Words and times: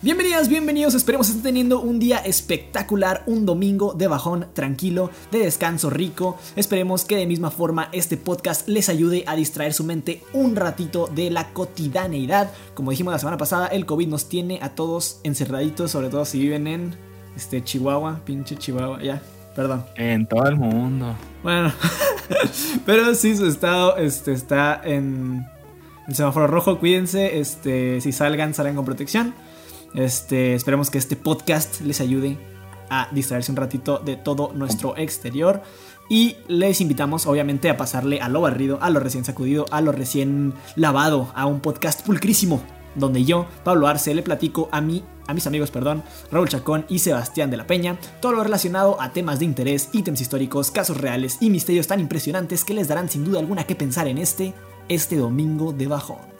Bienvenidas, 0.00 0.48
bienvenidos, 0.48 0.94
esperemos 0.94 1.26
estén 1.28 1.42
teniendo 1.42 1.80
un 1.80 1.98
día 1.98 2.18
espectacular, 2.18 3.24
un 3.26 3.44
domingo 3.44 3.94
de 3.94 4.06
bajón 4.06 4.46
tranquilo, 4.52 5.10
de 5.32 5.40
descanso 5.40 5.90
rico. 5.90 6.38
Esperemos 6.54 7.04
que 7.04 7.16
de 7.16 7.26
misma 7.26 7.50
forma 7.50 7.88
este 7.90 8.16
podcast 8.16 8.68
les 8.68 8.88
ayude 8.88 9.24
a 9.26 9.34
distraer 9.34 9.72
su 9.72 9.82
mente 9.82 10.22
un 10.32 10.54
ratito 10.54 11.08
de 11.12 11.32
la 11.32 11.52
cotidianeidad. 11.52 12.52
Como 12.74 12.92
dijimos 12.92 13.10
la 13.12 13.18
semana 13.18 13.38
pasada, 13.38 13.66
el 13.66 13.86
COVID 13.86 14.06
nos 14.06 14.28
tiene 14.28 14.60
a 14.62 14.68
todos 14.76 15.18
encerraditos, 15.24 15.90
sobre 15.90 16.10
todo 16.10 16.24
si 16.24 16.38
viven 16.38 16.68
en 16.68 16.94
este 17.34 17.64
Chihuahua, 17.64 18.20
pinche 18.24 18.54
Chihuahua, 18.54 19.02
ya, 19.02 19.20
perdón. 19.56 19.84
En 19.96 20.28
todo 20.28 20.46
el 20.46 20.54
mundo. 20.54 21.16
Bueno, 21.42 21.72
pero 22.86 23.16
sí 23.16 23.36
su 23.36 23.46
estado 23.46 23.96
este, 23.96 24.32
está 24.32 24.80
en 24.84 25.44
el 26.06 26.14
semáforo 26.14 26.46
rojo, 26.46 26.78
cuídense, 26.78 27.40
este, 27.40 28.00
si 28.00 28.12
salgan, 28.12 28.54
salgan 28.54 28.76
con 28.76 28.84
protección. 28.84 29.34
Este, 29.94 30.54
esperemos 30.54 30.90
que 30.90 30.98
este 30.98 31.16
podcast 31.16 31.80
les 31.80 32.00
ayude 32.00 32.38
a 32.90 33.08
distraerse 33.12 33.50
un 33.50 33.56
ratito 33.56 33.98
de 33.98 34.16
todo 34.16 34.52
nuestro 34.54 34.96
exterior. 34.96 35.62
Y 36.08 36.36
les 36.48 36.80
invitamos, 36.80 37.26
obviamente, 37.26 37.68
a 37.68 37.76
pasarle 37.76 38.20
a 38.20 38.28
lo 38.28 38.40
barrido, 38.40 38.78
a 38.80 38.88
lo 38.88 38.98
recién 39.00 39.24
sacudido, 39.24 39.66
a 39.70 39.80
lo 39.80 39.92
recién 39.92 40.54
lavado, 40.74 41.30
a 41.34 41.44
un 41.44 41.60
podcast 41.60 42.04
pulcrísimo, 42.04 42.62
donde 42.94 43.24
yo, 43.24 43.46
Pablo 43.62 43.88
Arce, 43.88 44.14
le 44.14 44.22
platico 44.22 44.70
a 44.72 44.80
mí, 44.80 45.04
a 45.26 45.34
mis 45.34 45.46
amigos, 45.46 45.70
perdón, 45.70 46.02
Raúl 46.32 46.48
Chacón 46.48 46.86
y 46.88 47.00
Sebastián 47.00 47.50
de 47.50 47.58
la 47.58 47.66
Peña, 47.66 47.98
todo 48.22 48.32
lo 48.32 48.42
relacionado 48.42 48.98
a 49.00 49.12
temas 49.12 49.38
de 49.38 49.44
interés, 49.44 49.90
ítems 49.92 50.22
históricos, 50.22 50.70
casos 50.70 50.96
reales 50.96 51.36
y 51.40 51.50
misterios 51.50 51.86
tan 51.86 52.00
impresionantes 52.00 52.64
que 52.64 52.72
les 52.72 52.88
darán 52.88 53.10
sin 53.10 53.24
duda 53.26 53.40
alguna 53.40 53.64
que 53.64 53.76
pensar 53.76 54.08
en 54.08 54.16
este, 54.16 54.54
este 54.88 55.16
domingo 55.16 55.74
de 55.74 55.88
bajón 55.88 56.37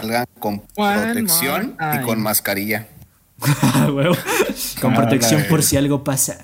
salgan 0.00 0.26
con 0.38 0.62
protección 0.74 1.76
y 1.94 2.04
con 2.04 2.20
mascarilla. 2.20 2.86
con 4.80 4.94
protección 4.94 5.44
por 5.48 5.62
si 5.62 5.76
algo 5.76 6.04
pasa. 6.04 6.38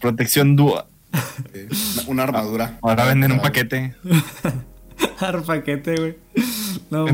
protección 0.00 0.56
dúa. 0.56 0.86
Una 2.06 2.24
armadura. 2.24 2.78
Ahora 2.82 3.04
venden 3.04 3.32
un 3.32 3.40
paquete. 3.40 3.94
Ar 5.18 5.42
paquete, 5.42 5.96
güey. 5.96 6.16
No, 6.90 7.06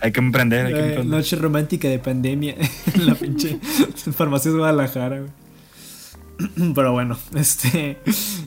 hay 0.00 0.12
que 0.12 0.20
emprender, 0.20 0.66
hay 0.66 0.72
que 0.72 0.78
emprender. 0.78 1.06
Noche 1.06 1.36
romántica 1.36 1.88
de 1.88 1.98
pandemia 1.98 2.54
en 2.94 3.06
la 3.06 3.14
pinche 3.14 3.58
farmacia 4.12 4.50
de 4.50 4.58
Guadalajara, 4.58 5.20
güey. 5.20 5.30
Pero 6.74 6.92
bueno, 6.92 7.16
este. 7.34 7.98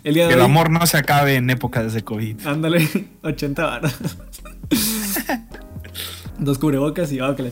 El, 0.04 0.14
día 0.14 0.28
de 0.28 0.34
el 0.34 0.42
amor 0.42 0.70
no 0.70 0.86
se 0.86 0.98
acabe 0.98 1.36
en 1.36 1.50
épocas 1.50 1.94
de 1.94 2.04
COVID. 2.04 2.46
Ándale, 2.46 2.88
80 3.24 3.66
baros. 3.66 3.98
Dos 6.40 6.58
cubrebocas 6.60 7.12
y 7.12 7.20
oh, 7.22 7.36
que 7.36 7.44
la 7.44 7.52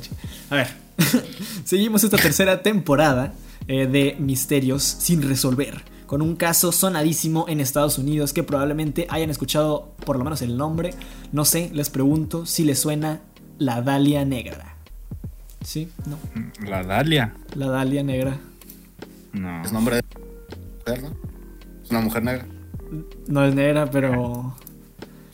A 0.49 0.55
ver, 0.55 0.67
seguimos 1.65 2.03
esta 2.03 2.17
tercera 2.17 2.61
temporada 2.61 3.33
eh, 3.67 3.87
de 3.87 4.15
Misterios 4.19 4.83
sin 4.83 5.21
resolver. 5.21 5.83
Con 6.05 6.21
un 6.21 6.35
caso 6.35 6.71
sonadísimo 6.71 7.45
en 7.49 7.59
Estados 7.59 7.97
Unidos 7.97 8.31
que 8.31 8.43
probablemente 8.43 9.07
hayan 9.09 9.31
escuchado 9.31 9.95
por 10.05 10.17
lo 10.17 10.23
menos 10.23 10.41
el 10.41 10.55
nombre. 10.55 10.93
No 11.31 11.45
sé, 11.45 11.71
les 11.73 11.89
pregunto 11.89 12.45
si 12.45 12.63
les 12.63 12.79
suena 12.79 13.21
la 13.57 13.81
Dalia 13.81 14.23
Negra. 14.23 14.75
¿Sí? 15.63 15.89
¿No? 16.05 16.19
¿La 16.67 16.83
Dalia? 16.83 17.33
La 17.55 17.67
Dalia 17.67 18.03
Negra. 18.03 18.37
No. 19.33 19.63
¿Es 19.63 19.71
nombre 19.71 19.95
de 19.95 20.01
¿Es 21.83 21.91
una 21.91 22.01
mujer 22.01 22.23
negra? 22.23 22.45
No 23.27 23.43
es 23.43 23.55
negra, 23.55 23.89
pero. 23.89 24.55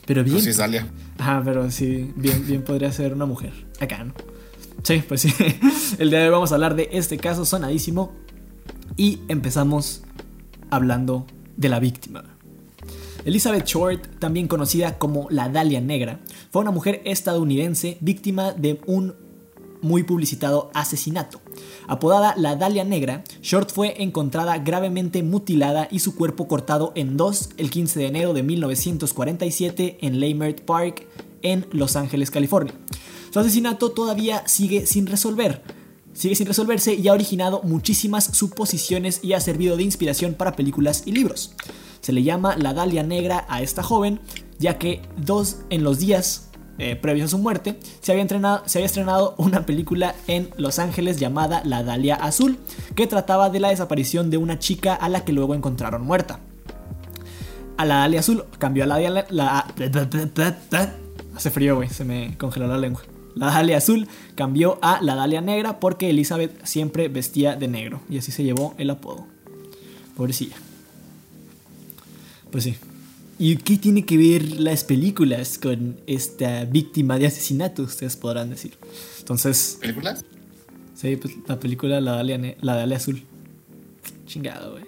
Pero 0.06 0.24
bien. 0.24 0.34
Pues 0.34 0.44
sí 0.44 0.50
es 0.50 0.56
Dalia. 0.56 0.86
Ajá, 1.22 1.40
pero 1.44 1.70
sí, 1.70 2.12
bien, 2.16 2.44
bien 2.48 2.62
podría 2.62 2.90
ser 2.90 3.12
una 3.12 3.26
mujer. 3.26 3.52
Acá, 3.78 4.02
¿no? 4.02 4.12
Sí, 4.82 5.04
pues 5.06 5.20
sí. 5.20 5.32
El 6.00 6.10
día 6.10 6.18
de 6.18 6.24
hoy 6.24 6.32
vamos 6.32 6.50
a 6.50 6.56
hablar 6.56 6.74
de 6.74 6.88
este 6.90 7.16
caso 7.16 7.44
sonadísimo. 7.44 8.12
Y 8.96 9.20
empezamos 9.28 10.02
hablando 10.70 11.24
de 11.56 11.68
la 11.68 11.78
víctima. 11.78 12.24
Elizabeth 13.24 13.66
Short, 13.66 14.18
también 14.18 14.48
conocida 14.48 14.98
como 14.98 15.28
la 15.30 15.48
Dalia 15.48 15.80
Negra, 15.80 16.18
fue 16.50 16.62
una 16.62 16.72
mujer 16.72 17.02
estadounidense 17.04 17.98
víctima 18.00 18.50
de 18.50 18.80
un 18.86 19.14
muy 19.82 20.04
publicitado 20.04 20.70
asesinato. 20.72 21.40
Apodada 21.86 22.34
la 22.36 22.56
Dalia 22.56 22.84
Negra, 22.84 23.24
Short 23.42 23.70
fue 23.72 24.02
encontrada 24.02 24.58
gravemente 24.58 25.22
mutilada 25.22 25.88
y 25.90 25.98
su 25.98 26.14
cuerpo 26.14 26.48
cortado 26.48 26.92
en 26.94 27.16
dos 27.16 27.50
el 27.58 27.70
15 27.70 27.98
de 27.98 28.06
enero 28.06 28.32
de 28.32 28.42
1947 28.42 29.98
en 30.00 30.20
Leimert 30.20 30.62
Park, 30.62 31.06
en 31.42 31.66
Los 31.72 31.96
Ángeles, 31.96 32.30
California. 32.30 32.74
Su 33.32 33.40
asesinato 33.40 33.90
todavía 33.90 34.46
sigue 34.46 34.86
sin 34.86 35.06
resolver. 35.06 35.62
Sigue 36.12 36.34
sin 36.34 36.46
resolverse 36.46 36.94
y 36.94 37.08
ha 37.08 37.14
originado 37.14 37.62
muchísimas 37.62 38.24
suposiciones 38.24 39.20
y 39.22 39.32
ha 39.32 39.40
servido 39.40 39.76
de 39.76 39.82
inspiración 39.82 40.34
para 40.34 40.54
películas 40.54 41.04
y 41.06 41.12
libros. 41.12 41.54
Se 42.02 42.12
le 42.12 42.22
llama 42.22 42.56
la 42.56 42.74
Dalia 42.74 43.02
Negra 43.02 43.46
a 43.48 43.62
esta 43.62 43.82
joven, 43.82 44.20
ya 44.58 44.78
que 44.78 45.00
dos 45.16 45.58
en 45.70 45.84
los 45.84 45.98
días 45.98 46.50
eh, 46.78 46.96
previos 46.96 47.26
a 47.26 47.28
su 47.28 47.38
muerte, 47.38 47.78
se 48.00 48.12
había, 48.12 48.26
se 48.66 48.78
había 48.78 48.86
estrenado 48.86 49.34
una 49.36 49.66
película 49.66 50.14
en 50.26 50.50
Los 50.56 50.78
Ángeles 50.78 51.18
llamada 51.18 51.62
La 51.64 51.82
Dalia 51.82 52.16
Azul, 52.16 52.58
que 52.94 53.06
trataba 53.06 53.50
de 53.50 53.60
la 53.60 53.68
desaparición 53.68 54.30
de 54.30 54.38
una 54.38 54.58
chica 54.58 54.94
a 54.94 55.08
la 55.08 55.24
que 55.24 55.32
luego 55.32 55.54
encontraron 55.54 56.02
muerta. 56.02 56.40
A 57.76 57.84
la 57.84 57.96
Dalia 57.96 58.20
Azul 58.20 58.44
cambió 58.58 58.84
a 58.84 58.86
la 58.86 58.98
Dalia... 58.98 59.66
Hace 61.34 61.50
frío, 61.50 61.76
güey, 61.76 61.88
se 61.88 62.04
me 62.04 62.36
congeló 62.38 62.66
la 62.66 62.78
lengua. 62.78 63.02
La 63.34 63.46
Dalia 63.46 63.78
Azul 63.78 64.08
cambió 64.34 64.78
a 64.82 65.00
la 65.02 65.14
Dalia 65.14 65.40
Negra 65.40 65.80
porque 65.80 66.10
Elizabeth 66.10 66.64
siempre 66.64 67.08
vestía 67.08 67.56
de 67.56 67.68
negro 67.68 68.00
y 68.08 68.18
así 68.18 68.32
se 68.32 68.44
llevó 68.44 68.74
el 68.78 68.90
apodo. 68.90 69.26
Pobrecilla. 70.16 70.56
Pues 72.50 72.64
sí. 72.64 72.76
¿Y 73.44 73.56
qué 73.56 73.76
tiene 73.76 74.06
que 74.06 74.16
ver 74.16 74.60
las 74.60 74.84
películas 74.84 75.58
con 75.58 76.00
esta 76.06 76.64
víctima 76.64 77.18
de 77.18 77.26
asesinato? 77.26 77.82
Ustedes 77.82 78.14
podrán 78.14 78.50
decir. 78.50 78.78
Entonces. 79.18 79.78
¿Películas? 79.80 80.24
Sí, 80.94 81.16
pues 81.16 81.34
la 81.48 81.58
película 81.58 82.00
La 82.00 82.12
Dalia, 82.12 82.38
la 82.60 82.76
Dalia 82.76 82.98
Azul. 82.98 83.26
Chingado, 84.26 84.70
güey. 84.70 84.84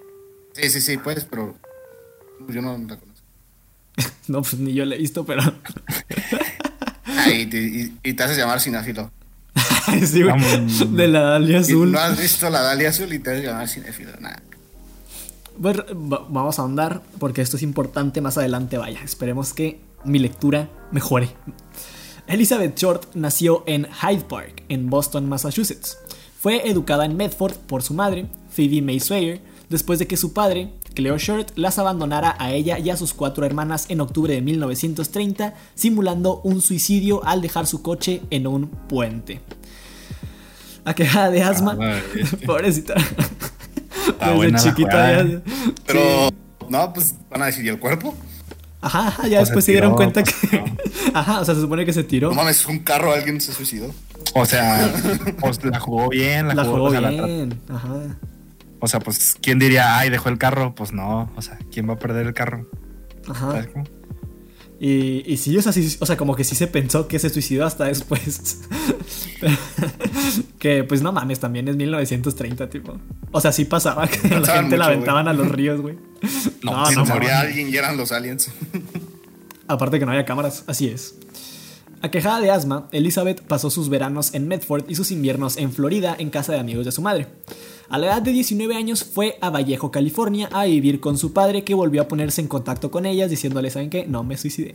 Sí, 0.53 0.71
sí, 0.71 0.81
sí, 0.81 0.99
pues, 0.99 1.27
pero. 1.29 1.59
Yo 2.49 2.63
no 2.63 2.79
la 2.79 2.97
conozco. 2.97 3.27
no, 4.29 4.43
pues 4.43 4.57
ni 4.61 4.73
yo 4.73 4.85
la 4.85 4.95
he 4.95 4.99
visto, 4.99 5.27
pero. 5.27 5.43
ah, 7.07 7.31
y, 7.31 7.47
te, 7.47 7.91
y, 8.05 8.13
te 8.13 8.23
haces 8.23 8.39
llamar 8.39 8.61
cinéfilo. 8.61 9.11
sí, 10.07 10.23
güey. 10.23 10.97
De 10.97 11.09
la 11.09 11.23
Dalia 11.23 11.59
Azul. 11.59 11.91
No 11.91 11.99
has 11.99 12.17
visto 12.17 12.49
la 12.51 12.61
Dalia 12.61 12.91
Azul 12.91 13.13
y 13.13 13.19
te 13.19 13.33
haces 13.33 13.47
llamar 13.47 13.69
cinéfilo, 13.69 14.13
nada. 14.21 14.41
Vamos 15.57 16.59
a 16.59 16.63
ahondar 16.63 17.03
porque 17.19 17.43
esto 17.43 17.57
es 17.57 17.63
importante 17.63 18.21
más 18.21 18.39
adelante, 18.39 18.79
vaya. 18.79 19.01
Esperemos 19.03 19.53
que 19.53 19.81
mi 20.05 20.19
lectura 20.19 20.69
mejore. 20.91 21.31
Elizabeth 22.27 22.79
Short 22.79 23.15
nació 23.15 23.63
en 23.67 23.87
Hyde 23.87 24.25
Park, 24.25 24.65
en 24.69 24.89
Boston, 24.89 25.29
Massachusetts. 25.29 25.99
Fue 26.41 26.69
educada 26.69 27.05
en 27.05 27.17
Medford 27.17 27.55
por 27.55 27.83
su 27.83 27.95
madre, 27.95 28.27
Phoebe 28.51 28.83
May 28.83 29.01
Sawyer, 29.01 29.41
después 29.69 29.99
de 29.99 30.07
que 30.07 30.17
su 30.17 30.33
padre, 30.33 30.73
Cleo 30.95 31.19
Short, 31.19 31.51
las 31.57 31.79
abandonara 31.79 32.37
a 32.39 32.53
ella 32.53 32.79
y 32.79 32.91
a 32.91 32.97
sus 32.97 33.15
cuatro 33.15 33.45
hermanas 33.45 33.87
en 33.89 34.01
octubre 34.01 34.35
de 34.35 34.41
1930, 34.41 35.55
simulando 35.75 36.41
un 36.45 36.61
suicidio 36.61 37.25
al 37.25 37.43
dejar 37.43 37.67
su 37.67 37.83
coche 37.83 38.23
en 38.31 38.47
un 38.47 38.69
puente. 38.69 39.41
Aquejada 40.85 41.31
de 41.31 41.43
asma, 41.43 41.79
ah, 41.81 42.01
pobrecita. 42.47 42.95
Desde 44.41 44.71
chiquita 44.71 45.25
Pero, 45.87 46.31
no, 46.69 46.93
pues 46.93 47.15
van 47.31 47.43
a 47.43 47.47
decir, 47.47 47.65
¿y 47.65 47.69
el 47.69 47.79
cuerpo? 47.79 48.15
Ajá, 48.81 49.27
ya 49.29 49.41
después 49.41 49.65
se, 49.65 49.73
dieron 49.73 49.95
cuenta 49.95 50.23
que. 50.23 50.33
Ajá, 51.15 51.41
o 51.41 51.45
sea, 51.45 51.55
se 51.55 51.63
supone 51.63 51.87
que 51.87 51.93
se 51.95 52.05
tiró. 52.05 52.29
No 52.29 52.35
mames, 52.35 52.67
un 52.67 52.81
carro, 52.81 53.13
alguien 53.13 53.41
se 53.41 53.53
suicidó. 53.53 53.95
O 54.35 54.45
sea, 54.45 54.93
pues 55.41 55.65
la 55.65 55.81
jugó 55.81 56.11
bien, 56.11 56.49
la, 56.49 56.65
jugó, 56.65 56.91
bien. 56.91 57.59
Ajá. 57.71 57.89
O 58.81 58.87
sea, 58.87 59.01
pues, 59.01 59.37
¿quién 59.41 59.59
diría, 59.59 59.99
ay, 59.99 60.11
dejó 60.11 60.29
el 60.29 60.37
carro? 60.37 60.75
Pues 60.75 60.93
no, 60.93 61.31
o 61.35 61.43
sea, 61.43 61.59
¿quién 61.73 61.89
va 61.89 61.95
a 61.95 61.99
perder 61.99 62.27
el 62.27 62.35
carro? 62.35 62.69
Ajá. 63.27 63.53
¿Sabes 63.53 63.69
cómo? 63.69 63.85
Y, 64.81 65.23
y 65.27 65.37
sí, 65.37 65.57
o 65.57 65.63
sea, 65.63 65.73
o 66.01 66.07
sea, 66.07 66.17
como 66.17 66.35
que 66.35 66.45
sí 66.45 66.55
se 66.55 66.67
pensó 66.67 67.07
que 67.07 67.19
se 67.19 67.31
suicidó 67.31 67.65
hasta 67.65 67.85
después. 67.85 68.63
que 70.59 70.85
pues 70.85 71.01
no 71.01 71.13
mames, 71.13 71.41
también 71.41 71.69
es 71.69 71.77
1930, 71.77 72.69
tipo. 72.71 72.99
O 73.31 73.41
sea, 73.41 73.53
sí 73.53 73.65
pasaba 73.65 74.09
que 74.09 74.29
la 74.29 74.47
gente 74.47 74.77
la 74.77 74.87
aventaban 74.87 75.29
a 75.29 75.33
los 75.33 75.49
ríos, 75.49 75.81
güey. 75.81 75.97
No, 76.63 76.87
si 76.87 76.97
no, 76.97 77.05
moría 77.05 77.41
alguien 77.41 77.69
y 77.69 77.77
eran 77.77 77.97
los 77.97 78.13
aliens. 78.13 78.51
Aparte 79.69 79.99
que 79.99 80.07
no 80.07 80.13
había 80.13 80.25
cámaras, 80.25 80.65
así 80.67 80.89
es. 80.89 81.15
Aquejada 82.05 82.39
de 82.39 82.51
asma, 82.51 82.87
Elizabeth 82.93 83.41
pasó 83.41 83.71
sus 83.71 83.89
veranos 83.89 84.35
en 84.35 84.47
Medford 84.47 84.85
y 84.91 84.95
sus 84.95 85.11
inviernos 85.11 85.57
en 85.57 85.73
Florida 85.73 86.15
en 86.19 86.29
casa 86.29 86.53
de 86.53 86.59
amigos 86.59 86.85
de 86.85 86.93
su 86.93 87.01
madre. 87.01 87.29
A 87.89 87.97
la 87.97 88.09
edad 88.09 88.21
de 88.21 88.31
19 88.33 88.77
años 88.77 89.03
fue 89.03 89.39
a 89.41 89.49
Vallejo, 89.49 89.91
California, 89.91 90.51
a 90.53 90.67
vivir 90.67 91.01
con 91.01 91.17
su 91.17 91.33
padre 91.33 91.65
que 91.65 91.73
volvió 91.73 92.03
a 92.03 92.09
ponerse 92.09 92.43
en 92.43 92.47
contacto 92.47 92.91
con 92.91 93.07
ellas 93.07 93.31
diciéndole, 93.31 93.71
¿saben 93.71 93.89
qué? 93.89 94.07
No, 94.07 94.23
me 94.23 94.37
suicidé. 94.37 94.75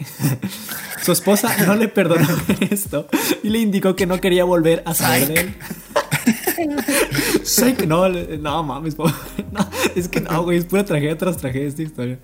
su 1.03 1.11
esposa 1.11 1.55
no 1.67 1.75
le 1.75 1.87
perdonó 1.87 2.27
esto 2.71 3.05
y 3.43 3.49
le 3.49 3.59
indicó 3.59 3.95
que 3.95 4.07
no 4.07 4.19
quería 4.19 4.43
volver 4.43 4.81
a 4.87 4.95
saber 4.95 5.27
de 5.27 5.39
él. 5.41 5.55
no, 7.87 8.09
no 8.09 8.63
mames, 8.63 8.97
no, 8.97 9.05
es 9.95 10.07
que 10.07 10.19
no, 10.19 10.41
güey, 10.45 10.57
es 10.57 10.65
pura 10.65 10.83
tragedia 10.83 11.15
tras 11.15 11.37
tragedia 11.37 11.67
esta 11.67 11.83
historia. 11.83 12.17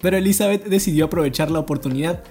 Pero 0.00 0.16
Elizabeth 0.16 0.64
decidió 0.64 1.04
aprovechar 1.04 1.52
la 1.52 1.60
oportunidad 1.60 2.24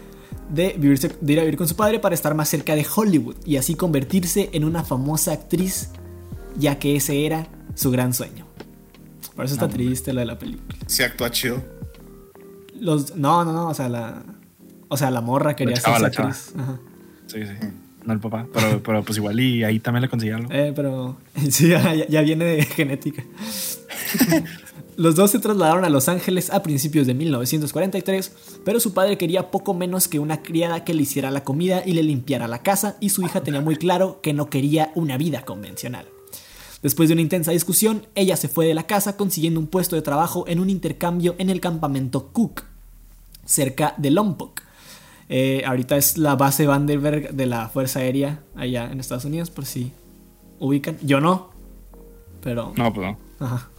de, 0.53 0.77
de 1.21 1.33
ir 1.33 1.39
a 1.39 1.43
vivir 1.43 1.57
con 1.57 1.67
su 1.67 1.75
padre 1.75 1.99
para 1.99 2.13
estar 2.13 2.35
más 2.35 2.47
cerca 2.47 2.75
de 2.75 2.85
Hollywood 2.95 3.35
y 3.45 3.57
así 3.57 3.75
convertirse 3.75 4.49
en 4.53 4.63
una 4.63 4.83
famosa 4.83 5.33
actriz, 5.33 5.89
ya 6.57 6.77
que 6.77 6.95
ese 6.95 7.25
era 7.25 7.47
su 7.73 7.89
gran 7.89 8.13
sueño. 8.13 8.45
Por 9.35 9.45
eso 9.45 9.55
está 9.55 9.67
triste 9.67 10.13
lo 10.13 10.19
de 10.19 10.27
la 10.27 10.37
película. 10.37 10.77
¿Se 10.85 11.03
actúa 11.03 11.31
chido? 11.31 11.63
Los, 12.79 13.15
no, 13.15 13.43
no, 13.43 13.51
no, 13.51 13.67
o 13.67 13.73
sea, 13.73 13.89
la, 13.89 14.23
o 14.89 14.97
sea, 14.97 15.09
la 15.09 15.21
morra 15.21 15.55
quería 15.55 15.75
ser 15.75 15.93
actriz. 15.93 16.53
Sí, 17.27 17.39
sí. 17.45 17.67
No 18.05 18.13
el 18.13 18.19
papá, 18.19 18.45
pero, 18.53 18.83
pero, 18.83 19.01
pues 19.01 19.17
igual 19.17 19.39
y 19.39 19.63
ahí 19.63 19.79
también 19.79 20.01
le 20.01 20.09
conseguí 20.09 20.33
algo. 20.33 20.49
Eh, 20.51 20.73
pero 20.75 21.17
sí, 21.49 21.69
ya, 21.69 21.93
ya 21.95 22.21
viene 22.21 22.45
de 22.45 22.63
genética. 22.63 23.23
Los 24.95 25.15
dos 25.15 25.31
se 25.31 25.39
trasladaron 25.39 25.85
a 25.85 25.89
Los 25.89 26.07
Ángeles 26.07 26.51
a 26.51 26.61
principios 26.61 27.07
de 27.07 27.15
1943, 27.15 28.31
pero 28.63 28.79
su 28.79 28.93
padre 28.93 29.17
quería 29.17 29.49
poco 29.49 29.73
menos 29.73 30.07
que 30.07 30.19
una 30.19 30.43
criada 30.43 30.83
que 30.83 30.93
le 30.93 31.01
hiciera 31.01 31.31
la 31.31 31.43
comida 31.43 31.81
y 31.83 31.93
le 31.93 32.03
limpiara 32.03 32.47
la 32.47 32.61
casa, 32.61 32.97
y 32.99 33.09
su 33.09 33.23
hija 33.23 33.41
tenía 33.41 33.61
muy 33.61 33.75
claro 33.75 34.19
que 34.21 34.33
no 34.33 34.49
quería 34.49 34.91
una 34.93 35.17
vida 35.17 35.45
convencional. 35.45 36.05
Después 36.83 37.09
de 37.09 37.13
una 37.13 37.21
intensa 37.21 37.51
discusión, 37.51 38.05
ella 38.13 38.35
se 38.35 38.49
fue 38.49 38.67
de 38.67 38.73
la 38.73 38.85
casa 38.85 39.17
consiguiendo 39.17 39.59
un 39.59 39.67
puesto 39.67 39.95
de 39.95 40.01
trabajo 40.01 40.45
en 40.47 40.59
un 40.59 40.69
intercambio 40.69 41.33
en 41.39 41.49
el 41.49 41.61
campamento 41.61 42.27
Cook, 42.33 42.63
cerca 43.45 43.95
de 43.97 44.11
Lompoc. 44.11 44.61
Eh, 45.29 45.63
ahorita 45.65 45.95
es 45.97 46.17
la 46.17 46.35
base 46.35 46.67
Vandenberg 46.67 47.33
de 47.33 47.45
la 47.45 47.69
Fuerza 47.69 47.99
Aérea 47.99 48.43
allá 48.55 48.91
en 48.91 48.99
Estados 48.99 49.25
Unidos, 49.25 49.49
por 49.49 49.65
si 49.65 49.93
ubican. 50.59 50.97
Yo 51.01 51.21
no, 51.21 51.51
pero... 52.41 52.73
No, 52.75 52.93
pues 52.93 53.07
no. 53.07 53.17
Ajá, 53.39 53.69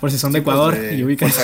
Por 0.00 0.10
si 0.10 0.18
son 0.18 0.32
de 0.32 0.40
pues, 0.40 0.54
Ecuador 0.54 0.78
y 0.92 1.04
ubican. 1.04 1.30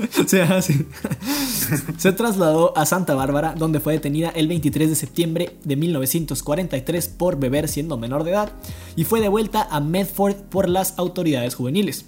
Se 1.98 2.12
trasladó 2.12 2.76
a 2.78 2.86
Santa 2.86 3.14
Bárbara, 3.14 3.54
donde 3.56 3.80
fue 3.80 3.94
detenida 3.94 4.30
el 4.30 4.46
23 4.48 4.88
de 4.88 4.94
septiembre 4.94 5.56
de 5.64 5.76
1943 5.76 7.08
por 7.08 7.38
beber 7.38 7.68
siendo 7.68 7.98
menor 7.98 8.24
de 8.24 8.30
edad 8.30 8.52
y 8.96 9.04
fue 9.04 9.20
devuelta 9.20 9.66
a 9.70 9.80
Medford 9.80 10.36
por 10.50 10.68
las 10.68 10.98
autoridades 10.98 11.54
juveniles. 11.56 12.06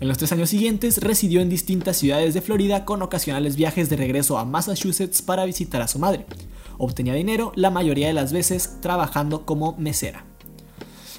En 0.00 0.08
los 0.08 0.18
tres 0.18 0.32
años 0.32 0.50
siguientes 0.50 0.98
residió 0.98 1.40
en 1.40 1.48
distintas 1.48 1.96
ciudades 1.96 2.34
de 2.34 2.42
Florida 2.42 2.84
con 2.84 3.00
ocasionales 3.00 3.56
viajes 3.56 3.88
de 3.88 3.96
regreso 3.96 4.38
a 4.38 4.44
Massachusetts 4.44 5.22
para 5.22 5.44
visitar 5.44 5.80
a 5.82 5.88
su 5.88 5.98
madre. 5.98 6.26
Obtenía 6.78 7.14
dinero 7.14 7.52
la 7.54 7.70
mayoría 7.70 8.08
de 8.08 8.12
las 8.12 8.32
veces 8.32 8.80
trabajando 8.80 9.46
como 9.46 9.76
mesera. 9.78 10.26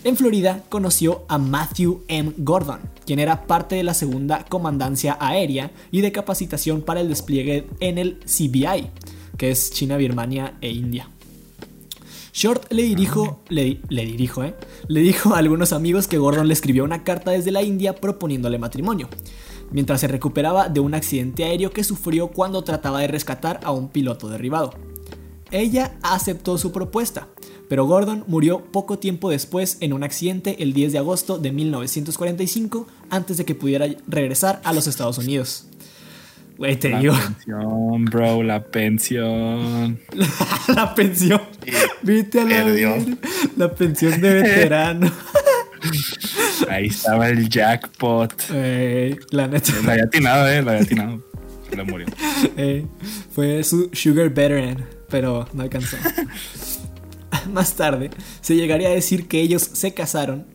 En 0.06 0.16
Florida 0.16 0.63
conoció 0.69 1.25
a 1.30 1.40
Matthew 1.40 2.04
M. 2.07 2.34
Gordon, 2.38 2.80
quien 3.07 3.18
era 3.18 3.48
parte 3.48 3.74
de 3.74 3.81
la 3.81 3.96
segunda 3.96 4.46
comandancia 4.46 5.18
aérea 5.19 5.72
y 5.90 6.02
de 6.02 6.12
capacitación 6.12 6.84
para 6.84 7.02
el 7.02 7.10
despliegue 7.10 7.66
en 7.80 7.98
el 7.98 8.19
CBI, 8.19 8.92
que 9.36 9.50
es 9.50 9.72
China, 9.72 9.98
Birmania 9.98 10.60
e 10.62 10.69
India. 10.69 11.10
Short 12.34 12.72
le 12.72 12.84
dijo, 12.84 13.42
le, 13.50 13.81
le, 13.90 14.06
dirijo, 14.06 14.44
¿eh? 14.44 14.54
le 14.88 15.00
dijo 15.00 15.34
a 15.34 15.40
algunos 15.40 15.74
amigos 15.74 16.07
que 16.07 16.19
Gordon 16.19 16.50
le 16.50 16.54
escribió 16.54 16.84
una 16.84 17.04
carta 17.04 17.31
desde 17.31 17.50
la 17.50 17.63
India 17.63 17.96
proponiéndole 17.96 18.60
matrimonio, 18.60 19.10
mientras 19.72 20.02
se 20.02 20.07
recuperaba 20.07 20.69
de 20.69 20.81
un 20.81 20.94
accidente 20.94 21.46
aéreo 21.46 21.72
que 21.72 21.84
sufrió 21.84 22.28
cuando 22.28 22.63
trataba 22.63 23.00
de 23.00 23.07
rescatar 23.07 23.60
a 23.63 23.72
un 23.72 23.90
piloto 23.90 24.30
derribado. 24.30 24.75
Ella 25.50 25.98
aceptó 26.04 26.57
su 26.57 26.72
propuesta, 26.72 27.28
pero 27.69 27.85
Gordon 27.85 28.23
murió 28.27 28.63
poco 28.71 29.00
tiempo 29.00 29.29
después 29.29 29.77
en 29.81 29.94
un 29.94 30.03
accidente 30.03 30.62
el 30.62 30.73
10 30.73 30.94
de 30.94 30.97
agosto 30.97 31.38
de 31.38 31.51
1945 31.51 32.88
antes 33.09 33.38
de 33.38 33.45
que 33.45 33.56
pudiera 33.56 33.88
regresar 34.07 34.62
a 34.63 34.73
los 34.73 34.88
Estados 34.88 35.17
Unidos. 35.17 35.67
Güey, 36.57 36.77
te 36.77 36.89
la 36.89 37.00
digo. 37.00 37.13
La 37.13 37.27
pensión, 37.27 38.06
bro, 38.06 38.44
la 38.44 38.63
pensión. 38.63 40.00
la, 40.75 40.95
pensión. 40.95 41.41
Viste 42.01 42.39
a 42.39 42.45
la, 42.45 42.97
la 43.57 43.71
pensión 43.71 44.21
de 44.21 44.33
veterano. 44.35 45.11
Ahí 46.69 46.88
estaba 46.88 47.29
el 47.29 47.50
jackpot. 47.50 48.33
la 49.31 49.47
neta. 49.47 49.73
La 49.83 49.91
había 49.91 50.03
atinado, 50.06 50.47
eh, 50.47 50.61
la 50.61 50.71
había 50.71 50.83
atinado. 50.83 51.23
Se 51.69 51.83
murió. 51.83 52.07
fue 53.31 53.63
su 53.63 53.89
Sugar 53.91 54.29
Veteran, 54.29 54.85
pero 55.09 55.47
no 55.53 55.63
alcanzó. 55.63 55.97
Más 57.51 57.75
tarde, 57.75 58.09
se 58.41 58.55
llegaría 58.55 58.89
a 58.89 58.91
decir 58.91 59.27
que 59.27 59.41
ellos 59.41 59.61
se 59.61 59.93
casaron 59.93 60.45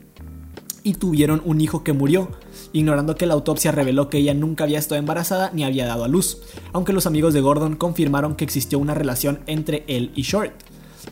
y 0.82 0.94
tuvieron 0.94 1.42
un 1.44 1.60
hijo 1.60 1.84
que 1.84 1.92
murió, 1.92 2.30
ignorando 2.72 3.16
que 3.16 3.26
la 3.26 3.34
autopsia 3.34 3.72
reveló 3.72 4.08
que 4.08 4.18
ella 4.18 4.34
nunca 4.34 4.64
había 4.64 4.78
estado 4.78 4.98
embarazada 4.98 5.50
ni 5.52 5.64
había 5.64 5.86
dado 5.86 6.04
a 6.04 6.08
luz, 6.08 6.38
aunque 6.72 6.92
los 6.92 7.06
amigos 7.06 7.34
de 7.34 7.40
Gordon 7.40 7.76
confirmaron 7.76 8.36
que 8.36 8.44
existió 8.44 8.78
una 8.78 8.94
relación 8.94 9.40
entre 9.46 9.84
él 9.88 10.12
y 10.14 10.22
Short. 10.22 10.52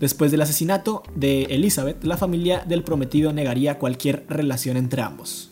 Después 0.00 0.30
del 0.30 0.42
asesinato 0.42 1.02
de 1.14 1.44
Elizabeth, 1.44 2.04
la 2.04 2.16
familia 2.16 2.62
del 2.66 2.84
prometido 2.84 3.32
negaría 3.32 3.78
cualquier 3.78 4.24
relación 4.28 4.76
entre 4.76 5.02
ambos. 5.02 5.50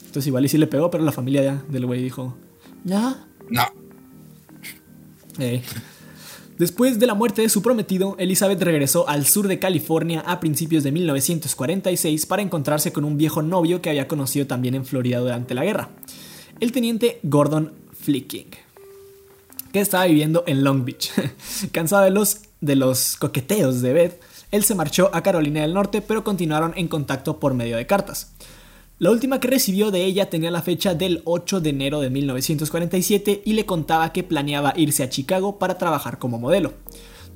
Entonces 0.00 0.28
igual 0.28 0.44
y 0.44 0.48
sí 0.48 0.58
le 0.58 0.66
pegó, 0.66 0.90
pero 0.90 1.04
la 1.04 1.12
familia 1.12 1.64
del 1.68 1.86
güey 1.86 2.02
dijo, 2.02 2.36
no. 2.84 3.16
No. 3.50 3.62
Eh. 5.38 5.62
Después 6.58 6.98
de 6.98 7.06
la 7.06 7.12
muerte 7.12 7.42
de 7.42 7.50
su 7.50 7.60
prometido, 7.60 8.16
Elizabeth 8.18 8.62
regresó 8.62 9.06
al 9.10 9.26
sur 9.26 9.46
de 9.46 9.58
California 9.58 10.20
a 10.20 10.40
principios 10.40 10.84
de 10.84 10.90
1946 10.90 12.24
para 12.24 12.40
encontrarse 12.40 12.94
con 12.94 13.04
un 13.04 13.18
viejo 13.18 13.42
novio 13.42 13.82
que 13.82 13.90
había 13.90 14.08
conocido 14.08 14.46
también 14.46 14.74
en 14.74 14.86
Florida 14.86 15.18
durante 15.18 15.52
la 15.52 15.64
guerra, 15.64 15.90
el 16.58 16.72
teniente 16.72 17.20
Gordon 17.22 17.74
Flicking, 17.92 18.46
que 19.70 19.80
estaba 19.80 20.06
viviendo 20.06 20.44
en 20.46 20.64
Long 20.64 20.86
Beach. 20.86 21.10
Cansado 21.72 22.04
de 22.04 22.10
los, 22.10 22.40
de 22.62 22.76
los 22.76 23.18
coqueteos 23.18 23.82
de 23.82 23.92
Beth, 23.92 24.22
él 24.50 24.64
se 24.64 24.74
marchó 24.74 25.10
a 25.12 25.22
Carolina 25.22 25.60
del 25.60 25.74
Norte, 25.74 26.00
pero 26.00 26.24
continuaron 26.24 26.72
en 26.76 26.88
contacto 26.88 27.38
por 27.38 27.52
medio 27.52 27.76
de 27.76 27.86
cartas. 27.86 28.32
La 28.98 29.10
última 29.10 29.40
que 29.40 29.48
recibió 29.48 29.90
de 29.90 30.06
ella 30.06 30.30
tenía 30.30 30.50
la 30.50 30.62
fecha 30.62 30.94
del 30.94 31.20
8 31.26 31.60
de 31.60 31.68
enero 31.68 32.00
de 32.00 32.08
1947 32.08 33.42
y 33.44 33.52
le 33.52 33.66
contaba 33.66 34.10
que 34.10 34.22
planeaba 34.22 34.72
irse 34.74 35.02
a 35.02 35.10
Chicago 35.10 35.58
para 35.58 35.76
trabajar 35.76 36.18
como 36.18 36.38
modelo. 36.38 36.72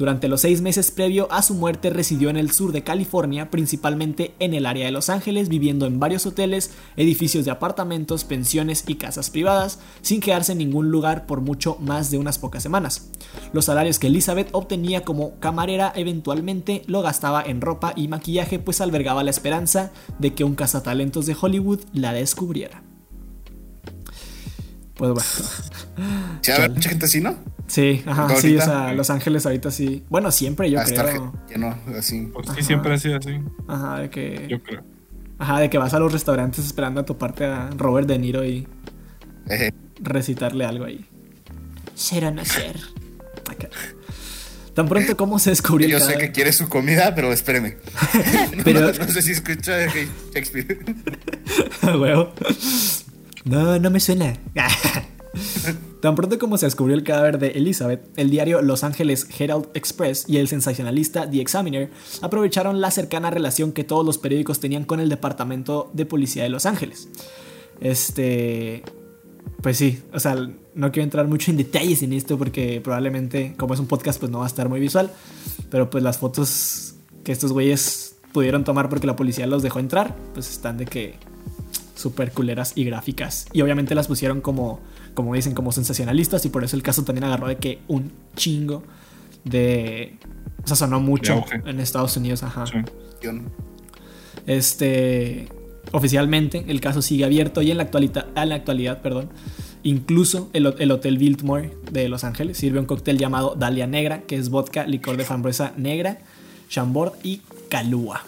Durante 0.01 0.29
los 0.29 0.41
seis 0.41 0.63
meses 0.63 0.91
previo 0.91 1.31
a 1.31 1.43
su 1.43 1.53
muerte 1.53 1.91
residió 1.91 2.31
en 2.31 2.39
el 2.39 2.53
sur 2.53 2.73
de 2.73 2.83
California, 2.83 3.51
principalmente 3.51 4.35
en 4.39 4.55
el 4.55 4.65
área 4.65 4.87
de 4.87 4.93
Los 4.93 5.11
Ángeles, 5.11 5.51
viviendo 5.51 5.85
en 5.85 6.01
varios 6.01 6.25
hoteles, 6.25 6.71
edificios 6.97 7.45
de 7.45 7.51
apartamentos, 7.51 8.25
pensiones 8.25 8.85
y 8.87 8.95
casas 8.95 9.29
privadas, 9.29 9.79
sin 10.01 10.23
quedarse 10.23 10.53
en 10.53 10.59
ningún 10.59 10.91
lugar 10.91 11.27
por 11.27 11.43
mucho 11.43 11.77
más 11.81 12.11
de 12.11 12.17
unas 12.17 12.39
pocas 12.39 12.63
semanas. 12.63 13.11
Los 13.53 13.67
salarios 13.67 13.99
que 13.99 14.07
Elizabeth 14.07 14.49
obtenía 14.53 15.05
como 15.05 15.39
camarera 15.39 15.93
eventualmente 15.95 16.81
lo 16.87 17.03
gastaba 17.03 17.43
en 17.43 17.61
ropa 17.61 17.93
y 17.95 18.09
maquillaje, 18.09 18.59
pues 18.59 18.81
albergaba 18.81 19.23
la 19.23 19.31
esperanza 19.31 19.93
de 20.19 20.33
que 20.33 20.45
un 20.45 20.55
cazatalentos 20.55 21.27
de 21.27 21.37
Hollywood 21.39 21.81
la 21.93 22.15
descubriera. 22.15 22.83
Pues 24.95 25.13
bueno. 25.13 25.29
¿Se 26.41 26.59
va 26.59 26.69
mucha 26.71 26.89
gente 26.89 27.05
así, 27.05 27.21
no? 27.21 27.37
Sí, 27.71 28.03
ajá, 28.05 28.35
sí, 28.35 28.57
o 28.57 28.61
sea, 28.61 28.93
Los 28.95 29.11
Ángeles 29.11 29.47
ahorita 29.47 29.71
sí. 29.71 30.03
Bueno, 30.09 30.33
siempre 30.33 30.69
yo 30.69 30.81
creo. 30.83 31.33
no, 31.57 31.79
así. 31.97 32.29
Pues 32.33 32.49
sí, 32.57 32.65
siempre 32.65 32.95
ha 32.95 32.99
sido 32.99 33.17
así. 33.17 33.39
Ajá, 33.69 34.01
de 34.01 34.11
que. 34.11 34.49
Yo 34.49 34.61
creo. 34.61 34.83
Ajá, 35.39 35.61
de 35.61 35.71
que 35.71 35.79
vas 35.79 35.95
a 35.95 36.01
los 36.01 36.13
restaurantes 36.13 36.67
esperando 36.67 37.01
a 37.01 37.05
tu 37.05 37.17
parte 37.17 37.45
a 37.45 37.71
Robert 37.77 38.09
De 38.09 38.19
Niro 38.19 38.45
y. 38.45 38.67
recitarle 40.01 40.65
algo 40.65 40.85
ahí. 40.85 41.07
Ser 41.95 42.25
o 42.25 42.33
no 42.33 42.45
ser. 42.45 42.77
Tan 44.75 44.89
pronto 44.89 45.17
como 45.17 45.39
se 45.39 45.51
descubrió. 45.51 45.87
Yo 45.87 46.01
sé 46.01 46.19
que 46.19 46.33
quiere 46.33 46.53
su 46.53 46.69
comida, 46.69 47.15
pero 47.15 47.33
espéreme. 47.33 47.77
pero... 48.65 48.93
no, 48.99 49.09
sé 49.09 49.23
si 49.23 49.31
escucha 49.31 49.87
Shakespeare. 50.35 50.77
Huevo. 52.01 52.33
no, 53.45 53.79
no 53.79 53.91
me 53.91 54.01
suena. 54.01 54.35
Tan 56.01 56.15
pronto 56.15 56.39
como 56.39 56.57
se 56.57 56.67
descubrió 56.67 56.97
el 56.97 57.05
cadáver 57.05 57.39
de 57.39 57.49
Elizabeth, 57.49 58.03
el 58.17 58.31
diario 58.31 58.63
Los 58.63 58.85
Angeles 58.85 59.27
Herald 59.39 59.69
Express 59.75 60.25
y 60.27 60.39
el 60.39 60.49
sensacionalista 60.49 61.31
The 61.31 61.41
Examiner 61.41 61.91
aprovecharon 62.23 62.81
la 62.81 62.91
cercana 62.91 63.31
relación 63.31 63.73
que 63.73 63.85
todos 63.85 64.05
los 64.05 64.17
periódicos 64.17 64.61
tenían 64.61 64.85
con 64.85 65.01
el 65.01 65.11
Departamento 65.11 65.91
de 65.93 66.07
Policía 66.07 66.43
de 66.43 66.49
Los 66.49 66.65
Ángeles. 66.65 67.09
Este. 67.81 68.83
pues 69.63 69.77
sí, 69.77 70.03
o 70.13 70.21
sea, 70.21 70.37
no 70.75 70.93
quiero 70.93 71.05
entrar 71.05 71.29
mucho 71.29 71.51
en 71.51 71.57
detalles 71.59 72.03
en 72.03 72.13
esto 72.13 72.39
porque 72.39 72.81
probablemente, 72.83 73.55
como 73.59 73.75
es 73.75 73.81
un 73.81 73.87
podcast, 73.87 74.19
pues 74.21 74.33
no 74.33 74.39
va 74.39 74.45
a 74.45 74.49
estar 74.49 74.69
muy 74.69 74.81
visual. 74.81 75.11
Pero 75.71 75.91
pues 75.91 76.03
las 76.03 76.19
fotos 76.19 76.95
que 77.25 77.33
estos 77.33 77.53
güeyes 77.53 78.17
pudieron 78.33 78.65
tomar 78.65 78.89
porque 78.89 79.07
la 79.07 79.17
policía 79.17 79.47
los 79.47 79.63
dejó 79.63 79.81
entrar, 79.81 80.17
pues 80.33 80.51
están 80.51 80.79
de 80.79 80.87
que 80.87 81.15
súper 81.95 82.33
culeras 82.33 82.73
y 82.75 82.85
gráficas. 82.85 83.47
Y 83.53 83.61
obviamente 83.61 83.95
las 83.95 84.09
pusieron 84.09 84.41
como, 84.41 84.81
como 85.15 85.35
dicen, 85.35 85.55
como 85.55 85.73
sensacionalistas 85.73 86.45
y 86.45 86.49
por 86.49 86.65
eso 86.65 86.77
el 86.77 86.83
caso 86.83 87.05
también 87.05 87.25
agarró 87.25 87.49
de 87.49 87.57
que 87.57 87.81
un 87.89 88.13
chingo 88.37 88.83
de... 89.45 90.19
O 90.63 90.67
sea, 90.67 90.77
sonó 90.77 91.01
mucho 91.01 91.45
en 91.65 91.81
Estados 91.81 92.17
Unidos, 92.17 92.43
ajá. 92.43 92.65
Este 94.47 95.49
Oficialmente, 95.93 96.65
el 96.69 96.81
caso 96.81 97.03
sigue 97.03 97.25
abierto 97.25 97.63
y 97.63 97.71
en 97.71 97.77
la, 97.77 97.85
actualidad, 97.85 98.27
en 98.37 98.49
la 98.51 98.55
actualidad, 98.55 99.03
perdón, 99.03 99.29
incluso 99.83 100.49
el, 100.53 100.67
Hotel 100.67 101.19
Biltmore 101.19 101.77
de 101.91 102.09
Los 102.09 102.23
Ángeles 102.23 102.59
sirve 102.59 102.79
un 102.79 102.87
cóctel 102.87 103.19
llamado 103.19 103.57
Dalia 103.59 103.89
Negra, 103.89 104.23
que 104.23 104.37
es 104.37 104.51
vodka, 104.51 104.87
licor 104.87 105.17
de 105.17 105.25
frambuesa 105.25 105.73
negra, 105.77 106.19
chambord 106.69 107.15
y 107.25 107.41
calúa. 107.69 108.23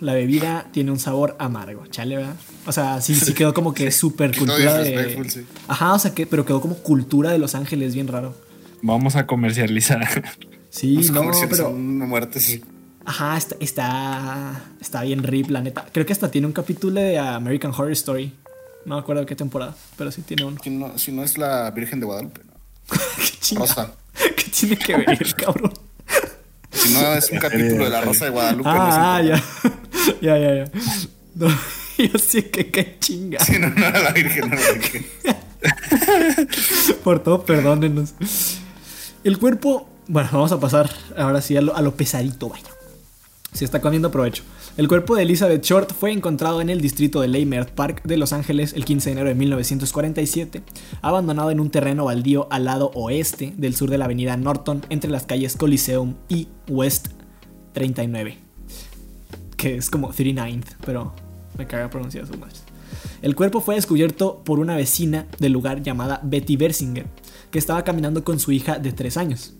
La 0.00 0.12
bebida 0.12 0.66
tiene 0.72 0.90
un 0.90 0.98
sabor 0.98 1.36
amargo, 1.38 1.86
chale, 1.86 2.16
¿verdad? 2.16 2.36
O 2.66 2.72
sea, 2.72 3.00
sí, 3.00 3.14
sí 3.14 3.32
quedó 3.32 3.54
como 3.54 3.72
que 3.72 3.90
súper 3.92 4.36
cultura 4.36 4.78
de... 4.78 5.44
Ajá, 5.68 5.94
o 5.94 5.98
sea, 5.98 6.14
que, 6.14 6.26
pero 6.26 6.44
quedó 6.44 6.60
como 6.60 6.76
cultura 6.76 7.30
de 7.30 7.38
Los 7.38 7.54
Ángeles, 7.54 7.94
bien 7.94 8.08
raro. 8.08 8.34
Vamos 8.82 9.16
a 9.16 9.26
comercializar. 9.26 10.24
Sí, 10.70 10.96
no, 11.12 11.22
pero... 11.48 11.70
Una 11.70 12.04
muerte, 12.04 12.40
sí. 12.40 12.62
Ajá, 13.06 13.36
está, 13.36 13.56
está, 13.60 14.64
está 14.80 15.02
bien 15.02 15.22
rip, 15.22 15.48
la 15.50 15.62
neta. 15.62 15.86
Creo 15.92 16.04
que 16.04 16.12
hasta 16.12 16.30
tiene 16.30 16.48
un 16.48 16.52
capítulo 16.52 17.00
de 17.00 17.18
American 17.18 17.70
Horror 17.70 17.92
Story. 17.92 18.32
No 18.84 18.96
me 18.96 19.00
acuerdo 19.00 19.20
de 19.20 19.26
qué 19.26 19.36
temporada, 19.36 19.74
pero 19.96 20.10
sí 20.10 20.22
tiene 20.22 20.44
uno. 20.44 20.58
Si 20.96 21.12
no, 21.12 21.22
es 21.22 21.38
la 21.38 21.70
Virgen 21.70 22.00
de 22.00 22.06
Guadalupe, 22.06 22.42
¿no? 22.44 22.52
¿Qué 23.48 23.54
Rosa. 23.54 23.92
¿Qué 24.36 24.50
tiene 24.50 24.76
que 24.76 24.96
ver, 24.96 25.34
cabrón? 25.36 25.72
Si 26.72 26.92
no 26.92 27.14
es 27.14 27.30
un 27.30 27.38
capítulo 27.38 27.84
de 27.84 27.90
la 27.90 28.00
Rosa 28.00 28.26
de 28.26 28.30
Guadalupe. 28.32 28.68
Ah, 28.70 29.22
ya. 29.24 29.42
ya, 30.20 30.38
ya, 30.38 30.54
ya. 30.54 30.64
yo 31.98 32.18
sí 32.18 32.42
que 32.42 32.70
qué 32.70 32.96
chinga. 33.00 33.40
Si 33.40 33.58
no, 33.58 33.68
no 33.68 33.90
la 33.90 34.10
Virgen, 34.12 34.50
no 34.50 34.56
era 34.56 34.66
la 34.66 34.72
Virgen. 34.72 35.06
Por 37.04 37.22
todo, 37.22 37.44
perdónenos. 37.44 38.14
El 39.24 39.38
cuerpo. 39.38 39.88
Bueno, 40.08 40.28
vamos 40.32 40.52
a 40.52 40.60
pasar 40.60 40.88
ahora 41.16 41.40
sí 41.42 41.56
a 41.56 41.60
lo, 41.60 41.74
a 41.74 41.82
lo 41.82 41.96
pesadito, 41.96 42.48
vaya. 42.48 42.68
Si 43.52 43.64
está 43.64 43.80
comiendo, 43.80 44.10
provecho. 44.10 44.44
El 44.76 44.88
cuerpo 44.88 45.16
de 45.16 45.22
Elizabeth 45.22 45.64
Short 45.64 45.92
fue 45.94 46.12
encontrado 46.12 46.60
en 46.60 46.68
el 46.68 46.82
distrito 46.82 47.22
de 47.22 47.28
Leimert 47.28 47.70
Park 47.70 48.02
de 48.04 48.18
Los 48.18 48.34
Ángeles 48.34 48.74
el 48.74 48.84
15 48.84 49.08
de 49.08 49.12
enero 49.12 49.28
de 49.28 49.34
1947, 49.34 50.62
abandonado 51.00 51.50
en 51.50 51.60
un 51.60 51.70
terreno 51.70 52.04
baldío 52.04 52.46
al 52.50 52.66
lado 52.66 52.90
oeste 52.94 53.54
del 53.56 53.74
sur 53.74 53.88
de 53.88 53.96
la 53.96 54.04
avenida 54.04 54.36
Norton 54.36 54.84
entre 54.90 55.10
las 55.10 55.24
calles 55.24 55.56
Coliseum 55.56 56.16
y 56.28 56.48
West 56.68 57.08
39, 57.72 58.45
que 59.56 59.76
es 59.76 59.90
como 59.90 60.12
39th, 60.12 60.76
pero 60.84 61.14
me 61.56 61.66
caga 61.66 61.90
pronunciar 61.90 62.26
su 62.26 62.36
más. 62.36 62.62
El 63.22 63.34
cuerpo 63.34 63.60
fue 63.60 63.74
descubierto 63.74 64.42
por 64.44 64.58
una 64.58 64.76
vecina 64.76 65.26
del 65.38 65.52
lugar 65.52 65.82
llamada 65.82 66.20
Betty 66.22 66.56
Bersinger, 66.56 67.06
que 67.50 67.58
estaba 67.58 67.84
caminando 67.84 68.24
con 68.24 68.38
su 68.38 68.52
hija 68.52 68.78
de 68.78 68.92
3 68.92 69.16
años. 69.16 69.54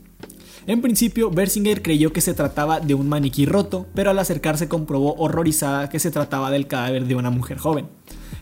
En 0.66 0.82
principio, 0.82 1.30
Bersinger 1.30 1.80
creyó 1.80 2.12
que 2.12 2.20
se 2.20 2.34
trataba 2.34 2.80
de 2.80 2.94
un 2.94 3.08
maniquí 3.08 3.46
roto, 3.46 3.86
pero 3.94 4.10
al 4.10 4.18
acercarse 4.18 4.68
comprobó 4.68 5.14
horrorizada 5.14 5.88
que 5.88 6.00
se 6.00 6.10
trataba 6.10 6.50
del 6.50 6.66
cadáver 6.66 7.06
de 7.06 7.14
una 7.14 7.30
mujer 7.30 7.58
joven. 7.58 7.86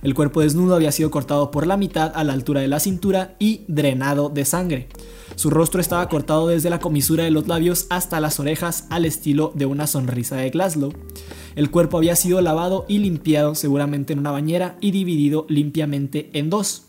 El 0.04 0.12
cuerpo 0.12 0.42
desnudo 0.42 0.74
había 0.74 0.92
sido 0.92 1.10
cortado 1.10 1.50
por 1.50 1.66
la 1.66 1.78
mitad 1.78 2.12
a 2.14 2.24
la 2.24 2.34
altura 2.34 2.60
de 2.60 2.68
la 2.68 2.78
cintura 2.78 3.36
y 3.38 3.62
drenado 3.68 4.28
de 4.28 4.44
sangre. 4.44 4.88
Su 5.34 5.48
rostro 5.48 5.80
estaba 5.80 6.10
cortado 6.10 6.46
desde 6.46 6.68
la 6.68 6.78
comisura 6.78 7.24
de 7.24 7.30
los 7.30 7.48
labios 7.48 7.86
hasta 7.88 8.20
las 8.20 8.38
orejas 8.38 8.86
al 8.90 9.06
estilo 9.06 9.50
de 9.54 9.64
una 9.64 9.86
sonrisa 9.86 10.36
de 10.36 10.50
Glasgow. 10.50 10.92
El 11.56 11.70
cuerpo 11.70 11.96
había 11.96 12.16
sido 12.16 12.42
lavado 12.42 12.84
y 12.86 12.98
limpiado 12.98 13.54
seguramente 13.54 14.12
en 14.12 14.18
una 14.18 14.30
bañera 14.30 14.76
y 14.82 14.90
dividido 14.90 15.46
limpiamente 15.48 16.28
en 16.34 16.50
dos. 16.50 16.82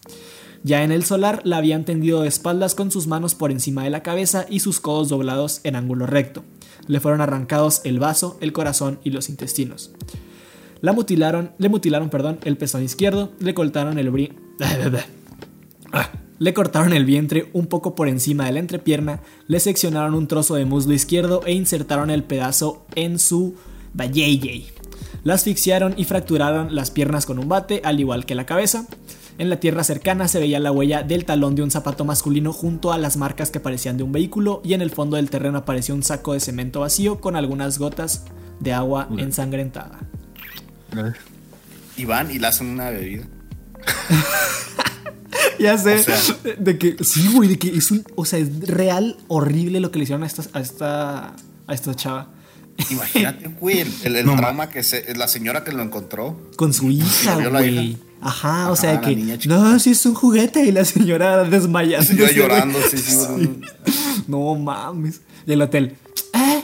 Ya 0.63 0.83
en 0.83 0.91
el 0.91 1.05
solar 1.05 1.39
la 1.45 1.57
habían 1.57 1.85
tendido 1.85 2.21
de 2.21 2.27
espaldas 2.27 2.75
con 2.75 2.91
sus 2.91 3.07
manos 3.07 3.33
por 3.33 3.49
encima 3.49 3.85
de 3.85 3.91
la 3.91 4.03
cabeza 4.03 4.45
y 4.49 4.59
sus 4.59 4.81
codos 4.81 5.07
doblados 5.07 5.61
en 5.63 5.77
ángulo 5.77 6.05
recto. 6.05 6.43
Le 6.87 6.99
fueron 6.99 7.21
arrancados 7.21 7.79
el 7.85 7.97
vaso, 7.97 8.37
el 8.41 8.51
corazón 8.51 8.99
y 9.05 9.11
los 9.11 9.29
intestinos. 9.29 9.91
La 10.85 10.93
mutilaron, 10.93 11.49
le 11.57 11.67
mutilaron, 11.67 12.11
perdón, 12.11 12.37
el 12.43 12.57
pezón 12.57 12.83
izquierdo, 12.83 13.31
le 13.39 13.55
cortaron 13.55 13.97
el 13.97 14.11
le 16.37 16.53
cortaron 16.53 16.93
el 16.93 17.05
vientre 17.05 17.49
un 17.53 17.65
poco 17.65 17.95
por 17.95 18.07
encima 18.07 18.45
de 18.45 18.51
la 18.51 18.59
entrepierna, 18.59 19.21
le 19.47 19.59
seccionaron 19.59 20.13
un 20.13 20.27
trozo 20.27 20.53
de 20.53 20.65
muslo 20.65 20.93
izquierdo 20.93 21.41
e 21.47 21.53
insertaron 21.53 22.11
el 22.11 22.23
pedazo 22.23 22.85
en 22.93 23.17
su 23.17 23.55
valleye. 23.95 24.67
La 25.23 25.33
asfixiaron 25.33 25.95
y 25.97 26.03
fracturaron 26.03 26.75
las 26.75 26.91
piernas 26.91 27.25
con 27.25 27.39
un 27.39 27.49
bate, 27.49 27.81
al 27.83 27.99
igual 27.99 28.27
que 28.27 28.35
la 28.35 28.45
cabeza. 28.45 28.85
En 29.39 29.49
la 29.49 29.59
tierra 29.59 29.83
cercana 29.83 30.27
se 30.27 30.37
veía 30.37 30.59
la 30.59 30.71
huella 30.71 31.01
del 31.01 31.25
talón 31.25 31.55
de 31.55 31.63
un 31.63 31.71
zapato 31.71 32.05
masculino 32.05 32.53
junto 32.53 32.93
a 32.93 32.99
las 32.99 33.17
marcas 33.17 33.49
que 33.49 33.59
parecían 33.59 33.97
de 33.97 34.03
un 34.03 34.11
vehículo 34.11 34.61
y 34.63 34.75
en 34.75 34.83
el 34.83 34.91
fondo 34.91 35.15
del 35.15 35.31
terreno 35.31 35.57
apareció 35.57 35.95
un 35.95 36.03
saco 36.03 36.33
de 36.33 36.41
cemento 36.41 36.81
vacío 36.81 37.19
con 37.21 37.35
algunas 37.35 37.79
gotas 37.79 38.25
de 38.59 38.71
agua 38.71 39.09
ensangrentada. 39.17 40.07
Y 41.97 42.05
van 42.05 42.31
y 42.31 42.39
le 42.39 42.47
hacen 42.47 42.67
una 42.67 42.89
bebida. 42.89 43.25
ya 45.59 45.77
sé. 45.77 46.03
de 46.59 46.77
que, 46.77 47.03
sí, 47.03 47.29
güey, 47.33 47.49
de 47.49 47.59
que 47.59 47.69
es 47.69 47.91
un. 47.91 48.03
O 48.15 48.25
sea, 48.25 48.39
es 48.39 48.67
real 48.67 49.17
horrible 49.27 49.79
lo 49.79 49.91
que 49.91 49.99
le 49.99 50.03
hicieron 50.03 50.23
a 50.23 50.27
esta, 50.27 50.43
a 50.53 50.61
esta, 50.61 51.35
a 51.67 51.73
esta 51.73 51.95
chava. 51.95 52.33
Imagínate, 52.89 53.47
güey, 53.59 53.85
el, 54.03 54.15
el, 54.15 54.25
drama 54.25 54.69
que 54.69 54.83
se, 54.83 55.13
la 55.15 55.27
señora 55.27 55.63
que 55.63 55.71
lo 55.71 55.81
encontró. 55.81 56.51
Con 56.57 56.73
su 56.73 56.91
hija, 56.91 57.35
güey. 57.49 57.97
Ajá, 58.21 58.71
o 58.71 58.75
sea 58.75 59.01
que. 59.01 59.15
No, 59.47 59.79
sí 59.79 59.91
es 59.91 60.05
un 60.05 60.15
juguete 60.15 60.63
y 60.63 60.71
la 60.71 60.85
señora 60.85 61.43
desmayando. 61.43 62.27
llorando, 62.27 62.79
sí, 62.89 62.97
sí, 62.97 63.15
No 64.27 64.55
mames. 64.55 65.21
Y 65.45 65.53
el 65.53 65.61
hotel. 65.61 65.95
¿Eh? 66.33 66.63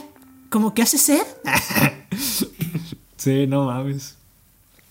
¿Cómo 0.50 0.74
que 0.74 0.82
hace 0.82 0.98
ser? 0.98 1.24
sí, 3.16 3.46
no 3.46 3.66
mames. 3.66 4.16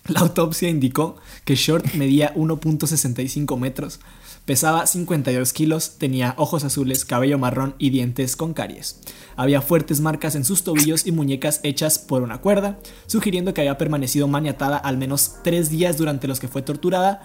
La 0.07 0.21
autopsia 0.21 0.69
indicó 0.69 1.17
que 1.45 1.55
Short 1.55 1.93
medía 1.93 2.33
1.65 2.33 3.57
metros, 3.57 3.99
Pesaba 4.45 4.87
52 4.87 5.53
kilos, 5.53 5.97
tenía 5.99 6.33
ojos 6.37 6.63
azules, 6.63 7.05
cabello 7.05 7.37
marrón 7.37 7.75
y 7.77 7.91
dientes 7.91 8.35
con 8.35 8.53
caries. 8.53 8.99
Había 9.35 9.61
fuertes 9.61 10.01
marcas 10.01 10.33
en 10.33 10.45
sus 10.45 10.63
tobillos 10.63 11.05
y 11.05 11.11
muñecas 11.11 11.59
hechas 11.61 11.99
por 11.99 12.23
una 12.23 12.41
cuerda, 12.41 12.79
sugiriendo 13.05 13.53
que 13.53 13.61
había 13.61 13.77
permanecido 13.77 14.27
maniatada 14.27 14.77
al 14.77 14.97
menos 14.97 15.35
tres 15.43 15.69
días 15.69 15.97
durante 15.97 16.27
los 16.27 16.39
que 16.39 16.47
fue 16.47 16.63
torturada, 16.63 17.21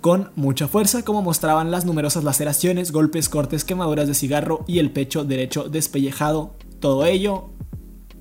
con 0.00 0.32
mucha 0.34 0.66
fuerza, 0.66 1.02
como 1.02 1.22
mostraban 1.22 1.70
las 1.70 1.84
numerosas 1.84 2.24
laceraciones, 2.24 2.90
golpes, 2.90 3.28
cortes, 3.28 3.64
quemaduras 3.64 4.08
de 4.08 4.14
cigarro 4.14 4.64
y 4.66 4.80
el 4.80 4.90
pecho 4.90 5.24
derecho 5.24 5.68
despellejado. 5.68 6.56
Todo 6.80 7.06
ello, 7.06 7.50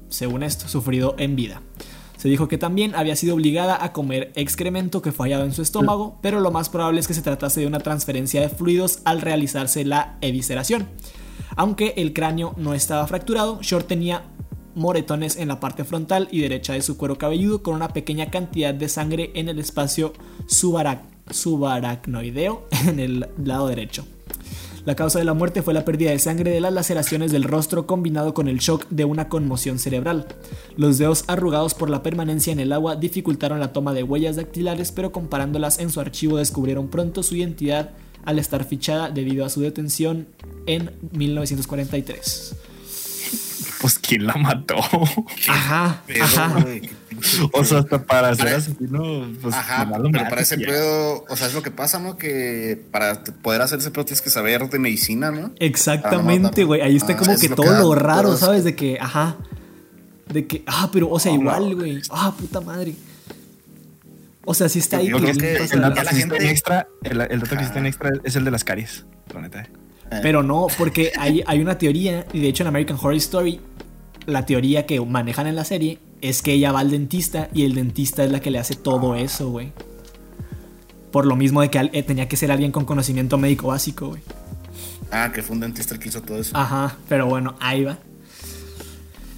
según 0.07 0.43
esto, 0.43 0.67
sufrido 0.67 1.15
en 1.17 1.35
vida. 1.35 1.61
Se 2.23 2.29
dijo 2.29 2.47
que 2.47 2.57
también 2.57 2.95
había 2.95 3.17
sido 3.17 3.35
obligada 3.35 3.83
a 3.83 3.91
comer 3.91 4.31
excremento 4.35 5.01
que 5.01 5.11
fallaba 5.11 5.43
en 5.43 5.51
su 5.51 5.61
estómago, 5.61 6.19
pero 6.21 6.39
lo 6.39 6.51
más 6.51 6.69
probable 6.69 7.01
es 7.01 7.07
que 7.09 7.13
se 7.13 7.21
tratase 7.21 7.59
de 7.59 7.67
una 7.67 7.81
transferencia 7.81 8.39
de 8.39 8.47
fluidos 8.47 9.01
al 9.03 9.19
realizarse 9.19 9.83
la 9.83 10.19
evisceración. 10.21 10.87
Aunque 11.57 11.95
el 11.97 12.13
cráneo 12.13 12.53
no 12.55 12.75
estaba 12.75 13.05
fracturado, 13.07 13.59
Short 13.61 13.87
tenía 13.87 14.23
moretones 14.73 15.35
en 15.35 15.49
la 15.49 15.59
parte 15.59 15.83
frontal 15.83 16.29
y 16.31 16.39
derecha 16.39 16.71
de 16.71 16.81
su 16.81 16.95
cuero 16.95 17.17
cabelludo 17.17 17.61
con 17.61 17.75
una 17.75 17.89
pequeña 17.89 18.31
cantidad 18.31 18.73
de 18.73 18.87
sangre 18.87 19.31
en 19.35 19.49
el 19.49 19.59
espacio 19.59 20.13
subaracnoideo 20.47 22.69
en 22.87 23.01
el 23.01 23.27
lado 23.43 23.67
derecho. 23.67 24.05
La 24.85 24.95
causa 24.95 25.17
de 25.17 25.25
la 25.25 25.33
muerte 25.33 25.61
fue 25.61 25.73
la 25.73 25.85
pérdida 25.85 26.11
de 26.11 26.19
sangre 26.19 26.51
de 26.51 26.59
las 26.59 26.73
laceraciones 26.73 27.31
del 27.31 27.45
rostro 27.45 27.87
combinado 27.87 28.33
con 28.33 28.49
el 28.49 28.59
shock 28.59 28.85
de 28.89 29.05
una 29.05 29.29
conmoción 29.29 29.79
cerebral. 29.79 30.27
Los 30.75 30.97
dedos 30.97 31.23
arrugados 31.27 31.73
por 31.73 31.89
la 31.89 32.03
permanencia 32.03 32.51
en 32.51 32.59
el 32.59 32.73
agua 32.73 32.97
dificultaron 32.97 33.61
la 33.61 33.71
toma 33.71 33.93
de 33.93 34.03
huellas 34.03 34.35
dactilares, 34.35 34.91
pero 34.91 35.13
comparándolas 35.13 35.79
en 35.79 35.89
su 35.89 36.01
archivo 36.01 36.37
descubrieron 36.37 36.89
pronto 36.89 37.23
su 37.23 37.35
identidad 37.37 37.91
al 38.25 38.39
estar 38.39 38.65
fichada 38.65 39.09
debido 39.09 39.45
a 39.45 39.49
su 39.49 39.61
detención 39.61 40.27
en 40.65 40.91
1943 41.11 42.72
pues 43.83 43.99
¿quién 43.99 44.25
la 44.25 44.35
mató? 44.35 44.77
Ajá, 45.49 46.03
ajá. 46.21 46.65
o 47.51 47.65
sea, 47.65 47.79
hasta 47.79 48.01
para 48.05 48.33
ser 48.33 48.47
asesino, 48.55 49.29
pues 49.41 49.53
ajá, 49.53 49.91
pero 49.91 50.23
para 50.29 50.41
ese 50.41 50.57
pedo, 50.57 51.25
o 51.27 51.35
sea, 51.35 51.47
es 51.47 51.53
lo 51.53 51.61
que 51.61 51.69
pasa, 51.69 51.99
¿no? 51.99 52.15
Que 52.15 52.81
para 52.91 53.21
poder 53.41 53.61
hacer 53.61 53.79
ese 53.79 53.91
pedo 53.91 54.05
tienes 54.05 54.21
que 54.21 54.29
saber 54.29 54.69
de 54.69 54.79
medicina, 54.79 55.31
¿no? 55.31 55.51
Exactamente, 55.59 56.63
güey. 56.63 56.79
Ahí 56.79 56.95
está 56.95 57.11
ah, 57.11 57.17
como 57.17 57.37
que 57.37 57.49
todo 57.49 57.77
lo, 57.77 57.93
raro, 57.93 58.37
¿sabes? 58.37 58.63
De 58.63 58.73
que, 58.73 58.97
ajá. 59.01 59.35
De 60.31 60.47
que, 60.47 60.63
ah, 60.65 60.89
pero, 60.93 61.09
o 61.09 61.19
sea, 61.19 61.33
igual, 61.33 61.75
güey. 61.75 62.01
Ah, 62.09 62.33
puta 62.39 62.61
madre. 62.61 62.95
O 64.45 64.53
sea, 64.53 64.69
sí 64.69 64.79
está 64.79 64.99
ahí. 64.99 65.07
el, 65.07 65.13
dato 65.13 65.33
que 65.37 65.55
existe 66.03 66.49
extra, 66.49 66.87
el, 67.01 67.17
dato 67.17 67.49
que 67.49 67.55
existe 67.55 67.79
en 67.79 67.85
extra 67.85 68.11
es 68.23 68.37
el 68.37 68.45
de 68.45 68.51
las 68.51 68.63
caries, 68.63 69.05
la 69.33 69.41
neta. 69.41 69.67
Eh. 70.13 70.19
Pero 70.21 70.43
no, 70.43 70.67
porque 70.77 71.11
hay, 71.17 71.43
hay 71.45 71.59
una 71.59 71.77
teoría, 71.77 72.25
y 72.33 72.39
de 72.39 72.47
hecho 72.47 72.63
en 72.63 72.67
American 72.67 72.97
Horror 72.97 73.15
Story, 73.15 73.59
la 74.25 74.45
teoría 74.45 74.85
que 74.85 74.99
manejan 75.01 75.47
en 75.47 75.55
la 75.55 75.65
serie 75.65 75.99
es 76.21 76.41
que 76.41 76.53
ella 76.53 76.71
va 76.71 76.79
al 76.79 76.91
dentista 76.91 77.49
y 77.53 77.63
el 77.63 77.75
dentista 77.75 78.23
es 78.23 78.31
la 78.31 78.39
que 78.39 78.51
le 78.51 78.59
hace 78.59 78.75
todo 78.75 79.15
eso, 79.15 79.49
güey. 79.49 79.71
Por 81.11 81.25
lo 81.25 81.35
mismo 81.35 81.61
de 81.61 81.69
que 81.69 81.89
eh, 81.93 82.03
tenía 82.03 82.27
que 82.27 82.37
ser 82.37 82.51
alguien 82.51 82.71
con 82.71 82.85
conocimiento 82.85 83.37
médico 83.37 83.67
básico, 83.67 84.07
güey. 84.07 84.21
Ah, 85.11 85.31
que 85.33 85.43
fue 85.43 85.55
un 85.55 85.59
dentista 85.59 85.93
el 85.93 85.99
que 85.99 86.09
hizo 86.09 86.21
todo 86.21 86.39
eso. 86.39 86.57
Ajá, 86.57 86.97
pero 87.07 87.27
bueno, 87.27 87.55
ahí 87.59 87.83
va. 87.83 87.99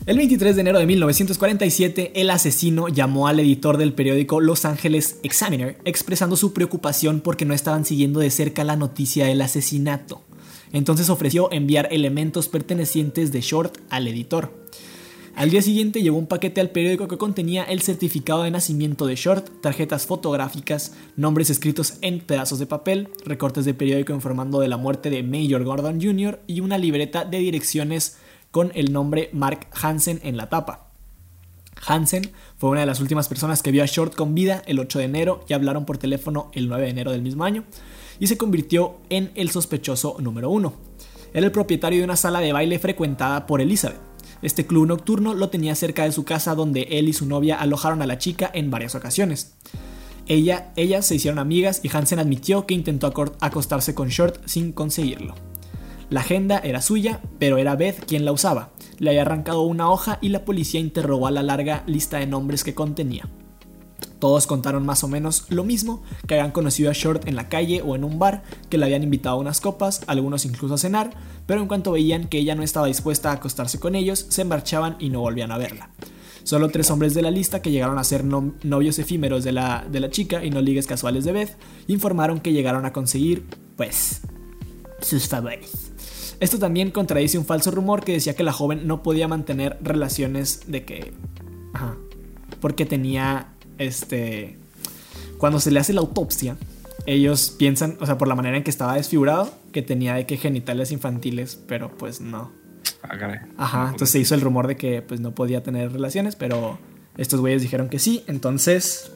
El 0.06 0.18
23 0.18 0.56
de 0.56 0.62
enero 0.62 0.78
de 0.78 0.86
1947, 0.86 2.12
el 2.22 2.30
asesino 2.30 2.90
llamó 2.90 3.28
al 3.28 3.40
editor 3.40 3.78
del 3.78 3.94
periódico 3.94 4.40
Los 4.40 4.64
Angeles 4.64 5.18
Examiner 5.24 5.80
expresando 5.84 6.38
su 6.38 6.54
preocupación 6.54 7.22
porque 7.22 7.44
no 7.46 7.56
estaban 7.56 7.86
siguiendo 7.86 8.20
de 8.20 8.30
cerca 8.30 8.64
la 8.64 8.76
noticia 8.76 9.26
del 9.26 9.42
asesinato. 9.42 10.22
Entonces 10.76 11.10
ofreció 11.10 11.50
enviar 11.54 11.88
elementos 11.90 12.50
pertenecientes 12.50 13.32
de 13.32 13.40
Short 13.40 13.78
al 13.90 14.10
editor. 14.10 14.52
Al 15.34 15.50
día 15.50 15.62
siguiente 15.62 16.02
llegó 16.02 16.18
un 16.18 16.28
paquete 16.28 16.60
al 16.60 16.70
periódico 16.70 17.08
que 17.08 17.18
contenía 17.18 17.64
el 17.64 17.82
certificado 17.82 18.44
de 18.44 18.52
nacimiento 18.52 19.06
de 19.06 19.16
Short, 19.16 19.62
tarjetas 19.62 20.06
fotográficas, 20.06 20.94
nombres 21.16 21.50
escritos 21.50 21.94
en 22.02 22.20
pedazos 22.20 22.60
de 22.60 22.66
papel, 22.66 23.08
recortes 23.24 23.64
de 23.64 23.74
periódico 23.74 24.12
informando 24.12 24.60
de 24.60 24.68
la 24.68 24.76
muerte 24.76 25.10
de 25.10 25.24
Major 25.24 25.64
Gordon 25.64 26.02
Jr. 26.02 26.42
y 26.46 26.60
una 26.60 26.78
libreta 26.78 27.24
de 27.24 27.38
direcciones 27.38 28.18
con 28.52 28.74
el 28.76 28.92
nombre 28.92 29.30
Mark 29.32 29.68
Hansen 29.82 30.20
en 30.24 30.36
la 30.36 30.50
tapa. 30.50 30.90
Hansen 31.88 32.32
fue 32.58 32.72
una 32.72 32.82
de 32.82 32.86
las 32.86 33.00
últimas 33.00 33.30
personas 33.30 33.64
que 33.64 33.72
vio 33.72 33.82
a 33.82 33.86
Short 33.86 34.14
con 34.14 34.36
vida 34.36 34.62
el 34.68 34.80
8 34.80 35.00
de 35.00 35.06
enero 35.06 35.46
y 35.48 35.54
hablaron 35.54 35.86
por 35.86 35.98
teléfono 35.98 36.52
el 36.52 36.68
9 36.68 36.84
de 36.84 36.90
enero 36.90 37.12
del 37.14 37.22
mismo 37.22 37.46
año 37.46 37.64
y 38.20 38.28
se 38.28 38.38
convirtió 38.38 38.98
en 39.10 39.32
el 39.36 39.50
sospechoso 39.50 40.18
número 40.20 40.50
uno. 40.50 40.74
Era 41.34 41.46
el 41.46 41.52
propietario 41.52 42.00
de 42.00 42.06
una 42.06 42.16
sala 42.16 42.40
de 42.40 42.54
baile 42.54 42.80
frecuentada 42.80 43.46
por 43.46 43.62
Elizabeth. 43.62 44.00
Este 44.42 44.66
club 44.66 44.88
nocturno 44.88 45.34
lo 45.34 45.50
tenía 45.50 45.76
cerca 45.76 46.04
de 46.04 46.12
su 46.12 46.24
casa 46.24 46.56
donde 46.56 46.84
él 46.92 47.08
y 47.10 47.14
su 47.14 47.26
novia 47.26 47.56
alojaron 47.56 48.02
a 48.02 48.08
la 48.08 48.18
chica 48.18 48.50
en 48.54 48.72
varias 48.72 48.96
ocasiones. 48.96 49.56
Ella, 50.28 50.72
ellas 50.76 51.06
se 51.06 51.16
hicieron 51.16 51.40
amigas 51.40 51.82
y 51.84 51.90
Hansen 51.96 52.20
admitió 52.20 52.66
que 52.66 52.74
intentó 52.74 53.08
acostarse 53.40 53.94
con 53.94 54.10
Short 54.10 54.38
sin 54.46 54.72
conseguirlo. 54.72 55.36
La 56.10 56.22
agenda 56.22 56.60
era 56.60 56.82
suya, 56.82 57.22
pero 57.40 57.58
era 57.58 57.76
Beth 57.76 58.06
quien 58.06 58.26
la 58.26 58.32
usaba. 58.32 58.72
Le 59.00 59.10
había 59.10 59.24
arrancado 59.24 59.62
una 59.64 59.90
hoja 59.90 60.20
y 60.22 60.30
la 60.30 60.46
policía 60.46 60.80
interrogó 60.80 61.28
a 61.28 61.32
la 61.32 61.44
larga 61.44 61.84
lista 61.88 62.20
de 62.20 62.28
nombres 62.28 62.64
que 62.64 62.76
contenía. 62.76 63.28
Todos 64.26 64.48
contaron 64.48 64.84
más 64.88 65.04
o 65.04 65.08
menos 65.08 65.46
lo 65.50 65.64
mismo, 65.64 66.02
que 66.28 66.34
habían 66.34 66.50
conocido 66.50 66.90
a 66.90 66.94
Short 66.94 67.28
en 67.28 67.36
la 67.36 67.48
calle 67.48 67.84
o 67.84 67.96
en 67.96 68.04
un 68.04 68.18
bar, 68.18 68.42
que 68.72 68.80
le 68.80 68.86
habían 68.86 69.04
invitado 69.04 69.36
a 69.36 69.40
unas 69.40 69.62
copas, 69.62 70.02
algunos 70.08 70.46
incluso 70.46 70.74
a 70.74 70.78
cenar, 70.80 71.12
pero 71.46 71.62
en 71.62 71.68
cuanto 71.68 71.92
veían 71.92 72.28
que 72.28 72.40
ella 72.40 72.56
no 72.56 72.64
estaba 72.64 72.88
dispuesta 72.88 73.30
a 73.30 73.34
acostarse 73.34 73.80
con 73.80 73.94
ellos, 73.94 74.26
se 74.30 74.44
marchaban 74.44 74.96
y 74.98 75.12
no 75.12 75.20
volvían 75.20 75.52
a 75.52 75.60
verla. 75.60 75.92
Solo 76.42 76.70
tres 76.70 76.90
hombres 76.90 77.14
de 77.14 77.22
la 77.22 77.30
lista 77.30 77.62
que 77.62 77.70
llegaron 77.70 78.00
a 78.00 78.04
ser 78.04 78.24
novios 78.24 78.98
efímeros 78.98 79.44
de 79.44 79.52
la, 79.52 79.86
de 79.88 80.00
la 80.00 80.10
chica 80.10 80.44
y 80.44 80.50
no 80.50 80.60
ligues 80.60 80.88
casuales 80.88 81.24
de 81.24 81.32
Beth, 81.32 81.56
informaron 81.86 82.40
que 82.40 82.52
llegaron 82.52 82.84
a 82.88 82.94
conseguir, 82.94 83.46
pues, 83.78 84.22
sus 85.02 85.28
favores. 85.28 85.92
Esto 86.40 86.58
también 86.58 86.90
contradice 86.90 87.38
un 87.38 87.46
falso 87.46 87.70
rumor 87.70 88.04
que 88.04 88.14
decía 88.14 88.36
que 88.36 88.42
la 88.42 88.54
joven 88.54 88.88
no 88.88 89.04
podía 89.04 89.28
mantener 89.28 89.78
relaciones 89.84 90.62
de 90.66 90.84
que... 90.84 91.14
Porque 92.60 92.88
tenía, 92.88 93.55
este... 93.78 94.58
Cuando 95.38 95.60
se 95.60 95.72
le 95.72 95.80
hace 95.80 95.94
la 95.94 96.02
autopsia, 96.02 96.58
ellos 97.06 97.54
piensan, 97.58 97.98
o 98.00 98.06
sea, 98.06 98.18
por 98.18 98.28
la 98.28 98.36
manera 98.36 98.58
en 98.58 98.64
que 98.64 98.70
estaba 98.70 98.96
desfigurado, 98.96 99.54
que 99.72 99.82
tenía 99.82 100.16
de 100.16 100.26
que 100.26 100.38
genitales 100.38 100.92
infantiles, 100.92 101.60
pero 101.68 101.96
pues 101.96 102.22
no. 102.22 102.52
Ah, 103.04 103.18
Ajá, 103.58 103.84
entonces 103.86 104.10
se 104.10 104.20
hizo 104.20 104.34
el 104.34 104.42
rumor 104.42 104.68
de 104.68 104.78
que 104.78 105.02
pues 105.02 105.20
no 105.20 105.32
podía 105.32 105.62
tener 105.62 105.92
relaciones, 105.92 106.36
pero 106.36 106.80
estos 107.18 107.40
güeyes 107.40 107.62
dijeron 107.62 107.90
que 107.90 108.00
sí, 108.00 108.24
entonces 108.28 109.12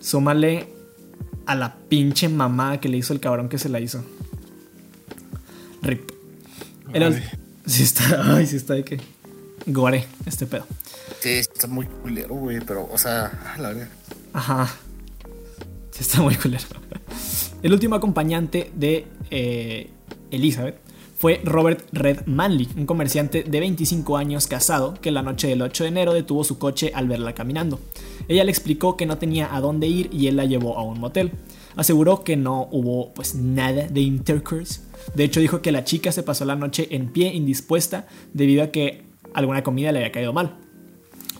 súmale 0.00 0.68
a 1.46 1.54
la 1.54 1.76
pinche 1.88 2.28
mamá 2.28 2.80
que 2.80 2.88
le 2.88 2.96
hizo 2.96 3.12
el 3.12 3.20
cabrón 3.20 3.48
que 3.48 3.58
se 3.58 3.68
la 3.68 3.80
hizo. 3.80 4.04
Rip. 5.82 6.10
El, 6.92 7.22
sí 7.66 7.82
está, 7.82 8.36
ay, 8.36 8.46
sí 8.46 8.56
está 8.56 8.74
de 8.74 8.84
que 8.84 9.00
gore 9.66 10.06
este 10.26 10.46
pedo. 10.46 10.66
Sí, 11.20 11.30
está 11.30 11.66
muy 11.66 11.86
culero, 11.86 12.34
güey, 12.34 12.60
pero, 12.60 12.88
o 12.90 12.98
sea, 12.98 13.54
la 13.58 13.68
verdad. 13.68 13.88
Ajá. 14.32 14.74
Sí 15.90 16.00
está 16.00 16.20
muy 16.22 16.34
culero. 16.34 16.64
El 17.62 17.72
último 17.72 17.94
acompañante 17.94 18.70
de 18.74 19.06
eh, 19.30 19.90
Elizabeth 20.30 20.76
fue 21.16 21.40
Robert 21.44 21.86
Red 21.92 22.26
Manley, 22.26 22.68
un 22.76 22.84
comerciante 22.84 23.44
de 23.44 23.60
25 23.60 24.16
años 24.16 24.46
casado 24.46 24.94
que 25.00 25.10
la 25.10 25.22
noche 25.22 25.48
del 25.48 25.62
8 25.62 25.84
de 25.84 25.88
enero 25.88 26.12
detuvo 26.12 26.44
su 26.44 26.58
coche 26.58 26.92
al 26.94 27.08
verla 27.08 27.32
caminando. 27.32 27.80
Ella 28.28 28.44
le 28.44 28.50
explicó 28.50 28.96
que 28.96 29.06
no 29.06 29.16
tenía 29.18 29.54
a 29.54 29.60
dónde 29.60 29.86
ir 29.86 30.10
y 30.12 30.26
él 30.26 30.36
la 30.36 30.44
llevó 30.44 30.76
a 30.76 30.82
un 30.82 31.00
motel. 31.00 31.32
Aseguró 31.76 32.24
que 32.24 32.36
no 32.36 32.68
hubo 32.70 33.14
pues 33.14 33.34
nada 33.34 33.86
de 33.86 34.00
intercourse 34.00 34.80
de 35.14 35.24
hecho, 35.24 35.40
dijo 35.40 35.62
que 35.62 35.72
la 35.72 35.84
chica 35.84 36.12
se 36.12 36.22
pasó 36.22 36.44
la 36.44 36.56
noche 36.56 36.88
en 36.90 37.08
pie, 37.08 37.32
indispuesta, 37.34 38.06
debido 38.32 38.64
a 38.64 38.68
que 38.68 39.02
alguna 39.34 39.62
comida 39.62 39.92
le 39.92 39.98
había 39.98 40.12
caído 40.12 40.32
mal. 40.32 40.56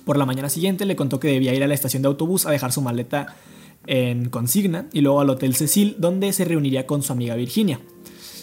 Por 0.04 0.18
la 0.18 0.26
mañana 0.26 0.50
siguiente 0.50 0.84
le 0.84 0.96
contó 0.96 1.18
que 1.18 1.28
debía 1.28 1.54
ir 1.54 1.62
a 1.62 1.66
la 1.66 1.74
estación 1.74 2.02
de 2.02 2.08
autobús 2.08 2.46
a 2.46 2.50
dejar 2.50 2.72
su 2.72 2.82
maleta 2.82 3.36
en 3.86 4.28
consigna 4.28 4.88
y 4.92 5.00
luego 5.00 5.20
al 5.20 5.30
Hotel 5.30 5.54
Cecil, 5.54 5.96
donde 5.98 6.32
se 6.32 6.44
reuniría 6.44 6.86
con 6.86 7.02
su 7.02 7.12
amiga 7.12 7.34
Virginia. 7.34 7.80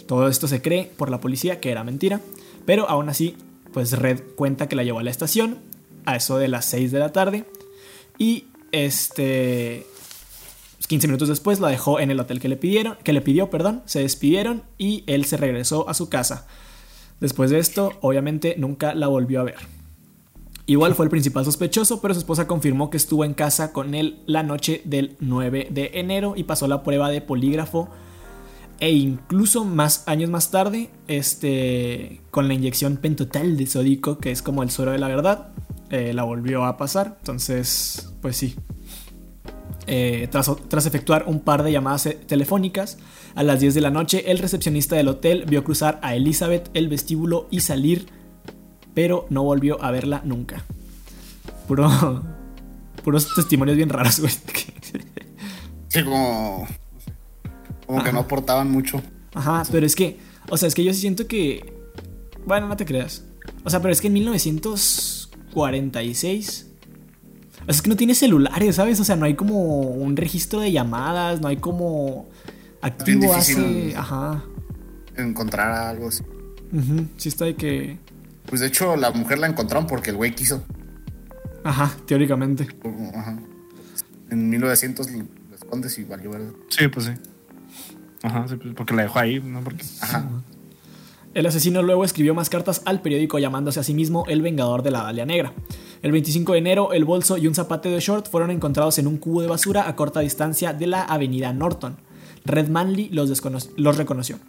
Todo 0.08 0.28
esto 0.28 0.48
se 0.48 0.62
cree 0.62 0.92
por 0.98 1.10
la 1.10 1.22
policía 1.22 1.60
que 1.60 1.72
era 1.72 1.84
mentira, 1.84 2.20
pero 2.66 2.90
aún 2.90 3.10
así, 3.10 3.36
pues 3.74 3.94
Red 3.94 4.22
cuenta 4.36 4.68
que 4.68 4.76
la 4.76 4.84
llevó 4.84 5.00
a 5.00 5.04
la 5.04 5.12
estación 5.12 5.60
a 6.06 6.16
eso 6.16 6.38
de 6.38 6.48
las 6.48 6.66
6 6.66 6.92
de 6.92 7.00
la 7.00 7.12
tarde 7.12 7.46
y 8.18 8.46
este 8.72 9.86
15 10.88 11.08
minutos 11.08 11.30
después 11.30 11.62
la 11.62 11.70
dejó 11.70 12.02
en 12.02 12.12
el 12.12 12.20
hotel 12.20 12.42
que 12.42 12.50
le 12.50 12.58
pidieron, 12.58 12.98
que 13.04 13.14
le 13.14 13.22
pidió, 13.22 13.50
perdón, 13.50 13.82
se 13.86 14.00
despidieron 14.00 14.64
y 14.78 15.06
él 15.08 15.24
se 15.24 15.38
regresó 15.38 15.88
a 15.88 15.94
su 15.94 16.10
casa. 16.10 16.48
Después 17.22 17.52
de 17.52 17.60
esto, 17.60 17.94
obviamente 18.02 18.56
nunca 18.58 18.94
la 18.94 19.08
volvió 19.08 19.40
a 19.40 19.44
ver. 19.44 19.56
Igual 20.66 20.96
fue 20.96 21.06
el 21.06 21.10
principal 21.10 21.46
sospechoso, 21.46 22.02
pero 22.02 22.14
su 22.14 22.20
esposa 22.20 22.48
confirmó 22.48 22.90
que 22.90 22.98
estuvo 22.98 23.24
en 23.24 23.34
casa 23.34 23.72
con 23.72 23.94
él 23.94 24.22
la 24.26 24.44
noche 24.44 24.82
del 24.86 25.16
9 25.20 25.70
de 25.72 25.92
enero 25.94 26.34
y 26.36 26.44
pasó 26.44 26.68
la 26.68 26.84
prueba 26.84 27.10
de 27.10 27.22
polígrafo 27.22 27.90
e 28.80 28.92
incluso 28.92 29.64
más 29.64 30.04
años 30.08 30.30
más 30.32 30.50
tarde, 30.50 30.90
este, 31.08 32.22
con 32.32 32.48
la 32.48 32.56
inyección 32.56 32.98
pentotal 32.98 33.56
de 33.56 33.68
sódico, 33.68 34.18
que 34.18 34.32
es 34.32 34.42
como 34.42 34.64
el 34.64 34.72
suero 34.72 34.92
de 34.92 34.98
la 34.98 35.08
verdad, 35.08 35.50
eh, 35.92 36.14
la 36.14 36.24
volvió 36.24 36.66
a 36.66 36.78
pasar. 36.78 37.18
Entonces, 37.20 38.12
pues 38.22 38.38
sí, 38.38 38.56
eh, 39.88 40.28
tras, 40.32 40.86
efectuar 40.86 41.26
un 41.28 41.40
par 41.40 41.64
de 41.64 41.72
llamadas 41.72 42.06
eh, 42.06 42.14
telefónicas, 42.14 42.98
a 43.36 43.44
las 43.44 43.60
10 43.60 43.74
de 43.74 43.82
la 43.82 43.90
noche 43.90 44.32
el 44.32 44.38
recepcionista 44.38 44.96
del 44.96 45.08
hotel 45.08 45.46
vio 45.48 45.64
cruzar 45.64 46.00
a 46.04 46.16
Elizabeth 46.16 46.70
el 46.74 46.90
vestíbulo 46.90 47.48
y 47.50 47.62
salir, 47.62 48.08
pero 48.94 49.26
no 49.30 49.44
volvió 49.44 49.84
a 49.84 49.92
verla 49.92 50.22
nunca. 50.24 50.64
Puro, 51.68 51.88
puros 53.04 53.34
testimonios 53.34 53.78
bien 53.78 53.90
raros, 53.90 54.20
güey. 54.20 54.34
Sí, 55.88 56.04
como, 56.04 56.68
como 57.86 58.04
que 58.04 58.14
no 58.14 58.20
aportaban 58.20 58.72
mucho. 58.72 59.02
Ajá, 59.34 59.64
pero 59.72 59.86
es 59.86 59.96
que, 59.96 60.20
o 60.50 60.58
sea, 60.58 60.68
es 60.68 60.76
que 60.76 60.84
yo 60.84 60.94
siento 60.94 61.28
que, 61.28 61.74
bueno, 62.46 62.68
no 62.68 62.76
te 62.78 62.86
creas. 62.86 63.24
O 63.64 63.70
sea, 63.70 63.82
pero 63.82 63.92
es 63.92 64.02
que 64.02 64.08
en 64.08 64.14
1946 64.14 66.71
es 67.68 67.82
que 67.82 67.90
no 67.90 67.96
tiene 67.96 68.16
celulares, 68.16 68.76
¿sabes? 68.76 69.00
O 69.00 69.04
sea, 69.04 69.16
no 69.16 69.26
hay 69.26 69.36
como 69.36 69.82
un 69.82 70.18
registro 70.18 70.60
de 70.60 70.72
llamadas, 70.72 71.42
no 71.42 71.48
hay 71.48 71.58
como 71.58 72.28
activo 72.82 73.34
hace. 73.34 73.94
Ajá. 73.96 74.44
Encontrar 75.16 75.72
algo 75.72 76.08
así. 76.08 76.24
Sí, 77.18 77.30
está 77.30 77.46
de 77.46 77.56
que. 77.56 77.98
Pues 78.46 78.62
de 78.62 78.68
hecho, 78.68 78.96
la 78.96 79.12
mujer 79.12 79.40
la 79.40 79.48
encontraron 79.48 79.88
porque 79.88 80.10
el 80.10 80.16
güey 80.16 80.34
quiso. 80.34 80.64
Ajá, 81.64 81.92
teóricamente. 82.06 82.68
Ajá. 83.16 83.38
En 84.30 84.50
1900 84.50 85.12
le 85.12 85.26
escondes 85.54 85.98
y 86.00 86.04
valió, 86.06 86.32
¿verdad? 86.32 86.52
Sí, 86.70 86.88
pues 86.88 87.06
sí. 87.06 87.12
Ajá, 88.24 88.48
sí, 88.48 88.56
pues, 88.56 88.74
porque 88.76 88.96
la 88.96 89.04
dejó 89.04 89.20
ahí, 89.20 89.40
¿no? 89.40 89.62
Porque. 89.62 89.86
Ajá. 90.02 90.28
El 91.34 91.46
asesino 91.46 91.82
luego 91.82 92.04
escribió 92.04 92.34
más 92.34 92.50
cartas 92.50 92.82
al 92.86 93.02
periódico 93.02 93.40
llamándose 93.40 93.80
a 93.80 93.84
sí 93.84 93.94
mismo 93.94 94.26
el 94.28 94.42
Vengador 94.42 94.84
de 94.84 94.92
la 94.92 95.04
Dalia 95.04 95.26
Negra. 95.26 95.54
El 96.02 96.12
25 96.12 96.54
de 96.54 96.58
enero, 96.58 96.94
el 96.94 97.06
bolso 97.06 97.38
y 97.38 97.46
un 97.48 97.54
zapate 97.54 97.90
de 97.90 98.00
short 98.00 98.28
fueron 98.28 98.50
encontrados 98.50 98.98
en 98.98 99.06
un 99.06 99.18
cubo 99.18 99.42
de 99.42 99.48
basura 99.48 99.88
a 99.88 99.96
corta 99.96 100.22
distancia 100.22 100.74
de 100.74 100.88
la 100.88 101.04
avenida 101.04 101.54
Norton. 101.54 101.98
Red 102.44 102.70
Manley 102.70 103.10
los, 103.10 103.30
los, 103.78 103.98
reconoció. 103.98 104.40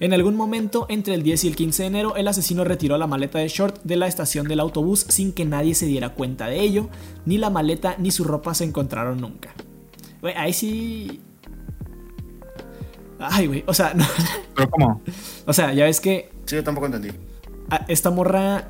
En 0.00 0.14
algún 0.14 0.36
momento, 0.36 0.86
entre 0.88 1.12
el 1.14 1.22
10 1.22 1.44
y 1.44 1.48
el 1.48 1.56
15 1.56 1.82
de 1.82 1.86
enero, 1.86 2.16
el 2.16 2.28
asesino 2.28 2.64
retiró 2.64 2.96
la 2.96 3.06
maleta 3.06 3.40
de 3.40 3.48
short 3.48 3.82
de 3.84 3.96
la 3.96 4.06
estación 4.06 4.48
del 4.48 4.60
autobús 4.60 5.04
sin 5.08 5.32
que 5.32 5.44
nadie 5.44 5.74
se 5.74 5.84
diera 5.84 6.14
cuenta 6.14 6.46
de 6.46 6.60
ello, 6.60 6.88
ni 7.26 7.36
la 7.36 7.50
maleta 7.50 7.96
ni 7.98 8.10
su 8.10 8.24
ropa 8.24 8.54
se 8.54 8.64
encontraron 8.64 9.20
nunca. 9.20 9.50
Güey, 10.22 10.34
ahí 10.34 10.54
sí. 10.54 11.20
Ay, 13.18 13.48
güey. 13.48 13.64
O 13.66 13.74
sea, 13.74 13.92
no. 13.94 14.06
¿Pero 14.56 14.70
cómo? 14.70 15.02
O 15.46 15.52
sea, 15.52 15.74
ya 15.74 15.84
ves 15.84 16.00
que. 16.00 16.30
Sí, 16.46 16.56
yo 16.56 16.64
tampoco 16.64 16.86
entendí. 16.86 17.10
Esta 17.86 18.10
morra 18.10 18.68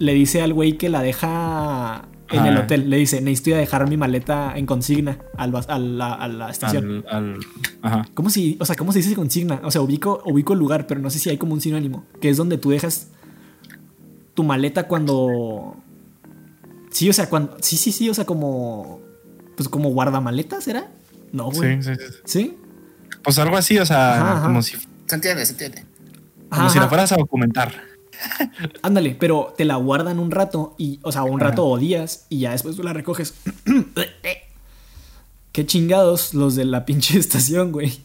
le 0.00 0.14
dice 0.14 0.42
al 0.42 0.52
güey 0.52 0.76
que 0.76 0.88
la 0.88 1.02
deja 1.02 2.08
en 2.30 2.46
el 2.46 2.56
hotel. 2.56 2.88
Le 2.90 2.96
dice, 2.96 3.20
necesito 3.20 3.50
ir 3.50 3.56
a 3.56 3.58
dejar 3.58 3.88
mi 3.88 3.96
maleta 3.96 4.54
en 4.56 4.66
consigna 4.66 5.18
al, 5.36 5.54
a, 5.68 5.78
la, 5.78 6.12
a 6.14 6.26
la 6.26 6.50
estación. 6.50 7.04
ajá. 7.82 8.08
¿Cómo 8.14 8.30
si, 8.30 8.56
o 8.58 8.64
sea, 8.64 8.76
¿cómo 8.76 8.92
se 8.92 9.00
dice 9.00 9.14
consigna? 9.14 9.60
O 9.62 9.70
sea, 9.70 9.82
ubico, 9.82 10.22
ubico 10.24 10.54
el 10.54 10.58
lugar, 10.58 10.86
pero 10.86 11.00
no 11.00 11.10
sé 11.10 11.18
si 11.18 11.28
hay 11.30 11.36
como 11.36 11.52
un 11.52 11.60
sinónimo. 11.60 12.06
Que 12.20 12.30
es 12.30 12.36
donde 12.36 12.58
tú 12.58 12.70
dejas 12.70 13.08
tu 14.34 14.42
maleta 14.42 14.88
cuando... 14.88 15.76
Sí, 16.90 17.08
o 17.08 17.12
sea, 17.12 17.28
cuando... 17.28 17.56
Sí, 17.60 17.76
sí, 17.76 17.92
sí, 17.92 18.08
o 18.08 18.14
sea, 18.14 18.24
como... 18.24 19.00
Pues 19.56 19.68
como 19.68 19.90
guardamaletas, 19.90 20.66
¿era? 20.66 20.88
No, 21.32 21.50
güey. 21.50 21.82
Sí, 21.82 21.94
sí, 21.94 22.00
sí. 22.00 22.14
¿Sí? 22.24 22.58
Pues 23.22 23.38
algo 23.38 23.56
así, 23.56 23.78
o 23.78 23.84
sea, 23.84 24.40
como 24.42 24.62
si... 24.62 24.78
Se 25.06 25.14
entiende, 25.14 25.44
se 25.44 25.52
entiende. 25.52 25.84
Como 26.48 26.70
si 26.70 26.78
la 26.78 26.88
fueras 26.88 27.12
a 27.12 27.16
documentar. 27.16 27.89
Ándale, 28.82 29.16
pero 29.18 29.54
te 29.56 29.64
la 29.64 29.76
guardan 29.76 30.18
un 30.18 30.30
rato, 30.30 30.74
y, 30.78 31.00
o 31.02 31.12
sea, 31.12 31.24
un 31.24 31.40
rato 31.40 31.66
o 31.66 31.78
días, 31.78 32.26
y 32.28 32.40
ya 32.40 32.52
después 32.52 32.76
tú 32.76 32.82
la 32.82 32.92
recoges. 32.92 33.34
Qué 35.52 35.66
chingados 35.66 36.34
los 36.34 36.54
de 36.54 36.64
la 36.64 36.84
pinche 36.86 37.18
estación, 37.18 37.72
güey. 37.72 38.00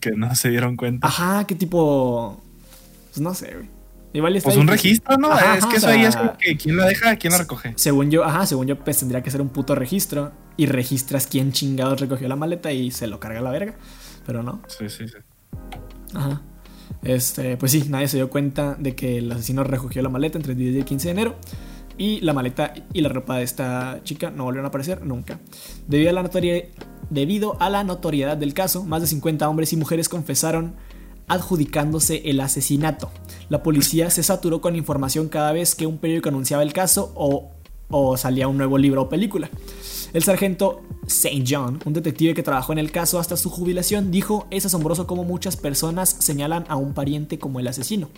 Que 0.00 0.12
no 0.12 0.34
se 0.34 0.50
dieron 0.50 0.76
cuenta. 0.76 1.06
Ajá, 1.06 1.46
qué 1.46 1.54
tipo. 1.54 2.42
Pues 3.10 3.20
no 3.20 3.32
sé, 3.34 3.54
güey. 3.54 3.70
Igual 4.12 4.36
está 4.36 4.48
pues 4.48 4.58
un 4.58 4.68
registro, 4.68 5.16
¿no? 5.16 5.36
es 5.36 5.66
que 5.66 5.76
eso 5.76 5.88
ahí 5.88 6.04
es 6.04 6.14
como 6.14 6.36
que 6.38 6.56
quién 6.56 6.76
la 6.76 6.86
deja, 6.86 7.16
quién 7.16 7.32
la 7.32 7.38
recoge. 7.38 7.72
Según 7.76 8.12
yo, 8.12 8.22
ajá, 8.22 8.46
según 8.46 8.68
yo, 8.68 8.78
pues 8.78 8.98
tendría 8.98 9.22
que 9.22 9.30
ser 9.30 9.40
un 9.40 9.48
puto 9.48 9.74
registro. 9.74 10.32
Y 10.56 10.66
registras 10.66 11.26
quién 11.26 11.50
chingados 11.50 12.00
recogió 12.00 12.28
la 12.28 12.36
maleta 12.36 12.70
y 12.70 12.92
se 12.92 13.08
lo 13.08 13.18
carga 13.18 13.40
a 13.40 13.42
la 13.42 13.50
verga. 13.50 13.74
Pero 14.24 14.44
no. 14.44 14.60
Sí, 14.68 14.88
sí, 14.88 15.08
sí. 15.08 15.16
Ajá. 16.14 16.42
Este, 17.04 17.56
pues 17.56 17.72
sí, 17.72 17.84
nadie 17.88 18.08
se 18.08 18.16
dio 18.16 18.30
cuenta 18.30 18.76
de 18.78 18.94
que 18.94 19.18
el 19.18 19.30
asesino 19.30 19.62
recogió 19.62 20.02
la 20.02 20.08
maleta 20.08 20.38
entre 20.38 20.52
el 20.52 20.58
10 20.58 20.74
y 20.74 20.78
el 20.78 20.84
15 20.84 21.08
de 21.08 21.12
enero. 21.12 21.36
Y 21.96 22.20
la 22.22 22.32
maleta 22.32 22.74
y 22.92 23.02
la 23.02 23.08
ropa 23.08 23.36
de 23.36 23.44
esta 23.44 24.00
chica 24.02 24.30
no 24.30 24.44
volvieron 24.44 24.64
a 24.64 24.68
aparecer 24.68 25.04
nunca. 25.04 25.38
Debido 25.86 26.10
a 26.10 26.12
la, 26.14 26.30
debido 27.10 27.56
a 27.60 27.70
la 27.70 27.84
notoriedad 27.84 28.36
del 28.36 28.52
caso, 28.52 28.84
más 28.84 29.02
de 29.02 29.06
50 29.06 29.48
hombres 29.48 29.72
y 29.72 29.76
mujeres 29.76 30.08
confesaron 30.08 30.74
adjudicándose 31.28 32.22
el 32.24 32.40
asesinato. 32.40 33.10
La 33.48 33.62
policía 33.62 34.10
se 34.10 34.22
saturó 34.22 34.60
con 34.60 34.76
información 34.76 35.28
cada 35.28 35.52
vez 35.52 35.74
que 35.74 35.86
un 35.86 35.98
periódico 35.98 36.30
anunciaba 36.30 36.62
el 36.62 36.72
caso 36.72 37.12
o, 37.14 37.52
o 37.88 38.16
salía 38.16 38.48
un 38.48 38.56
nuevo 38.56 38.78
libro 38.78 39.02
o 39.02 39.08
película. 39.08 39.50
El 40.12 40.22
sargento 40.22 40.82
St. 41.06 41.44
John, 41.46 41.80
un 41.84 41.92
detective 41.92 42.34
que 42.34 42.42
trabajó 42.42 42.72
en 42.72 42.78
el 42.78 42.92
caso 42.92 43.18
hasta 43.18 43.36
su 43.36 43.50
jubilación, 43.50 44.10
dijo, 44.10 44.46
es 44.50 44.64
asombroso 44.64 45.06
cómo 45.06 45.24
muchas 45.24 45.56
personas 45.56 46.16
señalan 46.20 46.64
a 46.68 46.76
un 46.76 46.94
pariente 46.94 47.38
como 47.38 47.60
el 47.60 47.66
asesino. 47.66 48.08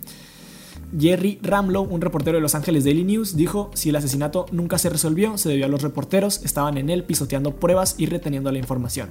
Jerry 0.98 1.38
Ramlow, 1.42 1.83
un 1.83 2.00
reportero 2.00 2.37
de 2.37 2.42
Los 2.42 2.55
Angeles 2.55 2.85
Daily 2.85 3.02
News, 3.02 3.37
dijo, 3.37 3.70
si 3.74 3.88
el 3.88 3.96
asesinato 3.96 4.46
nunca 4.52 4.79
se 4.79 4.88
resolvió, 4.88 5.37
se 5.37 5.48
debió 5.48 5.66
a 5.66 5.68
los 5.68 5.83
reporteros, 5.83 6.42
estaban 6.44 6.79
en 6.79 6.90
él 6.90 7.05
pisoteando 7.05 7.57
pruebas 7.57 7.96
y 7.98 8.07
reteniendo 8.07 8.52
la 8.52 8.59
información. 8.59 9.09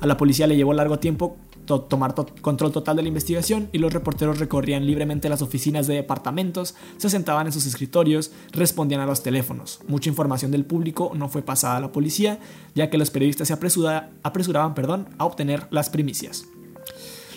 A 0.00 0.06
la 0.06 0.16
policía 0.16 0.46
le 0.46 0.56
llevó 0.56 0.74
largo 0.74 0.98
tiempo 0.98 1.36
tomar 1.66 2.14
control 2.40 2.72
total 2.72 2.96
de 2.96 3.02
la 3.02 3.08
investigación 3.08 3.68
y 3.72 3.78
los 3.78 3.92
reporteros 3.92 4.38
recorrían 4.38 4.86
libremente 4.86 5.28
las 5.28 5.42
oficinas 5.42 5.86
de 5.86 5.94
departamentos, 5.94 6.74
se 6.96 7.10
sentaban 7.10 7.46
en 7.46 7.52
sus 7.52 7.66
escritorios, 7.66 8.30
respondían 8.52 9.00
a 9.00 9.06
los 9.06 9.22
teléfonos. 9.22 9.80
Mucha 9.88 10.08
información 10.08 10.50
del 10.50 10.64
público 10.64 11.12
no 11.14 11.28
fue 11.28 11.42
pasada 11.42 11.76
a 11.76 11.80
la 11.80 11.92
policía, 11.92 12.38
ya 12.74 12.88
que 12.88 12.98
los 12.98 13.10
periodistas 13.10 13.48
se 13.48 13.54
apresuraban 13.54 14.74
perdón, 14.74 15.08
a 15.18 15.24
obtener 15.24 15.66
las 15.70 15.90
primicias. 15.90 16.46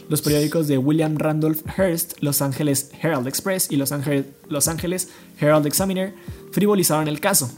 Los 0.09 0.23
periódicos 0.23 0.67
de 0.67 0.79
William 0.79 1.17
Randolph 1.17 1.61
Hearst, 1.77 2.13
Los 2.21 2.41
Angeles 2.41 2.89
Herald 2.99 3.27
Express 3.27 3.71
y 3.71 3.75
Los 3.75 3.93
Los 4.47 4.67
Angeles 4.67 5.09
Herald 5.39 5.67
Examiner 5.67 6.15
frivolizaron 6.51 7.07
el 7.07 7.19
caso, 7.19 7.51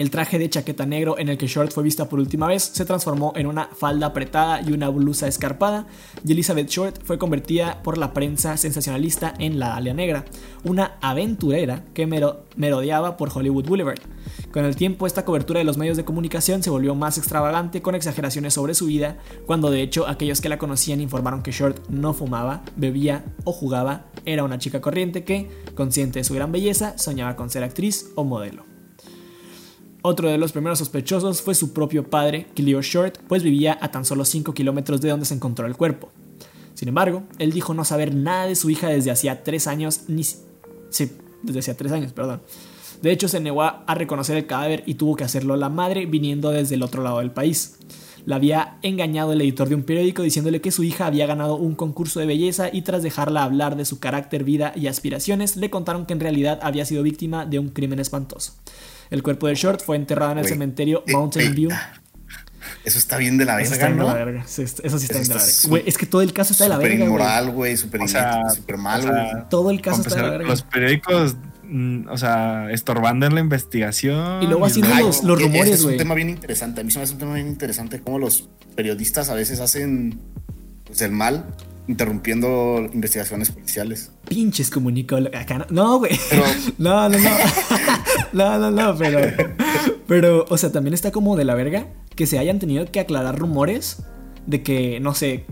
el 0.00 0.10
traje 0.10 0.38
de 0.38 0.48
chaqueta 0.48 0.86
negro 0.86 1.18
en 1.18 1.28
el 1.28 1.36
que 1.36 1.46
Short 1.46 1.72
fue 1.72 1.82
vista 1.82 2.08
por 2.08 2.20
última 2.20 2.46
vez 2.46 2.62
se 2.62 2.86
transformó 2.86 3.34
en 3.36 3.46
una 3.46 3.66
falda 3.66 4.06
apretada 4.06 4.62
y 4.62 4.72
una 4.72 4.88
blusa 4.88 5.28
escarpada, 5.28 5.88
y 6.24 6.32
Elizabeth 6.32 6.70
Short 6.70 7.04
fue 7.04 7.18
convertida 7.18 7.82
por 7.82 7.98
la 7.98 8.14
prensa 8.14 8.56
sensacionalista 8.56 9.34
en 9.38 9.58
la 9.58 9.76
Alia 9.76 9.92
Negra, 9.92 10.24
una 10.64 10.96
aventurera 11.02 11.84
que 11.92 12.06
merodeaba 12.06 13.18
por 13.18 13.28
Hollywood 13.28 13.66
Boulevard. 13.66 14.00
Con 14.50 14.64
el 14.64 14.74
tiempo, 14.74 15.06
esta 15.06 15.26
cobertura 15.26 15.58
de 15.58 15.64
los 15.64 15.76
medios 15.76 15.98
de 15.98 16.06
comunicación 16.06 16.62
se 16.62 16.70
volvió 16.70 16.94
más 16.94 17.18
extravagante 17.18 17.82
con 17.82 17.94
exageraciones 17.94 18.54
sobre 18.54 18.72
su 18.72 18.86
vida, 18.86 19.18
cuando 19.44 19.70
de 19.70 19.82
hecho 19.82 20.08
aquellos 20.08 20.40
que 20.40 20.48
la 20.48 20.56
conocían 20.56 21.02
informaron 21.02 21.42
que 21.42 21.52
Short 21.52 21.90
no 21.90 22.14
fumaba, 22.14 22.62
bebía 22.74 23.26
o 23.44 23.52
jugaba, 23.52 24.06
era 24.24 24.44
una 24.44 24.56
chica 24.56 24.80
corriente 24.80 25.24
que, 25.24 25.50
consciente 25.74 26.20
de 26.20 26.24
su 26.24 26.32
gran 26.32 26.52
belleza, 26.52 26.96
soñaba 26.96 27.36
con 27.36 27.50
ser 27.50 27.64
actriz 27.64 28.06
o 28.14 28.24
modelo. 28.24 28.69
Otro 30.02 30.30
de 30.30 30.38
los 30.38 30.52
primeros 30.52 30.78
sospechosos 30.78 31.42
fue 31.42 31.54
su 31.54 31.72
propio 31.72 32.08
padre, 32.08 32.46
Cleo 32.54 32.80
Short, 32.80 33.18
pues 33.28 33.42
vivía 33.42 33.78
a 33.80 33.90
tan 33.90 34.04
solo 34.04 34.24
5 34.24 34.54
kilómetros 34.54 35.00
de 35.00 35.10
donde 35.10 35.26
se 35.26 35.34
encontró 35.34 35.66
el 35.66 35.76
cuerpo. 35.76 36.10
Sin 36.74 36.88
embargo, 36.88 37.24
él 37.38 37.52
dijo 37.52 37.74
no 37.74 37.84
saber 37.84 38.14
nada 38.14 38.46
de 38.46 38.56
su 38.56 38.70
hija 38.70 38.88
desde 38.88 39.10
hacía 39.10 39.44
3 39.44 39.66
años, 39.66 40.02
ni... 40.08 40.22
Desde 41.42 41.58
hacía 41.58 41.76
3 41.76 41.92
años, 41.92 42.12
perdón. 42.12 42.40
De 43.02 43.10
hecho, 43.12 43.28
se 43.28 43.40
negó 43.40 43.62
a 43.62 43.94
reconocer 43.94 44.36
el 44.36 44.46
cadáver 44.46 44.82
y 44.86 44.94
tuvo 44.94 45.16
que 45.16 45.24
hacerlo 45.24 45.56
la 45.56 45.68
madre 45.68 46.06
viniendo 46.06 46.50
desde 46.50 46.76
el 46.76 46.82
otro 46.82 47.02
lado 47.02 47.18
del 47.18 47.30
país. 47.30 47.76
La 48.26 48.36
había 48.36 48.78
engañado 48.82 49.32
el 49.32 49.40
editor 49.40 49.68
de 49.68 49.74
un 49.74 49.82
periódico 49.82 50.22
diciéndole 50.22 50.60
que 50.60 50.70
su 50.70 50.82
hija 50.82 51.06
había 51.06 51.26
ganado 51.26 51.56
un 51.56 51.74
concurso 51.74 52.20
de 52.20 52.26
belleza 52.26 52.68
y 52.72 52.82
tras 52.82 53.02
dejarla 53.02 53.44
hablar 53.44 53.76
de 53.76 53.86
su 53.86 53.98
carácter, 53.98 54.44
vida 54.44 54.72
y 54.76 54.86
aspiraciones, 54.86 55.56
le 55.56 55.70
contaron 55.70 56.04
que 56.04 56.12
en 56.12 56.20
realidad 56.20 56.60
había 56.62 56.84
sido 56.84 57.02
víctima 57.02 57.46
de 57.46 57.58
un 57.58 57.70
crimen 57.70 57.98
espantoso. 57.98 58.52
El 59.10 59.22
cuerpo 59.22 59.48
de 59.48 59.54
Short 59.54 59.82
fue 59.82 59.96
enterrado 59.96 60.32
en 60.32 60.38
el 60.38 60.46
cementerio 60.46 61.02
eh, 61.06 61.12
Mountain 61.12 61.54
View. 61.54 61.70
Eso 62.84 62.98
está 62.98 63.16
bien 63.16 63.36
de 63.36 63.44
la 63.44 63.56
verga, 63.56 63.66
Eso 63.66 63.74
está 63.74 63.88
¿no? 63.88 64.08
de 64.08 64.14
la 64.14 64.24
verga. 64.24 64.44
eso 64.44 64.56
sí 64.56 64.62
está 64.62 65.18
bien 65.18 65.28
de 65.28 65.34
la 65.34 65.40
verga. 65.40 65.68
Güey, 65.68 65.82
es 65.86 65.98
que 65.98 66.06
todo 66.06 66.22
el 66.22 66.32
caso 66.32 66.52
está 66.52 66.64
de 66.64 66.70
la 66.70 66.78
verga, 66.78 66.94
Súper 66.94 67.06
inmoral, 67.06 67.50
güey. 67.50 67.76
Súper 67.76 68.00
super 68.08 68.76
mal, 68.76 69.02
güey. 69.02 69.48
todo 69.50 69.70
el 69.70 69.80
caso 69.80 70.02
está 70.02 70.16
de 70.16 70.22
la 70.22 70.30
verga. 70.30 70.48
Los 70.48 70.62
periódicos 70.62 71.36
mm, 71.64 72.08
o 72.08 72.16
sea, 72.16 72.70
estorbando 72.70 73.26
en 73.26 73.34
la 73.34 73.40
investigación. 73.40 74.42
Y 74.42 74.46
luego 74.46 74.64
haciendo 74.64 74.94
los, 74.94 75.24
los, 75.24 75.42
rumores, 75.42 75.82
güey. 75.82 75.94
Es 75.96 76.00
un 76.00 76.04
tema 76.04 76.14
bien 76.14 76.30
interesante. 76.30 76.80
A 76.80 76.84
mí 76.84 76.90
se 76.90 76.98
me 76.98 77.04
hace 77.04 77.14
un 77.14 77.18
tema 77.18 77.34
bien 77.34 77.48
interesante 77.48 78.00
cómo 78.00 78.18
los 78.18 78.48
periodistas 78.76 79.28
a 79.28 79.34
veces 79.34 79.60
hacen 79.60 80.20
pues, 80.84 81.00
el 81.02 81.10
mal 81.10 81.46
interrumpiendo 81.90 82.88
investigaciones 82.92 83.50
policiales. 83.50 84.12
Pinches 84.28 84.70
comunicólogos. 84.70 85.38
Acá 85.38 85.66
no, 85.70 85.98
güey. 85.98 86.18
No, 86.78 87.08
no, 87.08 87.18
no. 87.18 87.30
no, 88.32 88.58
no, 88.58 88.70
no, 88.70 88.96
pero. 88.96 89.20
Pero, 90.06 90.46
o 90.48 90.56
sea, 90.56 90.72
también 90.72 90.94
está 90.94 91.10
como 91.10 91.36
de 91.36 91.44
la 91.44 91.54
verga 91.54 91.88
que 92.14 92.26
se 92.26 92.38
hayan 92.38 92.58
tenido 92.58 92.84
que 92.86 93.00
aclarar 93.00 93.38
rumores 93.38 94.02
de 94.46 94.62
que, 94.62 95.00
no 95.00 95.14
sé, 95.14 95.44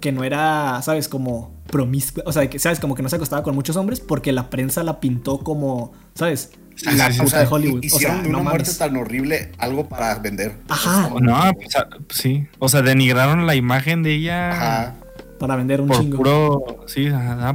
que 0.00 0.12
no 0.12 0.24
era, 0.24 0.80
¿sabes? 0.82 1.08
Como 1.08 1.52
promiscua. 1.66 2.22
O 2.26 2.32
sea, 2.32 2.48
que, 2.48 2.58
¿sabes? 2.58 2.80
Como 2.80 2.94
que 2.94 3.02
no 3.02 3.08
se 3.08 3.16
acostaba 3.16 3.42
con 3.42 3.54
muchos 3.54 3.76
hombres 3.76 4.00
porque 4.00 4.32
la 4.32 4.50
prensa 4.50 4.82
la 4.82 5.00
pintó 5.00 5.38
como, 5.38 5.92
¿sabes? 6.14 6.52
La 6.84 7.10
puta 7.10 7.40
de 7.40 7.46
Hollywood. 7.46 7.82
Hicieron 7.82 8.16
o 8.16 8.20
sea, 8.20 8.22
de 8.22 8.28
una 8.30 8.50
muerte 8.50 8.72
tan 8.72 8.96
horrible 8.96 9.52
algo 9.58 9.88
para 9.88 10.14
vender. 10.20 10.56
Ajá. 10.68 11.10
No, 11.20 11.52
pues, 11.54 11.74
sí. 12.10 12.46
O 12.58 12.68
sea, 12.68 12.82
denigraron 12.82 13.46
la 13.46 13.54
imagen 13.54 14.02
de 14.02 14.14
ella. 14.14 14.50
Ajá 14.52 14.94
para 15.42 15.56
vender 15.56 15.80
un 15.80 15.88
por 15.88 15.98
chingo. 15.98 16.16
Puro, 16.18 16.84
sí, 16.86 17.08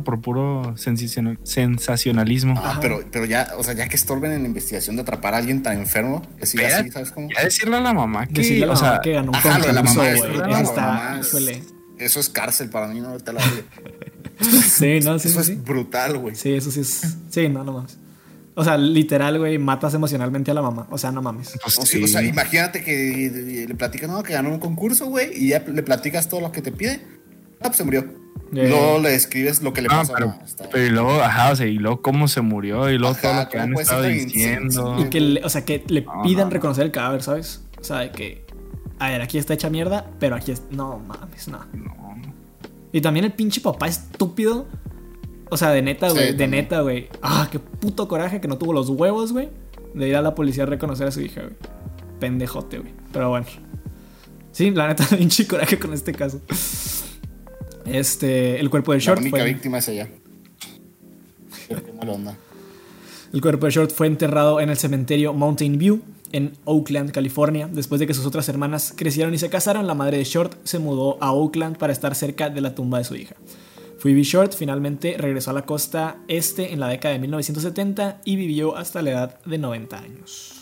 por 0.03 0.19
puro 0.19 0.75
sensacionalismo. 0.75 2.55
Ah, 2.61 2.79
pero, 2.81 2.99
pero 3.09 3.23
ya, 3.23 3.53
o 3.57 3.63
sea, 3.63 3.75
ya 3.75 3.87
que 3.87 3.95
estorben 3.95 4.33
en 4.33 4.41
la 4.41 4.47
investigación 4.49 4.97
de 4.97 5.03
atrapar 5.03 5.33
a 5.33 5.37
alguien 5.37 5.63
tan 5.63 5.77
enfermo, 5.77 6.21
que 6.37 6.45
siga 6.45 6.67
así, 6.67 6.91
¿sabes 6.91 7.11
cómo? 7.11 7.29
Ya 7.33 7.45
decirle 7.45 7.77
a 7.77 7.79
la 7.79 7.93
mamá 7.93 8.27
que, 8.27 8.41
decirle 8.41 8.65
a 8.65 8.67
la 8.67 8.73
o 8.73 8.81
mamá 8.81 8.99
que 9.01 9.13
ganó 9.13 9.29
un 9.29 9.35
ajá, 9.37 9.71
la 9.71 9.83
mamá, 9.83 11.21
Eso 11.97 12.19
es 12.19 12.27
cárcel 12.27 12.69
para 12.69 12.87
mí, 12.87 12.99
no 12.99 13.17
te 13.19 13.31
la 13.31 13.39
Sí, 14.41 14.99
no, 14.99 15.17
sí. 15.17 15.29
Eso 15.29 15.39
es 15.39 15.63
brutal, 15.63 16.17
güey. 16.17 16.35
Sí, 16.35 16.55
eso 16.55 16.69
sí 16.69 16.81
es. 16.81 17.15
Sí, 17.29 17.47
no, 17.47 17.63
no 17.63 17.71
mames. 17.71 17.97
O 18.55 18.65
sea, 18.65 18.77
literal, 18.77 19.39
güey, 19.39 19.57
matas 19.59 19.93
emocionalmente 19.93 20.51
a 20.51 20.53
la 20.53 20.61
mamá. 20.61 20.87
O 20.89 20.97
sea, 20.97 21.13
no 21.13 21.21
mames. 21.21 21.57
Pues 21.63 21.77
o 21.77 22.07
sea, 22.07 22.21
imagínate 22.21 22.83
que 22.83 23.65
le 23.65 23.75
platicas, 23.75 24.09
no, 24.09 24.21
que 24.23 24.33
ganó 24.33 24.49
un 24.49 24.59
concurso, 24.59 25.05
güey, 25.05 25.29
y 25.33 25.49
ya 25.49 25.63
le 25.65 25.83
platicas 25.83 26.27
todo 26.27 26.41
lo 26.41 26.51
que 26.51 26.61
te 26.61 26.73
pide 26.73 26.99
Ah, 27.59 27.63
pues 27.63 27.77
se 27.77 27.83
murió. 27.83 28.01
Eh, 28.53 28.69
luego 28.69 28.99
le 28.99 29.13
escribes 29.13 29.61
lo 29.61 29.73
que 29.73 29.81
le 29.81 29.87
ah, 29.91 29.97
pasó. 29.97 30.13
Pero, 30.13 30.35
pero, 30.71 30.85
y 30.85 30.89
luego, 30.89 31.21
ajá, 31.21 31.51
o 31.51 31.55
sea, 31.55 31.65
y 31.65 31.77
luego 31.77 32.01
cómo 32.01 32.27
se 32.27 32.41
murió, 32.41 32.89
y 32.89 32.97
luego 32.97 33.15
todo 33.15 33.33
lo 33.33 33.49
que 33.49 33.59
han 33.59 33.73
estado 33.73 34.03
diciendo. 34.03 34.97
Y 34.99 35.09
que, 35.09 35.19
le, 35.19 35.43
o 35.43 35.49
sea, 35.49 35.65
que 35.65 35.83
le 35.87 36.05
pidan 36.23 36.51
reconocer 36.51 36.85
el 36.85 36.91
cadáver, 36.91 37.23
¿sabes? 37.23 37.63
O 37.79 37.83
sea, 37.83 37.99
de 37.99 38.11
que, 38.11 38.45
a 38.99 39.09
ver, 39.09 39.21
aquí 39.21 39.37
está 39.37 39.53
hecha 39.53 39.69
mierda, 39.69 40.09
pero 40.19 40.35
aquí 40.35 40.51
es. 40.51 40.63
No 40.71 40.99
mames, 40.99 41.47
no. 41.47 41.59
no. 41.73 42.07
Y 42.91 43.01
también 43.01 43.25
el 43.25 43.33
pinche 43.33 43.61
papá 43.61 43.87
estúpido. 43.87 44.67
O 45.49 45.55
sea, 45.55 45.69
de 45.69 45.81
neta, 45.81 46.09
güey, 46.09 46.33
de 46.33 46.47
neta, 46.47 46.81
güey. 46.81 47.07
Ah, 47.21 47.47
qué 47.51 47.59
puto 47.59 48.07
coraje 48.07 48.41
que 48.41 48.47
no 48.47 48.57
tuvo 48.57 48.73
los 48.73 48.89
huevos, 48.89 49.31
güey, 49.31 49.49
de 49.93 50.07
ir 50.07 50.15
a 50.15 50.21
la 50.21 50.35
policía 50.35 50.63
a 50.63 50.65
reconocer 50.65 51.07
a 51.07 51.11
su 51.11 51.21
hija, 51.21 51.41
güey. 51.41 51.55
Pendejote, 52.19 52.79
güey. 52.79 52.91
Pero 53.13 53.29
bueno. 53.29 53.45
Sí, 54.51 54.71
la 54.71 54.87
neta, 54.87 55.07
un 55.19 55.29
coraje 55.47 55.77
con 55.77 55.93
este 55.93 56.13
caso. 56.13 56.41
Este, 57.87 58.59
el 58.59 58.69
cuerpo 58.69 58.93
de 58.93 58.99
Short. 58.99 59.21
La 59.21 59.29
única 59.29 59.43
víctima 59.43 59.77
es 59.77 59.87
ella. 59.87 60.07
Qué 61.67 61.93
mala 61.93 62.13
onda. 62.13 62.37
El 63.33 63.41
cuerpo 63.41 63.65
de 63.65 63.71
Short 63.71 63.91
fue 63.91 64.07
enterrado 64.07 64.59
en 64.59 64.69
el 64.69 64.77
cementerio 64.77 65.33
Mountain 65.33 65.77
View, 65.77 66.01
en 66.31 66.53
Oakland, 66.65 67.11
California. 67.11 67.69
Después 67.71 67.99
de 67.99 68.07
que 68.07 68.13
sus 68.13 68.25
otras 68.25 68.47
hermanas 68.49 68.93
crecieron 68.95 69.33
y 69.33 69.37
se 69.37 69.49
casaron, 69.49 69.87
la 69.87 69.93
madre 69.93 70.17
de 70.17 70.23
Short 70.23 70.55
se 70.63 70.79
mudó 70.79 71.17
a 71.21 71.31
Oakland 71.31 71.77
para 71.77 71.93
estar 71.93 72.15
cerca 72.15 72.49
de 72.49 72.61
la 72.61 72.75
tumba 72.75 72.99
de 72.99 73.03
su 73.03 73.15
hija. 73.15 73.35
Phoebe 73.99 74.23
Short 74.23 74.53
finalmente 74.53 75.15
regresó 75.17 75.51
a 75.51 75.53
la 75.53 75.65
costa 75.65 76.17
este 76.27 76.71
en 76.71 76.79
la 76.79 76.87
década 76.87 77.13
de 77.13 77.19
1970 77.19 78.21
y 78.25 78.35
vivió 78.35 78.77
hasta 78.77 79.01
la 79.01 79.09
edad 79.09 79.39
de 79.43 79.57
90 79.57 79.97
años. 79.97 80.53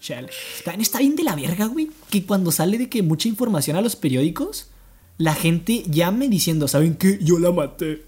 Chale. 0.00 0.28
También 0.64 0.82
está 0.82 0.98
bien 0.98 1.16
de 1.16 1.24
la 1.24 1.34
verga, 1.34 1.66
güey, 1.66 1.90
que 2.10 2.24
cuando 2.24 2.52
sale 2.52 2.78
de 2.78 2.88
que 2.88 3.02
mucha 3.02 3.28
información 3.28 3.76
a 3.76 3.80
los 3.80 3.96
periódicos, 3.96 4.70
la 5.18 5.34
gente 5.34 5.82
llame 5.90 6.28
diciendo, 6.28 6.68
¿saben 6.68 6.94
qué? 6.94 7.18
Yo 7.20 7.38
la 7.38 7.50
maté. 7.50 8.04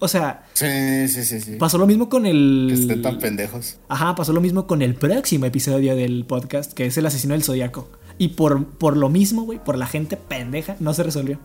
O 0.00 0.08
sea, 0.08 0.44
Sí, 0.52 1.08
sí, 1.08 1.24
sí, 1.24 1.40
sí. 1.40 1.56
pasó 1.56 1.78
lo 1.78 1.86
mismo 1.86 2.08
con 2.08 2.26
el... 2.26 2.66
Que 2.68 2.74
estén 2.80 3.02
tan 3.02 3.18
pendejos. 3.18 3.78
Ajá, 3.88 4.14
pasó 4.14 4.32
lo 4.32 4.40
mismo 4.40 4.66
con 4.66 4.82
el 4.82 4.94
próximo 4.96 5.46
episodio 5.46 5.94
del 5.96 6.24
podcast, 6.26 6.72
que 6.72 6.86
es 6.86 6.96
el 6.98 7.06
asesino 7.06 7.34
del 7.34 7.44
zodiaco. 7.44 7.90
Y 8.18 8.28
por, 8.28 8.66
por 8.66 8.96
lo 8.96 9.08
mismo, 9.08 9.42
güey, 9.42 9.62
por 9.62 9.78
la 9.78 9.86
gente 9.86 10.16
pendeja, 10.16 10.76
no 10.80 10.92
se 10.92 11.04
resolvió. 11.04 11.38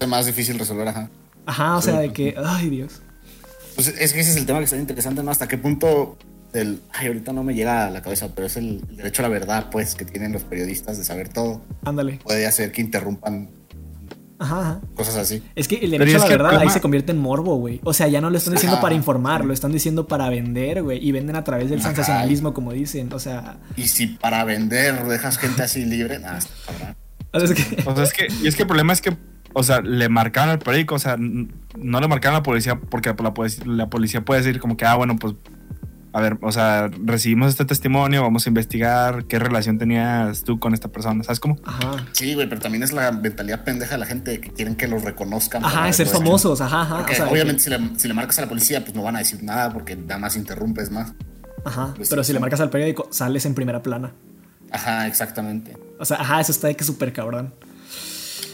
Es 0.00 0.08
más 0.08 0.24
difícil 0.26 0.58
resolver, 0.58 0.88
ajá. 0.88 1.10
Ajá, 1.46 1.76
o 1.76 1.82
sea, 1.82 1.98
de 1.98 2.12
que, 2.12 2.34
ay 2.42 2.70
Dios. 2.70 3.02
Pues 3.74 3.88
es 3.88 4.12
que 4.14 4.20
ese 4.20 4.30
es 4.30 4.36
el 4.36 4.46
tema 4.46 4.58
que 4.60 4.64
está 4.64 4.78
interesante, 4.78 5.22
¿no? 5.22 5.30
Hasta 5.30 5.48
qué 5.48 5.58
punto 5.58 6.16
el. 6.54 6.80
Ay, 6.92 7.08
ahorita 7.08 7.32
no 7.34 7.42
me 7.44 7.54
llega 7.54 7.86
a 7.86 7.90
la 7.90 8.00
cabeza, 8.00 8.30
pero 8.34 8.46
es 8.46 8.56
el, 8.56 8.82
el 8.88 8.96
derecho 8.96 9.20
a 9.20 9.24
la 9.24 9.28
verdad, 9.28 9.68
pues, 9.70 9.94
que 9.94 10.04
tienen 10.06 10.32
los 10.32 10.44
periodistas 10.44 10.96
de 10.96 11.04
saber 11.04 11.28
todo. 11.28 11.60
Ándale. 11.84 12.20
Puede 12.24 12.46
hacer 12.46 12.72
que 12.72 12.80
interrumpan 12.80 13.50
Ajá, 14.38 14.80
cosas 14.96 15.16
así. 15.16 15.42
Es 15.54 15.68
que 15.68 15.76
el 15.76 15.90
derecho 15.92 16.16
a 16.16 16.18
la 16.20 16.26
verdad 16.28 16.58
ahí 16.58 16.68
se 16.68 16.80
convierte 16.80 17.12
en 17.12 17.18
morbo, 17.18 17.56
güey. 17.56 17.80
O 17.84 17.92
sea, 17.94 18.08
ya 18.08 18.20
no 18.20 18.30
lo 18.30 18.36
están 18.36 18.54
diciendo 18.54 18.76
Ajá. 18.76 18.82
para 18.82 18.94
informar, 18.94 19.44
lo 19.44 19.52
están 19.54 19.70
diciendo 19.72 20.08
para 20.08 20.28
vender, 20.28 20.82
güey. 20.82 20.98
Y 21.06 21.12
venden 21.12 21.36
a 21.36 21.44
través 21.44 21.70
del 21.70 21.78
Ajá. 21.78 21.88
sensacionalismo, 21.88 22.52
como 22.52 22.72
dicen. 22.72 23.12
O 23.12 23.18
sea, 23.18 23.58
Y 23.76 23.84
si 23.88 24.06
para 24.08 24.42
vender 24.44 25.04
dejas 25.04 25.38
gente 25.38 25.62
así 25.62 25.84
libre, 25.84 26.18
nada, 26.18 26.38
o 27.32 27.40
sea, 27.40 27.48
es 27.48 27.52
que. 27.54 27.82
O 27.88 27.94
sea, 27.94 28.04
es 28.04 28.12
que, 28.12 28.26
y 28.42 28.46
es 28.48 28.56
que 28.56 28.62
el 28.62 28.68
problema 28.68 28.92
es 28.92 29.00
que, 29.00 29.16
o 29.52 29.62
sea, 29.62 29.80
le 29.80 30.08
marcaron 30.08 30.50
al 30.50 30.58
periódico, 30.58 30.96
o 30.96 30.98
sea, 30.98 31.16
no 31.18 32.00
le 32.00 32.08
marcaron 32.08 32.34
a 32.34 32.38
la 32.38 32.42
policía 32.42 32.78
porque 32.80 33.14
la, 33.16 33.34
policía- 33.34 33.64
la 33.66 33.88
policía 33.88 34.24
puede 34.24 34.42
decir 34.42 34.60
como 34.60 34.76
que, 34.76 34.84
ah, 34.84 34.96
bueno, 34.96 35.16
pues, 35.16 35.34
a 36.14 36.20
ver, 36.20 36.38
o 36.42 36.52
sea, 36.52 36.88
recibimos 37.04 37.50
este 37.50 37.64
testimonio, 37.64 38.22
vamos 38.22 38.46
a 38.46 38.48
investigar 38.48 39.24
qué 39.24 39.40
relación 39.40 39.78
tenías 39.78 40.44
tú 40.44 40.60
con 40.60 40.72
esta 40.72 40.86
persona, 40.88 41.24
¿sabes 41.24 41.40
cómo? 41.40 41.58
Ajá. 41.64 42.06
Sí, 42.12 42.34
güey, 42.34 42.48
pero 42.48 42.60
también 42.60 42.84
es 42.84 42.92
la 42.92 43.10
mentalidad 43.10 43.64
pendeja 43.64 43.92
de 43.94 43.98
la 43.98 44.06
gente 44.06 44.40
que 44.40 44.50
quieren 44.50 44.76
que 44.76 44.86
los 44.86 45.02
reconozcan. 45.02 45.64
Ajá, 45.64 45.92
ser 45.92 46.06
famosos, 46.06 46.60
ajá, 46.60 46.82
ajá. 46.82 46.98
Porque 46.98 47.14
o 47.14 47.16
sea, 47.16 47.26
obviamente 47.26 47.64
si, 47.64 47.70
le, 47.70 47.78
si 47.96 48.06
le 48.06 48.14
marcas 48.14 48.38
a 48.38 48.42
la 48.42 48.48
policía, 48.48 48.84
pues 48.84 48.94
no 48.94 49.02
van 49.02 49.16
a 49.16 49.18
decir 49.18 49.42
nada 49.42 49.72
porque 49.72 49.96
nada 49.96 50.18
más 50.18 50.36
interrumpes 50.36 50.92
más. 50.92 51.14
Ajá. 51.64 51.94
Pues 51.96 52.08
Pero 52.08 52.22
sí, 52.22 52.28
si 52.28 52.32
le 52.32 52.38
marcas 52.38 52.60
al 52.60 52.70
periódico, 52.70 53.08
sales 53.10 53.44
en 53.44 53.54
primera 53.56 53.82
plana. 53.82 54.12
Ajá, 54.70 55.08
exactamente. 55.08 55.76
O 55.98 56.04
sea, 56.04 56.18
ajá, 56.20 56.40
eso 56.40 56.52
está 56.52 56.68
de 56.68 56.76
que 56.76 56.84
súper 56.84 57.12
cabrón. 57.12 57.52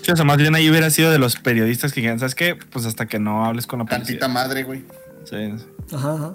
Sí, 0.00 0.10
o 0.10 0.16
sea, 0.16 0.24
más 0.24 0.38
bien 0.38 0.54
ahí 0.54 0.70
hubiera 0.70 0.88
sido 0.88 1.10
de 1.10 1.18
los 1.18 1.36
periodistas 1.36 1.92
que 1.92 2.00
dijeron, 2.00 2.18
¿sabes 2.18 2.34
qué? 2.34 2.56
Pues 2.56 2.86
hasta 2.86 3.04
que 3.06 3.18
no 3.18 3.44
hables 3.44 3.66
con 3.66 3.80
la 3.80 3.84
Tantita 3.84 4.20
policía. 4.20 4.28
madre, 4.28 4.62
güey. 4.62 4.84
Sí. 5.24 5.52
Ajá, 5.94 6.14
ajá. 6.14 6.34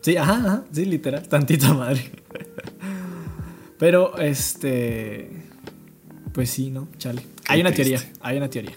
Sí, 0.00 0.16
ajá, 0.16 0.34
ajá. 0.34 0.64
Sí, 0.72 0.84
literal. 0.84 1.28
Tantita 1.28 1.72
madre. 1.74 2.10
Pero, 3.78 4.16
este. 4.18 5.30
Pues 6.32 6.50
sí, 6.50 6.70
¿no? 6.70 6.88
Chale. 6.98 7.22
Hay 7.48 7.60
una 7.60 7.72
triste. 7.72 7.96
teoría. 7.96 8.12
Hay 8.20 8.36
una 8.36 8.48
teoría. 8.48 8.76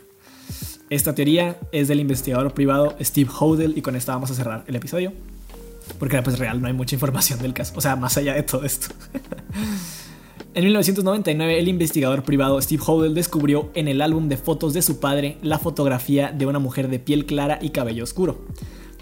Esta 0.90 1.16
teoría 1.16 1.58
es 1.72 1.88
del 1.88 2.00
investigador 2.00 2.54
privado 2.54 2.96
Steve 3.02 3.30
Hodel. 3.40 3.78
Y 3.78 3.82
con 3.82 3.96
esta 3.96 4.14
vamos 4.14 4.32
a 4.32 4.36
cerrar 4.36 4.64
el 4.68 4.76
episodio. 4.76 5.14
Porque 6.00 6.22
pues 6.22 6.40
real 6.40 6.62
no 6.62 6.68
hay 6.68 6.74
mucha 6.74 6.96
información 6.96 7.40
del 7.40 7.54
caso. 7.54 7.74
O 7.76 7.82
sea, 7.82 7.96
más 7.96 8.18
allá 8.18 8.34
de 8.34 8.44
todo 8.44 8.64
esto. 8.64 8.88
En 10.56 10.66
1999, 10.66 11.58
el 11.58 11.68
investigador 11.68 12.22
privado 12.24 12.62
Steve 12.62 12.84
Hodel 12.86 13.16
descubrió 13.16 13.72
en 13.74 13.88
el 13.88 14.04
álbum 14.04 14.30
de 14.30 14.38
fotos 14.38 14.76
de 14.76 14.84
su 14.84 15.00
padre 15.00 15.38
la 15.42 15.58
fotografía 15.58 16.32
de 16.32 16.46
una 16.46 16.60
mujer 16.60 16.90
de 16.90 17.00
piel 17.00 17.26
clara 17.26 17.58
y 17.60 17.72
cabello 17.72 18.04
oscuro. 18.04 18.46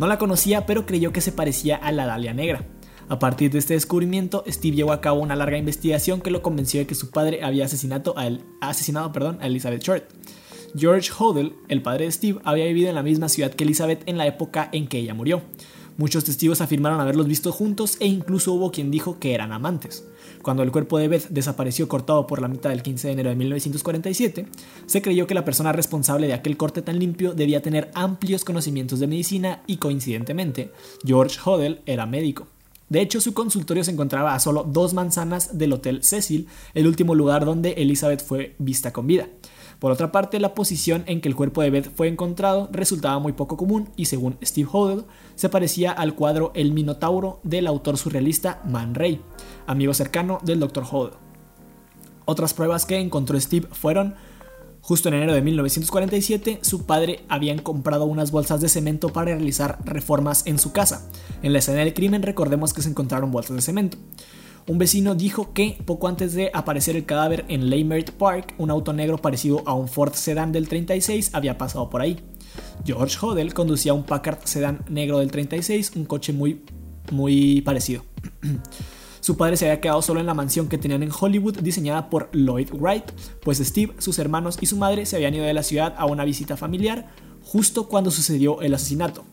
No 0.01 0.07
la 0.07 0.17
conocía, 0.17 0.65
pero 0.65 0.87
creyó 0.87 1.13
que 1.13 1.21
se 1.21 1.31
parecía 1.31 1.75
a 1.75 1.91
la 1.91 2.07
Dalia 2.07 2.33
Negra. 2.33 2.65
A 3.07 3.19
partir 3.19 3.51
de 3.51 3.59
este 3.59 3.75
descubrimiento, 3.75 4.43
Steve 4.47 4.75
llevó 4.75 4.93
a 4.93 4.99
cabo 4.99 5.19
una 5.19 5.35
larga 5.35 5.59
investigación 5.59 6.21
que 6.21 6.31
lo 6.31 6.41
convenció 6.41 6.79
de 6.79 6.87
que 6.87 6.95
su 6.95 7.11
padre 7.11 7.43
había 7.43 7.65
asesinado 7.65 8.17
a, 8.17 8.25
el- 8.25 8.43
asesinado, 8.61 9.11
perdón, 9.11 9.37
a 9.41 9.45
Elizabeth 9.45 9.83
Short. 9.83 10.05
George 10.75 11.11
Hodel, 11.15 11.53
el 11.67 11.83
padre 11.83 12.05
de 12.05 12.11
Steve, 12.13 12.39
había 12.45 12.65
vivido 12.65 12.89
en 12.89 12.95
la 12.95 13.03
misma 13.03 13.29
ciudad 13.29 13.51
que 13.51 13.63
Elizabeth 13.63 14.01
en 14.07 14.17
la 14.17 14.25
época 14.25 14.69
en 14.71 14.87
que 14.87 14.97
ella 14.97 15.13
murió. 15.13 15.43
Muchos 16.01 16.23
testigos 16.23 16.61
afirmaron 16.61 16.99
haberlos 16.99 17.27
visto 17.27 17.51
juntos 17.51 17.97
e 17.99 18.07
incluso 18.07 18.53
hubo 18.53 18.71
quien 18.71 18.89
dijo 18.89 19.19
que 19.19 19.35
eran 19.35 19.51
amantes. 19.51 20.03
Cuando 20.41 20.63
el 20.63 20.71
cuerpo 20.71 20.97
de 20.97 21.07
Beth 21.07 21.27
desapareció 21.29 21.87
cortado 21.87 22.25
por 22.25 22.41
la 22.41 22.47
mitad 22.47 22.71
del 22.71 22.81
15 22.81 23.05
de 23.05 23.13
enero 23.13 23.29
de 23.29 23.35
1947, 23.35 24.47
se 24.87 25.01
creyó 25.03 25.27
que 25.27 25.35
la 25.35 25.45
persona 25.45 25.73
responsable 25.73 26.25
de 26.25 26.33
aquel 26.33 26.57
corte 26.57 26.81
tan 26.81 26.97
limpio 26.97 27.35
debía 27.35 27.61
tener 27.61 27.91
amplios 27.93 28.43
conocimientos 28.43 28.99
de 28.99 29.05
medicina 29.05 29.61
y 29.67 29.77
coincidentemente, 29.77 30.71
George 31.05 31.37
Hodel 31.45 31.81
era 31.85 32.07
médico. 32.07 32.47
De 32.89 32.99
hecho, 32.99 33.21
su 33.21 33.35
consultorio 33.35 33.83
se 33.83 33.91
encontraba 33.91 34.33
a 34.33 34.39
solo 34.39 34.63
dos 34.63 34.95
manzanas 34.95 35.55
del 35.59 35.71
Hotel 35.71 36.03
Cecil, 36.03 36.47
el 36.73 36.87
último 36.87 37.13
lugar 37.13 37.45
donde 37.45 37.73
Elizabeth 37.73 38.25
fue 38.25 38.55
vista 38.57 38.91
con 38.91 39.05
vida. 39.05 39.27
Por 39.81 39.91
otra 39.91 40.11
parte, 40.11 40.39
la 40.39 40.53
posición 40.53 41.03
en 41.07 41.21
que 41.21 41.27
el 41.27 41.35
cuerpo 41.35 41.63
de 41.63 41.71
Beth 41.71 41.91
fue 41.95 42.07
encontrado 42.07 42.69
resultaba 42.71 43.17
muy 43.17 43.33
poco 43.33 43.57
común 43.57 43.89
y 43.95 44.05
según 44.05 44.37
Steve 44.43 44.69
Hodel, 44.71 45.05
se 45.33 45.49
parecía 45.49 45.91
al 45.91 46.13
cuadro 46.13 46.51
El 46.53 46.71
Minotauro 46.71 47.39
del 47.41 47.65
autor 47.65 47.97
surrealista 47.97 48.61
Man 48.63 48.93
Ray, 48.93 49.19
amigo 49.65 49.95
cercano 49.95 50.37
del 50.43 50.59
Dr. 50.59 50.83
Hodel. 50.91 51.15
Otras 52.25 52.53
pruebas 52.53 52.85
que 52.85 52.99
encontró 52.99 53.41
Steve 53.41 53.67
fueron 53.71 54.13
Justo 54.81 55.09
en 55.09 55.15
enero 55.15 55.33
de 55.33 55.41
1947, 55.41 56.59
su 56.61 56.85
padre 56.85 57.23
habían 57.27 57.59
comprado 57.59 58.05
unas 58.05 58.31
bolsas 58.31 58.61
de 58.61 58.69
cemento 58.69 59.09
para 59.09 59.35
realizar 59.35 59.77
reformas 59.85 60.45
en 60.47 60.57
su 60.57 60.71
casa. 60.71 61.07
En 61.43 61.53
la 61.53 61.59
escena 61.59 61.79
del 61.79 61.93
crimen 61.93 62.23
recordemos 62.23 62.73
que 62.73 62.81
se 62.81 62.89
encontraron 62.89 63.31
bolsas 63.31 63.55
de 63.55 63.61
cemento. 63.61 63.97
Un 64.67 64.77
vecino 64.77 65.15
dijo 65.15 65.53
que 65.53 65.77
poco 65.85 66.07
antes 66.07 66.33
de 66.33 66.51
aparecer 66.53 66.95
el 66.95 67.05
cadáver 67.05 67.45
en 67.47 67.69
Leimert 67.69 68.11
Park, 68.11 68.53
un 68.57 68.69
auto 68.69 68.93
negro 68.93 69.17
parecido 69.17 69.63
a 69.65 69.73
un 69.73 69.87
Ford 69.87 70.13
Sedan 70.13 70.51
del 70.51 70.67
36 70.67 71.31
había 71.33 71.57
pasado 71.57 71.89
por 71.89 72.01
ahí. 72.01 72.19
George 72.85 73.17
Hodel 73.21 73.53
conducía 73.53 73.93
un 73.93 74.03
Packard 74.03 74.39
Sedan 74.45 74.85
negro 74.87 75.19
del 75.19 75.31
36, 75.31 75.93
un 75.95 76.05
coche 76.05 76.31
muy, 76.31 76.63
muy 77.11 77.61
parecido. 77.61 78.03
Su 79.19 79.37
padre 79.37 79.55
se 79.55 79.65
había 79.65 79.81
quedado 79.81 80.01
solo 80.01 80.19
en 80.19 80.25
la 80.25 80.33
mansión 80.33 80.67
que 80.67 80.79
tenían 80.79 81.03
en 81.03 81.11
Hollywood 81.17 81.59
diseñada 81.59 82.09
por 82.09 82.29
Lloyd 82.33 82.69
Wright, 82.73 83.11
pues 83.43 83.59
Steve, 83.59 83.93
sus 83.99 84.17
hermanos 84.17 84.57
y 84.61 84.65
su 84.65 84.77
madre 84.77 85.05
se 85.05 85.15
habían 85.15 85.35
ido 85.35 85.45
de 85.45 85.53
la 85.53 85.61
ciudad 85.61 85.93
a 85.95 86.07
una 86.07 86.25
visita 86.25 86.57
familiar 86.57 87.07
justo 87.43 87.87
cuando 87.87 88.09
sucedió 88.09 88.61
el 88.61 88.73
asesinato. 88.73 89.23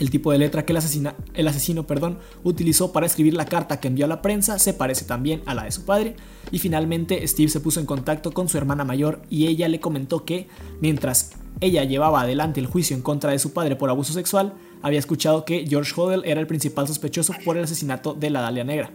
El 0.00 0.10
tipo 0.10 0.32
de 0.32 0.38
letra 0.38 0.64
que 0.64 0.72
el, 0.72 0.78
asesina- 0.78 1.14
el 1.34 1.46
asesino 1.46 1.86
perdón, 1.86 2.18
utilizó 2.42 2.90
para 2.92 3.06
escribir 3.06 3.34
la 3.34 3.44
carta 3.44 3.78
que 3.78 3.86
envió 3.86 4.06
a 4.06 4.08
la 4.08 4.22
prensa 4.22 4.58
se 4.58 4.74
parece 4.74 5.04
también 5.04 5.42
a 5.46 5.54
la 5.54 5.64
de 5.64 5.70
su 5.70 5.84
padre, 5.84 6.16
y 6.50 6.58
finalmente 6.58 7.24
Steve 7.28 7.50
se 7.50 7.60
puso 7.60 7.78
en 7.78 7.86
contacto 7.86 8.32
con 8.32 8.48
su 8.48 8.58
hermana 8.58 8.84
mayor 8.84 9.20
y 9.30 9.46
ella 9.46 9.68
le 9.68 9.78
comentó 9.78 10.24
que, 10.24 10.48
mientras 10.80 11.32
ella 11.60 11.84
llevaba 11.84 12.22
adelante 12.22 12.58
el 12.60 12.66
juicio 12.66 12.96
en 12.96 13.02
contra 13.02 13.30
de 13.30 13.38
su 13.38 13.52
padre 13.52 13.76
por 13.76 13.90
abuso 13.90 14.12
sexual, 14.14 14.54
había 14.82 14.98
escuchado 14.98 15.44
que 15.44 15.66
George 15.68 15.92
Hodel 15.94 16.22
era 16.24 16.40
el 16.40 16.46
principal 16.46 16.88
sospechoso 16.88 17.34
por 17.44 17.58
el 17.58 17.64
asesinato 17.64 18.14
de 18.14 18.30
la 18.30 18.40
Dalia 18.40 18.64
Negra. 18.64 18.90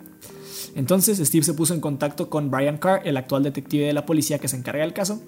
Entonces 0.76 1.20
Steve 1.20 1.44
se 1.44 1.54
puso 1.54 1.76
en 1.76 1.82
contacto 1.82 2.30
con 2.30 2.50
Brian 2.50 2.80
Carr, 2.80 3.02
el 3.06 3.18
actual 3.18 3.44
detective 3.44 3.86
de 3.86 3.94
la 3.94 4.06
policía 4.06 4.39
que 4.39 4.48
se 4.48 4.58
encarga 4.58 4.82
del 4.82 4.94
caso. 4.94 5.22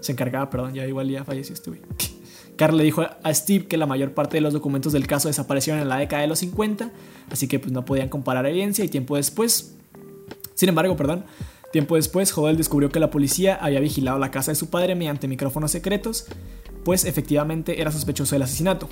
Se 0.00 0.12
encargaba, 0.12 0.48
perdón, 0.48 0.74
ya 0.74 0.86
igual 0.86 1.08
ya 1.10 1.24
falleció 1.24 1.54
este 1.54 1.70
Carr 2.56 2.72
le 2.74 2.84
dijo 2.84 3.02
a 3.02 3.34
Steve 3.34 3.66
que 3.66 3.76
la 3.76 3.86
mayor 3.86 4.12
parte 4.12 4.36
de 4.36 4.40
los 4.40 4.52
documentos 4.52 4.92
del 4.92 5.06
caso 5.06 5.28
desaparecieron 5.28 5.82
en 5.82 5.88
la 5.88 5.96
década 5.96 6.22
de 6.22 6.28
los 6.28 6.38
50, 6.40 6.90
así 7.30 7.48
que 7.48 7.58
pues 7.58 7.72
no 7.72 7.84
podían 7.84 8.08
comparar 8.08 8.46
evidencia 8.46 8.84
y 8.84 8.88
tiempo 8.88 9.16
después, 9.16 9.76
sin 10.54 10.68
embargo, 10.68 10.96
perdón, 10.96 11.24
tiempo 11.72 11.96
después 11.96 12.36
Hodel 12.36 12.56
descubrió 12.56 12.90
que 12.90 13.00
la 13.00 13.10
policía 13.10 13.56
había 13.60 13.80
vigilado 13.80 14.18
la 14.18 14.30
casa 14.30 14.52
de 14.52 14.56
su 14.56 14.70
padre 14.70 14.94
mediante 14.94 15.26
micrófonos 15.26 15.72
secretos, 15.72 16.26
pues 16.84 17.04
efectivamente 17.04 17.80
era 17.80 17.90
sospechoso 17.90 18.34
del 18.34 18.42
asesinato. 18.42 18.88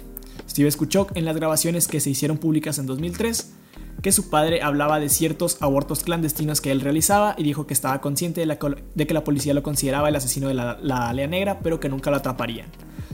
Steve 0.48 0.68
escuchó 0.68 1.06
en 1.14 1.24
las 1.24 1.36
grabaciones 1.36 1.86
que 1.86 2.00
se 2.00 2.10
hicieron 2.10 2.38
públicas 2.38 2.78
en 2.78 2.86
2003 2.86 3.52
que 4.02 4.12
su 4.12 4.28
padre 4.28 4.62
hablaba 4.62 5.00
de 5.00 5.08
ciertos 5.08 5.56
abortos 5.60 6.02
clandestinos 6.02 6.60
que 6.60 6.72
él 6.72 6.80
realizaba 6.80 7.34
y 7.38 7.44
dijo 7.44 7.66
que 7.66 7.74
estaba 7.74 8.00
consciente 8.00 8.44
de, 8.44 9.06
que 9.06 9.14
la 9.14 9.24
policía 9.24 9.54
lo 9.54 9.62
consideraba 9.62 10.08
el 10.08 10.16
asesino 10.16 10.48
de 10.48 10.54
la, 10.54 10.76
la 10.82 11.08
Alea 11.08 11.28
Negra, 11.28 11.60
pero 11.60 11.78
que 11.78 11.88
nunca 11.88 12.10
lo 12.10 12.16
atraparían. 12.16 12.66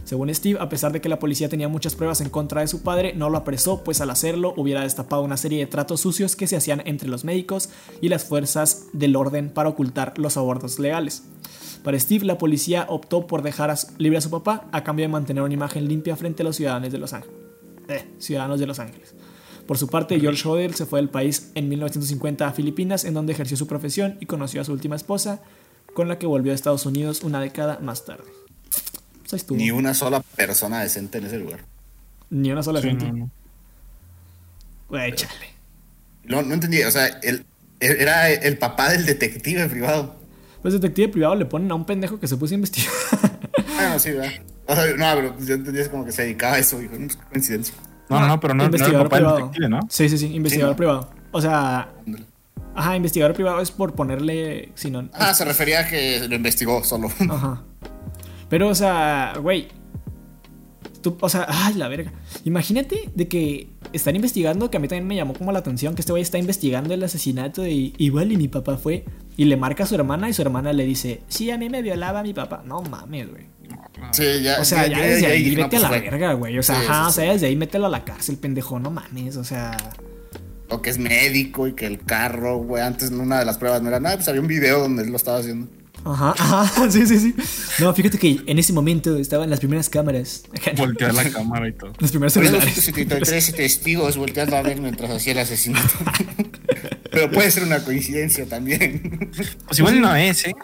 Según 0.05 0.35
Steve, 0.35 0.59
a 0.59 0.70
pesar 0.70 0.90
de 0.90 1.03
que 1.03 1.11
la 1.11 1.18
policía 1.18 1.51
tenía 1.51 1.68
muchas 1.68 1.94
pruebas 1.94 2.22
en 2.22 2.31
contra 2.31 2.62
de 2.62 2.66
su 2.66 2.83
padre, 2.83 3.12
no 3.14 3.29
lo 3.29 3.37
apresó, 3.37 3.85
pues 3.85 4.01
al 4.01 4.09
hacerlo 4.09 4.55
hubiera 4.57 4.81
destapado 4.81 5.20
una 5.20 5.37
serie 5.37 5.59
de 5.59 5.66
tratos 5.66 6.01
sucios 6.01 6.35
que 6.35 6.46
se 6.46 6.57
hacían 6.57 6.83
entre 6.87 7.11
los 7.11 7.24
médicos 7.24 7.68
y 8.01 8.09
las 8.09 8.24
fuerzas 8.24 8.87
del 8.94 9.16
orden 9.16 9.51
para 9.51 9.68
ocultar 9.68 10.14
los 10.16 10.38
abortos 10.38 10.79
legales. 10.79 11.24
Para 11.85 12.01
Steve, 12.01 12.24
la 12.24 12.38
policía 12.38 12.87
optó 12.88 13.27
por 13.27 13.42
dejar 13.42 13.74
libre 13.98 14.16
a 14.16 14.22
su 14.22 14.31
papá 14.31 14.66
a 14.72 14.83
cambio 14.83 15.05
de 15.05 15.12
mantener 15.12 15.42
una 15.42 15.53
imagen 15.53 15.87
limpia 15.87 16.16
frente 16.16 16.42
a 16.42 16.44
los 16.44 16.57
ciudadanos 16.57 16.90
de 16.90 16.98
Los 16.98 17.12
Ángeles. 17.12 17.37
Eh, 17.88 18.05
ciudadanos 18.18 18.61
de 18.61 18.66
Los 18.66 18.79
Ángeles. 18.79 19.14
Por 19.68 19.76
su 19.76 19.87
parte, 19.87 20.18
George 20.18 20.48
Hodel 20.48 20.74
se 20.74 20.87
fue 20.87 20.98
del 20.98 21.11
país 21.11 21.50
en 21.54 21.68
1950 21.68 22.48
a 22.48 22.52
Filipinas, 22.52 23.04
en 23.04 23.12
donde 23.12 23.35
ejerció 23.35 23.54
su 23.54 23.66
profesión 23.66 24.16
y 24.18 24.24
conoció 24.24 24.62
a 24.62 24.64
su 24.64 24.72
última 24.72 24.96
esposa, 24.96 25.42
con 25.92 26.09
la 26.09 26.18
que 26.18 26.26
volvió 26.26 26.52
a 26.52 26.54
Estados 26.54 26.87
Unidos 26.87 27.22
una 27.22 27.38
década 27.38 27.78
más 27.83 28.07
tarde. 28.07 28.24
Pues. 29.28 29.50
Ni 29.50 29.70
una 29.70 29.92
sola 29.92 30.22
persona 30.37 30.81
decente 30.81 31.18
en 31.18 31.26
ese 31.26 31.38
lugar. 31.38 31.61
Ni 32.31 32.50
una 32.50 32.62
sola 32.62 32.81
Sí, 32.81 32.88
gente. 32.88 33.12
no, 33.12 33.18
no. 33.18 33.31
Güey, 34.88 35.14
chale. 35.14 35.35
No, 36.24 36.40
no 36.40 36.54
entendí, 36.54 36.83
o 36.83 36.90
sea, 36.90 37.07
él, 37.22 37.44
él 37.81 37.96
era 38.00 38.31
el 38.33 38.57
papá 38.57 38.90
del 38.90 39.04
detective 39.04 39.68
privado. 39.68 40.16
Pues 40.62 40.72
detective 40.72 41.09
privado 41.09 41.35
le 41.35 41.44
ponen 41.44 41.70
a 41.70 41.74
un 41.74 41.85
pendejo 41.85 42.18
que 42.18 42.26
se 42.26 42.38
puso 42.38 42.54
a 42.54 42.57
investigar. 42.57 42.90
Bueno, 43.74 43.98
sí, 43.98 44.12
¿verdad? 44.12 44.33
O 44.66 44.74
sea, 44.74 44.87
no, 44.87 45.14
pero 45.14 45.38
yo 45.46 45.54
entendí 45.54 45.81
es 45.81 45.88
como 45.90 46.07
que 46.07 46.12
se 46.12 46.22
dedicaba 46.22 46.54
a 46.54 46.59
eso, 46.59 46.81
hijo, 46.83 46.96
no 46.98 47.07
es 47.07 47.16
coincidencia. 47.16 47.74
No, 48.11 48.21
no, 48.21 48.27
no, 48.29 48.40
pero 48.40 48.55
no, 48.55 48.59
no 48.59 48.62
era 48.64 48.68
el 48.68 48.75
investigador 48.75 49.09
papá 49.09 49.16
privado. 49.16 49.37
detective, 49.37 49.68
¿no? 49.68 49.81
Sí, 49.90 50.09
sí, 50.09 50.18
sí, 50.18 50.27
investigador 50.35 50.73
¿no? 50.73 50.77
privado. 50.77 51.11
O 51.33 51.40
sea, 51.40 51.92
ajá, 52.75 52.97
investigador 52.97 53.35
privado 53.35 53.61
es 53.61 53.71
por 53.71 53.94
ponerle. 53.94 54.73
Si 54.75 54.90
no, 54.90 55.09
Ah, 55.12 55.35
se 55.35 55.44
refería 55.44 55.81
a 55.81 55.87
que 55.88 56.27
lo 56.29 56.35
investigó 56.37 56.83
solo. 56.85 57.09
Ajá. 57.31 57.62
Pero, 58.49 58.68
o 58.68 58.75
sea, 58.75 59.35
güey. 59.42 59.68
Tú, 61.03 61.16
o 61.21 61.29
sea, 61.29 61.47
ay, 61.49 61.75
la 61.75 61.87
verga. 61.87 62.12
Imagínate 62.44 63.11
de 63.14 63.29
que 63.29 63.71
están 63.92 64.16
investigando, 64.16 64.68
que 64.71 64.79
a 64.79 64.81
mí 64.81 64.88
también 64.88 65.07
me 65.07 65.14
llamó 65.14 65.33
como 65.35 65.53
la 65.53 65.61
atención, 65.61 65.94
que 65.94 66.01
este 66.01 66.12
güey 66.12 66.23
está 66.23 66.38
investigando 66.38 66.92
el 66.92 67.03
asesinato 67.05 67.62
de 67.62 67.71
igual 67.99 68.33
y 68.33 68.37
mi 68.37 68.49
papá 68.49 68.77
fue. 68.79 69.05
Y 69.37 69.44
le 69.44 69.57
marca 69.57 69.85
a 69.85 69.87
su 69.87 69.94
hermana 69.94 70.29
y 70.29 70.33
su 70.33 70.42
hermana 70.42 70.73
le 70.73 70.85
dice, 70.85 71.23
sí, 71.29 71.51
a 71.53 71.59
mí 71.59 71.68
me 71.71 71.83
violaba 71.83 72.23
mi 72.25 72.35
papá. 72.35 72.62
No 72.66 72.83
mames, 72.83 73.31
güey. 73.31 73.47
Sí, 74.12 74.43
ya. 74.43 74.61
O 74.61 74.64
sea, 74.64 74.87
ya, 74.87 75.01
desde 75.01 75.27
ahí 75.27 75.55
no, 75.57 75.64
vete 75.64 75.77
a 75.77 75.81
la 75.81 75.91
verga, 75.91 76.33
güey. 76.35 76.59
O 76.59 76.62
sea, 76.62 76.77
Sí, 76.81 76.87
ajá, 76.88 77.05
sí, 77.05 77.09
o 77.09 77.12
sea, 77.12 77.25
sí. 77.25 77.31
desde 77.33 77.47
ahí 77.49 77.57
mételo 77.57 77.87
a 77.87 77.91
la 77.91 78.05
cárcel, 78.05 78.37
pendejo, 78.37 78.79
no 78.79 78.91
mames. 78.91 79.37
O 79.37 79.45
sea, 79.45 79.77
O 80.69 80.81
que 80.83 80.91
es 80.91 80.99
médico 80.99 81.67
y 81.67 81.73
que 81.75 81.87
el 81.87 82.01
carro, 82.05 82.59
güey, 82.59 82.83
antes 82.83 83.11
en 83.11 83.21
una 83.21 83.38
de 83.38 83.45
las 83.45 83.59
pruebas 83.59 83.83
no 83.83 83.88
era 83.88 84.01
nada, 84.01 84.17
pues 84.17 84.29
había 84.29 84.41
un 84.41 84.47
video 84.49 84.81
donde 84.81 85.03
él 85.03 85.11
lo 85.11 85.17
estaba 85.17 85.38
haciendo. 85.38 85.69
ajá, 86.05 86.35
ajá, 86.38 86.91
sí, 86.91 87.07
sí, 87.07 87.19
sí. 87.19 87.35
No, 87.81 87.93
fíjate 87.95 88.19
que 88.19 88.41
en 88.47 88.59
ese 88.59 88.73
momento 88.73 89.17
estaban 89.17 89.51
las 89.51 89.59
primeras 89.59 89.88
cámaras. 89.88 90.45
Voltear 90.77 91.14
la 91.14 91.29
cámara 91.31 91.69
y 91.69 91.73
todo. 91.73 91.93
Los 91.99 92.11
primeros 92.11 92.37
Había 92.37 92.51
celulares. 92.51 92.77
273 92.77 93.55
testigos 93.55 94.17
volteando 94.17 94.57
a 94.57 94.62
ver 94.62 94.81
mientras 94.81 95.11
hacía 95.11 95.33
el 95.33 95.38
asesinato. 95.41 95.88
Pero 97.11 97.31
puede 97.31 97.51
ser 97.51 97.64
una 97.64 97.83
coincidencia 97.83 98.47
también. 98.47 99.31
Pues 99.67 99.79
igual 99.79 100.01
no 100.01 100.14
es, 100.14 100.47
¿eh? 100.47 100.55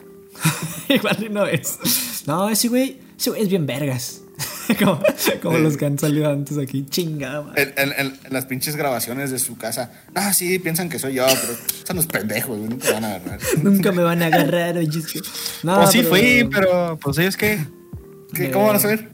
Igual 0.88 1.29
no 1.31 1.47
es. 1.47 1.79
No, 2.27 2.49
ese 2.49 2.68
güey, 2.68 2.99
ese 3.18 3.31
güey 3.31 3.42
es 3.42 3.49
bien 3.49 3.66
vergas. 3.66 4.20
como 4.83 5.01
como 5.42 5.59
los 5.59 5.77
que 5.77 5.87
han 5.87 5.99
salido 5.99 6.29
antes 6.31 6.59
aquí. 6.59 6.85
Chingada. 6.88 7.53
En, 7.55 7.73
en- 7.77 7.92
en- 7.99 8.18
en 8.25 8.33
las 8.33 8.47
pinches 8.47 8.75
grabaciones 8.77 9.31
de 9.31 9.38
su 9.38 9.57
casa. 9.57 9.92
Ah, 10.14 10.33
sí, 10.33 10.59
piensan 10.59 10.88
que 10.88 10.99
soy 10.99 11.14
yo, 11.14 11.25
pero 11.27 11.55
son 11.87 11.97
los 11.97 12.07
pendejos, 12.07 12.57
güey, 12.59 12.68
nunca 12.70 12.92
van 12.92 13.05
a 13.05 13.14
agarrar. 13.14 13.40
Nunca 13.62 13.92
me 13.92 14.03
van 14.03 14.23
a 14.23 14.27
agarrar, 14.27 14.77
oye. 14.79 14.99
es 14.99 15.07
que- 15.07 15.20
No, 15.62 15.77
Pues 15.77 15.90
sí 15.90 16.03
fui, 16.03 16.49
pero 16.53 16.99
pues 17.01 17.18
ellos 17.18 17.37
qué. 17.37 17.64
¿Qué, 18.33 18.51
¿Cómo 18.51 18.66
van 18.66 18.77
a 18.77 18.81
saber? 18.81 19.11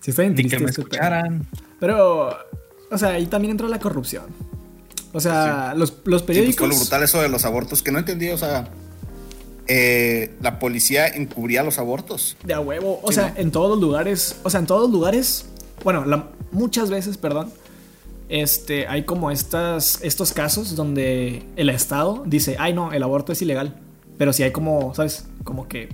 Sí, 0.00 0.10
está 0.10 0.22
bien 0.22 0.34
Ni 0.34 0.44
que 0.48 0.58
me 0.58 0.66
este 0.66 0.80
escucharan. 0.82 1.46
Pero, 1.80 2.30
o 2.90 2.98
sea, 2.98 3.10
ahí 3.10 3.26
también 3.26 3.52
entra 3.52 3.68
la 3.68 3.78
corrupción. 3.78 4.24
O 5.12 5.20
sea, 5.20 5.74
los, 5.76 5.90
los 5.90 5.90
Sí, 5.90 5.96
pues 6.04 6.22
fue 6.22 6.26
periódicos. 6.26 6.68
lo 6.68 6.74
brutal 6.76 7.02
eso 7.02 7.22
de 7.22 7.28
los 7.28 7.44
abortos, 7.44 7.82
que 7.82 7.92
no 7.92 7.98
entendí, 7.98 8.28
o 8.30 8.38
sea, 8.38 8.68
eh, 9.66 10.34
la 10.42 10.58
policía 10.58 11.06
encubría 11.08 11.62
los 11.62 11.78
abortos. 11.78 12.36
De 12.44 12.54
a 12.54 12.60
huevo. 12.60 13.00
O 13.02 13.08
Sí, 13.08 13.16
sea, 13.16 13.30
¿no? 13.30 13.40
en 13.40 13.50
todos 13.50 13.70
los 13.70 13.80
lugares. 13.80 14.36
O 14.42 14.50
sea, 14.50 14.60
en 14.60 14.66
todos 14.66 14.82
los 14.82 14.90
lugares. 14.90 15.46
Bueno, 15.82 16.04
la- 16.04 16.28
muchas 16.52 16.90
veces, 16.90 17.16
perdón. 17.16 17.50
Este, 18.28 18.86
hay 18.88 19.04
como 19.04 19.30
estas, 19.30 19.98
estos 20.02 20.32
casos 20.32 20.74
donde 20.76 21.42
el 21.56 21.68
Estado 21.68 22.22
dice, 22.26 22.56
ay 22.58 22.72
no, 22.72 22.92
el 22.92 23.02
aborto 23.02 23.32
es 23.32 23.42
ilegal. 23.42 23.76
Pero 24.18 24.32
si 24.32 24.42
hay 24.42 24.50
como, 24.52 24.94
¿sabes? 24.94 25.26
Como 25.44 25.68
que 25.68 25.88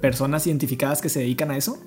personas 0.00 0.46
identificadas 0.46 1.00
que 1.00 1.08
se 1.08 1.20
dedican 1.20 1.50
a 1.50 1.56
eso. 1.56 1.78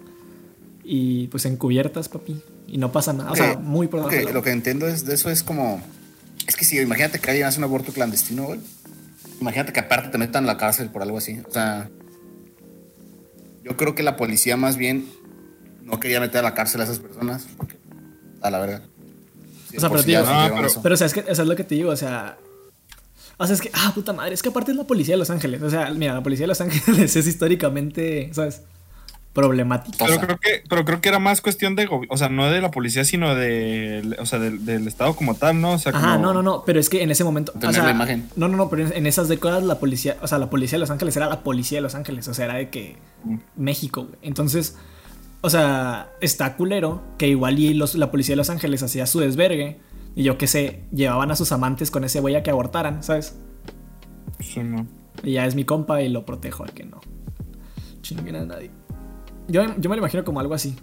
Y 0.84 1.28
pues 1.28 1.46
encubiertas, 1.46 2.10
papi. 2.10 2.42
Y 2.68 2.78
no 2.78 2.92
pasa 2.92 3.14
nada. 3.14 3.32
O 3.32 3.36
sea, 3.36 3.58
muy 3.58 3.88
por 3.88 4.00
debajo 4.00 4.10
ok, 4.10 4.14
del 4.14 4.22
agua. 4.28 4.34
Lo 4.34 4.44
que 4.44 4.52
entiendo 4.52 4.88
es 4.88 5.06
de 5.06 5.14
eso 5.16 5.30
es 5.30 5.44
como. 5.44 5.82
Es 6.48 6.56
que 6.56 6.66
si 6.66 6.80
imagínate 6.80 7.20
que 7.20 7.30
alguien 7.30 7.48
hace 7.48 7.58
un 7.60 7.66
aborto 7.66 7.92
clandestino, 7.92 8.46
güey. 8.46 8.60
Imagínate 9.42 9.74
que 9.74 9.80
aparte 9.80 10.10
te 10.10 10.18
metan 10.18 10.44
a 10.44 10.48
la 10.48 10.58
cárcel 10.58 10.90
por 10.90 11.02
algo 11.02 11.18
así. 11.18 11.42
O 11.48 11.52
sea. 11.52 11.90
Yo 13.64 13.76
creo 13.76 13.96
que 13.96 14.04
la 14.04 14.16
policía 14.16 14.56
más 14.56 14.78
bien 14.78 15.10
no 15.82 16.00
quería 16.00 16.20
meter 16.20 16.40
a 16.40 16.44
la 16.44 16.54
cárcel 16.54 16.82
a 16.82 16.84
esas 16.86 17.00
personas. 17.00 17.48
Porque, 17.58 17.78
a 18.42 18.50
la 18.52 18.60
verga. 18.60 18.84
Sí, 19.70 19.78
O 19.78 19.80
sea, 19.80 19.90
pero 19.90 20.02
si 20.02 20.08
tío, 20.08 20.20
supieron 20.20 20.58
pero-. 20.58 20.82
Pero, 20.82 20.96
o 20.96 20.98
sea, 20.98 21.08
es 21.08 21.14
que 21.14 21.20
eso 21.22 21.42
es 21.42 21.48
lo 21.48 21.56
que 21.56 21.64
te 21.64 21.76
digo, 21.76 21.90
o 21.90 21.96
sea. 21.96 22.38
O 23.38 23.46
sea, 23.48 23.56
es 23.56 23.62
que, 23.62 23.72
ah, 23.74 23.92
puta 23.96 24.14
madre, 24.14 24.36
es 24.36 24.44
que 24.44 24.50
aparte 24.50 24.72
es 24.72 24.78
la 24.78 24.84
policía 24.84 25.16
de 25.16 25.20
Los 25.20 25.32
Ángeles. 25.32 25.64
O 25.64 25.70
sea, 25.70 25.90
mira, 25.92 26.14
la 26.14 26.22
policía 26.22 26.44
de 26.44 26.50
Los 26.50 26.62
Ángeles 26.62 27.16
es 27.16 27.28
históricamente, 27.28 28.30
¿sabes? 28.34 28.62
Problemática. 29.34 30.04
O 30.04 30.08
Pero 30.08 30.20
creo 30.20 30.38
que, 30.40 30.64
pero 30.70 30.84
creo 30.86 31.00
que 31.02 31.08
era 31.10 31.20
más 31.20 31.40
cuestión 31.40 31.76
de, 31.76 31.88
o 32.10 32.18
sea, 32.18 32.28
no 32.28 32.52
de 32.52 32.60
la 32.60 32.70
policía, 32.70 33.06
sino 33.06 33.34
de, 33.34 34.18
o 34.20 34.26
sea, 34.26 34.40
del, 34.40 34.66
del 34.66 34.88
estado 34.90 35.16
como 35.16 35.36
tal, 35.36 35.62
¿no? 35.62 35.72
O 35.74 35.80
sea, 35.80 35.94
Ajá, 35.96 36.14
como- 36.18 36.26
no, 36.26 36.34
no, 36.34 36.44
no, 36.44 36.64
pero 36.66 36.80
es 36.82 36.90
que 36.90 37.02
en 37.02 37.12
ese 37.12 37.24
momento. 37.24 37.54
O 37.56 37.60
Tener 37.60 37.76
sea, 37.76 37.86
la 37.86 37.92
imagen. 37.92 38.28
No, 38.36 38.50
no, 38.50 38.58
no, 38.58 38.70
pero 38.70 38.88
en- 38.88 39.06
esas 39.08 39.30
décadas 39.30 39.64
la 39.64 39.80
policía, 39.80 40.18
o 40.22 40.28
sea, 40.28 40.38
la 40.38 40.50
policía 40.50 40.76
de 40.78 40.82
Los 40.82 40.92
Ángeles 40.92 41.16
era 41.16 41.30
la 41.30 41.44
policía 41.44 41.78
de 41.78 41.82
Los 41.82 41.96
Ángeles, 41.96 42.28
o 42.28 42.34
sea, 42.34 42.46
era 42.46 42.56
de 42.56 42.70
que 42.70 42.98
Mm. 43.24 43.38
México, 43.56 44.04
güey. 44.04 44.20
Entonces, 44.22 44.76
o 45.40 45.50
sea, 45.50 46.10
está 46.20 46.58
culero 46.58 47.02
que 47.18 47.28
igual 47.30 47.58
y 47.58 47.74
los, 47.74 47.96
la 47.96 48.12
policía 48.12 48.34
de 48.34 48.38
Los 48.38 48.50
Ángeles 48.50 48.84
hacía 48.84 49.06
su 49.06 49.20
desvergue 49.22 49.80
y 50.14 50.24
yo 50.24 50.38
qué 50.38 50.48
sé, 50.48 50.84
llevaban 50.92 51.32
a 51.32 51.38
sus 51.38 51.54
amantes 51.54 51.90
con 51.90 52.04
ese 52.04 52.20
güey 52.20 52.36
a 52.36 52.44
que 52.44 52.50
abortaran, 52.52 53.02
¿sabes? 53.02 53.38
Sí, 54.42 54.60
no. 54.62 54.86
Y 55.24 55.34
ya 55.34 55.46
es 55.46 55.56
mi 55.56 55.64
compa 55.64 56.02
y 56.02 56.10
lo 56.10 56.26
protejo 56.26 56.64
al 56.64 56.74
que 56.74 56.84
no. 56.84 57.00
Chinguen 58.02 58.36
a 58.36 58.46
nadie. 58.46 58.72
Yo, 59.52 59.64
yo 59.78 59.90
me 59.90 59.96
lo 59.96 60.02
imagino 60.02 60.24
como 60.24 60.40
algo 60.40 60.54
así. 60.54 60.76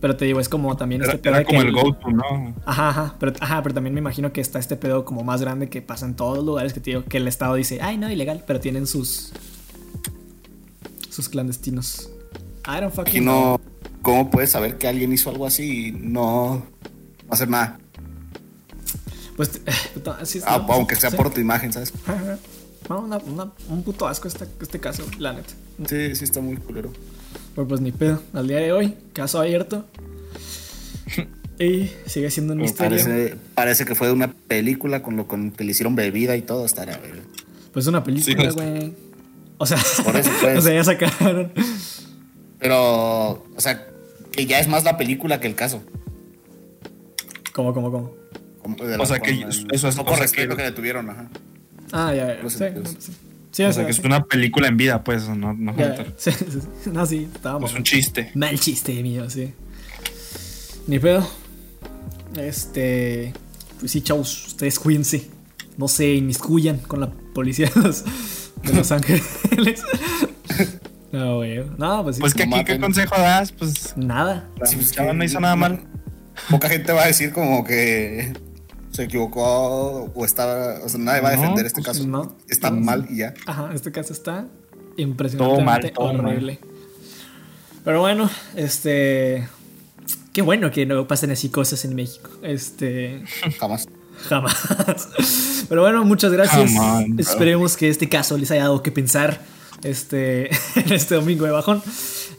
Pero 0.00 0.16
te 0.16 0.26
digo, 0.26 0.38
es 0.38 0.48
como 0.48 0.76
también 0.76 1.02
Era, 1.02 1.10
este 1.12 1.22
pedo 1.22 1.32
era 1.34 1.38
de 1.40 1.44
que 1.44 1.56
como 1.56 1.62
el 1.62 1.72
go-to, 1.72 2.10
¿no? 2.10 2.54
Ajá, 2.64 2.90
ajá 2.90 3.16
pero, 3.18 3.32
ajá, 3.40 3.62
pero 3.64 3.74
también 3.74 3.92
me 3.94 4.00
imagino 4.00 4.32
que 4.32 4.40
está 4.40 4.60
este 4.60 4.76
pedo 4.76 5.04
como 5.04 5.24
más 5.24 5.40
grande 5.40 5.68
que 5.68 5.82
pasa 5.82 6.06
en 6.06 6.14
todos 6.14 6.36
los 6.36 6.46
lugares 6.46 6.72
que 6.72 6.78
te 6.80 6.90
digo, 6.90 7.04
que 7.04 7.16
el 7.16 7.26
Estado 7.26 7.54
dice, 7.56 7.80
ay, 7.82 7.96
no, 7.96 8.08
ilegal, 8.10 8.44
pero 8.46 8.60
tienen 8.60 8.86
sus. 8.86 9.32
sus 11.10 11.28
clandestinos. 11.28 12.10
I 12.66 12.80
don't 12.80 12.92
Y 12.92 12.96
fucking 12.96 13.22
know. 13.24 13.58
no. 13.58 13.60
¿Cómo 14.02 14.30
puedes 14.30 14.52
saber 14.52 14.78
que 14.78 14.86
alguien 14.86 15.12
hizo 15.12 15.30
algo 15.30 15.46
así 15.46 15.88
y 15.88 15.92
no, 15.92 16.56
no 17.26 17.32
hacer 17.32 17.48
nada? 17.48 17.78
Pues, 19.36 19.60
eh, 19.66 19.72
puta, 19.94 20.24
sí, 20.24 20.40
Ah, 20.46 20.62
no, 20.64 20.72
aunque 20.74 20.94
sea 20.94 21.10
sí. 21.10 21.16
por 21.16 21.30
tu 21.30 21.40
imagen, 21.40 21.72
¿sabes? 21.72 21.92
Ajá. 22.06 22.38
No, 22.88 23.00
una- 23.00 23.18
una- 23.18 23.52
un 23.68 23.82
puto 23.82 24.06
asco 24.08 24.28
este, 24.28 24.46
este 24.62 24.78
caso, 24.80 25.04
la 25.18 25.34
neta. 25.34 25.52
Sí, 25.86 26.14
sí 26.16 26.24
está 26.24 26.40
muy 26.40 26.56
culero. 26.56 26.92
Pero 27.54 27.68
pues 27.68 27.80
ni 27.80 27.92
pedo. 27.92 28.22
Al 28.32 28.48
día 28.48 28.58
de 28.58 28.72
hoy, 28.72 28.94
caso 29.12 29.40
abierto. 29.40 29.84
Y 31.60 31.90
sigue 32.06 32.30
siendo 32.30 32.52
un 32.52 32.60
misterio. 32.60 32.96
Parece, 33.04 33.34
parece 33.56 33.84
que 33.84 33.96
fue 33.96 34.06
de 34.06 34.12
una 34.12 34.32
película 34.32 35.02
con 35.02 35.16
lo 35.16 35.26
con 35.26 35.50
que 35.50 35.64
le 35.64 35.72
hicieron 35.72 35.96
bebida 35.96 36.36
y 36.36 36.42
todo. 36.42 36.64
Estará, 36.64 36.96
güey. 36.98 37.10
Pues 37.72 37.84
una 37.88 38.04
película, 38.04 38.48
Sí, 38.52 38.56
güey. 38.56 38.92
O 39.58 39.66
sea, 39.66 39.78
Por 40.04 40.14
eso, 40.16 40.30
pues. 40.40 40.58
o 40.58 40.62
sea, 40.62 40.72
ya 40.72 40.84
sacaron. 40.84 41.50
Pero, 42.60 43.32
o 43.56 43.60
sea, 43.60 43.88
que 44.30 44.46
ya 44.46 44.60
es 44.60 44.68
más 44.68 44.84
la 44.84 44.96
película 44.96 45.40
que 45.40 45.48
el 45.48 45.56
caso. 45.56 45.82
¿Cómo, 47.52 47.74
cómo, 47.74 47.90
cómo? 47.90 48.12
Como 48.62 48.76
O 49.00 49.06
sea, 49.06 49.18
que 49.18 49.30
el 49.32 49.42
eso 49.72 49.88
es- 49.88 49.96
poco 49.96 50.14
respeto 50.14 50.50
que- 50.50 50.62
que 50.62 50.68
le 50.68 50.72
tuvieron, 50.76 51.10
ajá. 51.10 51.28
Ah, 51.90 52.14
ya, 52.14 52.40
ya. 52.40 52.48
Sí, 52.50 52.64
sí. 53.00 53.12
Sí, 53.50 53.64
O 53.64 53.72
sea, 53.72 53.84
que 53.84 53.90
es 53.90 53.98
una 54.00 54.24
película 54.24 54.68
en 54.68 54.76
vida, 54.76 55.02
pues, 55.02 55.28
no, 55.28 55.54
no. 55.54 55.74
Sí, 56.16 56.30
sí. 56.32 56.90
No, 56.92 57.06
sí, 57.06 57.28
estábamos. 57.34 57.70
es 57.70 57.76
un 57.76 57.82
chiste. 57.82 58.30
Mal 58.34 58.58
chiste 58.60 59.02
mío, 59.02 59.28
sí. 59.30 59.52
Ni 60.86 60.98
pedo. 60.98 61.28
Este. 62.36 63.32
Pues 63.80 63.92
sí, 63.92 64.02
chavos, 64.02 64.48
ustedes 64.48 64.78
cuídense. 64.78 65.28
No 65.76 65.88
se 65.88 66.14
inmiscuyan 66.14 66.78
con 66.78 67.00
la 67.00 67.10
policía 67.10 67.70
de 67.74 67.80
los, 67.80 68.04
de 68.64 68.72
los 68.74 68.90
Ángeles. 68.92 69.22
No, 71.12 71.36
güey. 71.36 71.64
No, 71.78 72.02
pues 72.02 72.16
sí. 72.16 72.20
Pues 72.20 72.34
que 72.34 72.42
aquí, 72.42 72.64
¿qué 72.64 72.78
consejo 72.78 73.14
das? 73.16 73.52
Pues, 73.52 73.96
Nada. 73.96 74.48
si 74.64 74.76
pues, 74.76 74.94
no 75.14 75.24
hizo 75.24 75.40
nada 75.40 75.56
mal. 75.56 75.84
Poca 76.50 76.68
gente 76.68 76.92
va 76.92 77.04
a 77.04 77.06
decir 77.06 77.32
como 77.32 77.64
que 77.64 78.32
se 78.92 79.04
equivocó 79.04 80.10
o 80.14 80.24
estaba. 80.24 80.80
O 80.84 80.88
sea, 80.88 80.98
nadie 81.00 81.20
va 81.20 81.30
a 81.30 81.36
No, 81.36 81.40
defender 81.42 81.66
este 81.66 81.82
pues 81.82 81.96
caso. 81.98 82.06
no. 82.08 82.36
Está 82.48 82.70
No. 82.70 82.80
mal 82.80 83.06
y 83.10 83.18
ya. 83.18 83.34
Ajá, 83.46 83.70
este 83.74 83.92
caso 83.92 84.12
está 84.12 84.42
Todo 84.42 84.50
impresionantemente 84.96 85.64
mal, 85.64 85.92
todo 85.92 86.12
mal. 86.14 86.26
horrible. 86.26 86.58
Pero 87.84 88.00
bueno, 88.00 88.30
este. 88.56 89.48
Qué 90.32 90.42
bueno 90.42 90.70
que 90.70 90.86
no 90.86 91.06
pasen 91.08 91.30
así 91.30 91.48
cosas 91.48 91.84
en 91.84 91.94
México. 91.94 92.30
Este. 92.42 93.24
Jamás. 93.58 93.88
Jamás. 94.28 94.56
Pero 95.68 95.82
bueno, 95.82 96.04
muchas 96.04 96.32
gracias. 96.32 96.72
On. 96.78 97.18
Esperemos 97.18 97.76
que 97.76 97.88
este 97.88 98.08
caso 98.08 98.36
les 98.36 98.50
haya 98.50 98.62
dado 98.62 98.82
que 98.82 98.90
pensar. 98.92 99.40
este, 99.84 100.46
en 100.76 100.92
este 100.92 101.14
domingo 101.14 101.44
de 101.44 101.52
bajón. 101.52 101.82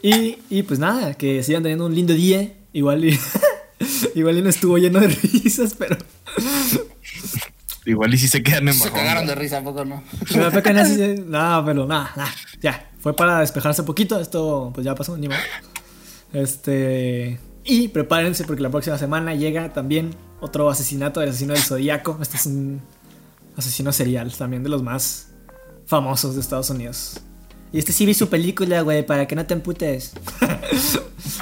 Y, 0.01 0.37
y 0.49 0.63
pues 0.63 0.79
nada, 0.79 1.13
que 1.13 1.41
sigan 1.43 1.63
teniendo 1.63 1.85
un 1.85 1.95
lindo 1.95 2.13
día. 2.13 2.53
Igual 2.73 3.05
y, 3.05 3.19
igual 4.15 4.37
y 4.37 4.41
no 4.41 4.49
estuvo 4.49 4.77
lleno 4.77 4.99
de 4.99 5.07
risas, 5.07 5.73
pero... 5.77 5.97
Igual 7.85 8.13
y 8.13 8.17
si 8.17 8.27
se 8.27 8.43
quedan 8.43 8.67
en 8.67 8.73
Se 8.73 8.85
bajón. 8.89 8.99
cagaron 8.99 9.25
de 9.27 9.35
risa, 9.35 9.59
¿a 9.59 9.63
poco 9.63 9.83
no? 9.85 10.03
pero 10.31 10.51
fue 10.51 10.61
que 10.61 10.73
nadie 10.73 10.95
se- 10.95 11.21
No, 11.23 11.63
pero 11.65 11.85
nada, 11.87 12.11
nada, 12.15 12.31
ya. 12.61 12.89
Fue 12.99 13.15
para 13.15 13.39
despejarse 13.39 13.81
un 13.81 13.87
poquito. 13.87 14.19
Esto 14.19 14.71
pues 14.73 14.85
ya 14.85 14.93
pasó, 14.95 15.17
ni 15.17 15.27
modo. 15.27 15.39
Este... 16.33 17.39
Y 17.63 17.87
prepárense 17.89 18.43
porque 18.45 18.61
la 18.61 18.69
próxima 18.69 18.97
semana 18.97 19.33
llega 19.35 19.71
también 19.73 20.15
otro 20.41 20.69
asesinato 20.69 21.19
del 21.19 21.29
asesino 21.29 21.53
del 21.53 21.61
Zodíaco. 21.63 22.17
Este 22.21 22.37
es 22.37 22.45
un 22.47 22.81
asesino 23.57 23.91
serial, 23.91 24.31
también 24.33 24.63
de 24.63 24.69
los 24.69 24.81
más 24.83 25.27
famosos 25.85 26.35
de 26.35 26.41
Estados 26.41 26.69
Unidos. 26.69 27.21
Y 27.71 27.79
este 27.79 27.91
sí 27.93 28.05
vi 28.05 28.13
su 28.13 28.29
película, 28.29 28.81
güey, 28.81 29.05
para 29.05 29.27
que 29.27 29.35
no 29.35 29.45
te 29.45 29.53
emputes. 29.53 30.11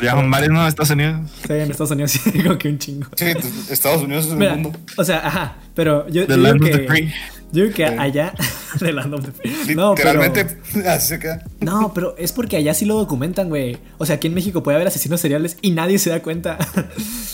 Ya 0.02 0.14
varios, 0.14 0.52
¿no? 0.52 0.68
Estados 0.68 0.92
Unidos. 0.92 1.22
Sí, 1.48 1.54
en 1.54 1.72
Estados 1.72 1.92
Unidos 1.92 2.12
sí 2.12 2.20
digo 2.34 2.58
que 2.58 2.68
un 2.68 2.78
chingo. 2.78 3.08
Sí, 3.16 3.26
Estados 3.72 4.04
Unidos 4.04 4.26
es 4.26 4.32
el 4.32 4.38
Mira, 4.38 4.54
mundo. 4.56 4.78
o 4.96 5.04
sea, 5.04 5.26
ajá, 5.26 5.58
pero 5.74 6.08
yo, 6.10 6.28
The 6.28 6.34
yo 6.34 6.36
digo 6.36 6.48
Land 6.48 6.62
of 6.64 6.70
que, 6.70 6.78
the 6.78 6.88
Free. 6.88 7.14
yo 7.52 7.64
digo 7.64 7.76
que 7.76 7.88
Sí. 7.88 7.94
allá 7.98 8.34
de 8.80 8.94
Land 8.94 9.14
of 9.16 9.26
the 9.26 9.32
Free. 9.32 9.76
No, 9.76 9.92
Literalmente, 9.96 10.46
pero 10.74 10.90
así 10.92 11.08
se 11.08 11.20
queda. 11.20 11.44
no, 11.62 11.94
pero 11.96 12.16
es 12.18 12.32
porque 12.32 12.58
allá 12.58 12.74
sí 12.76 12.86
lo 12.86 12.96
documentan, 12.96 13.50
güey. 13.50 13.78
O 13.98 14.06
sea, 14.06 14.18
aquí 14.18 14.28
en 14.28 14.34
México 14.36 14.62
puede 14.62 14.76
haber 14.76 14.88
asesinos 14.88 15.20
seriales 15.22 15.58
y 15.62 15.72
nadie 15.72 15.98
se 15.98 16.10
da 16.12 16.22
cuenta. 16.22 16.58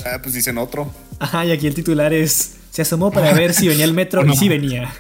Ah, 0.06 0.20
pues 0.22 0.34
dicen 0.34 0.58
otro. 0.58 0.90
Ajá, 1.20 1.46
y 1.46 1.52
aquí 1.52 1.68
el 1.68 1.74
titular 1.74 2.14
es 2.14 2.56
se 2.72 2.82
asomó 2.84 3.12
para 3.12 3.34
ver 3.34 3.54
si 3.54 3.68
venía 3.68 3.84
el 3.86 3.94
metro 3.94 4.26
y 4.26 4.36
sí 4.38 4.48
venía. 4.48 4.94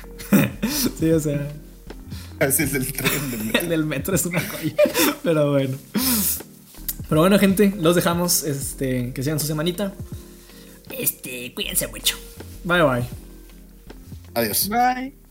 sí, 0.99 1.11
o 1.11 1.19
sea, 1.19 1.47
Es 2.47 2.59
el 2.59 2.71
del 2.71 2.91
tren. 2.93 3.31
del 3.31 3.43
metro. 3.45 3.61
el 3.61 3.69
del 3.69 3.85
metro 3.85 4.15
es 4.15 4.25
una 4.25 4.41
joya. 4.41 4.73
Pero 5.23 5.51
bueno. 5.51 5.77
Pero 7.09 7.21
bueno, 7.21 7.37
gente, 7.39 7.73
los 7.79 7.95
dejamos 7.95 8.43
este 8.43 9.13
que 9.13 9.23
sigan 9.23 9.39
su 9.39 9.47
semanita. 9.47 9.93
Este, 10.97 11.53
cuídense 11.53 11.87
mucho. 11.87 12.17
Bye 12.63 12.81
bye. 12.81 13.03
Adiós. 14.33 14.69
Bye. 14.69 15.22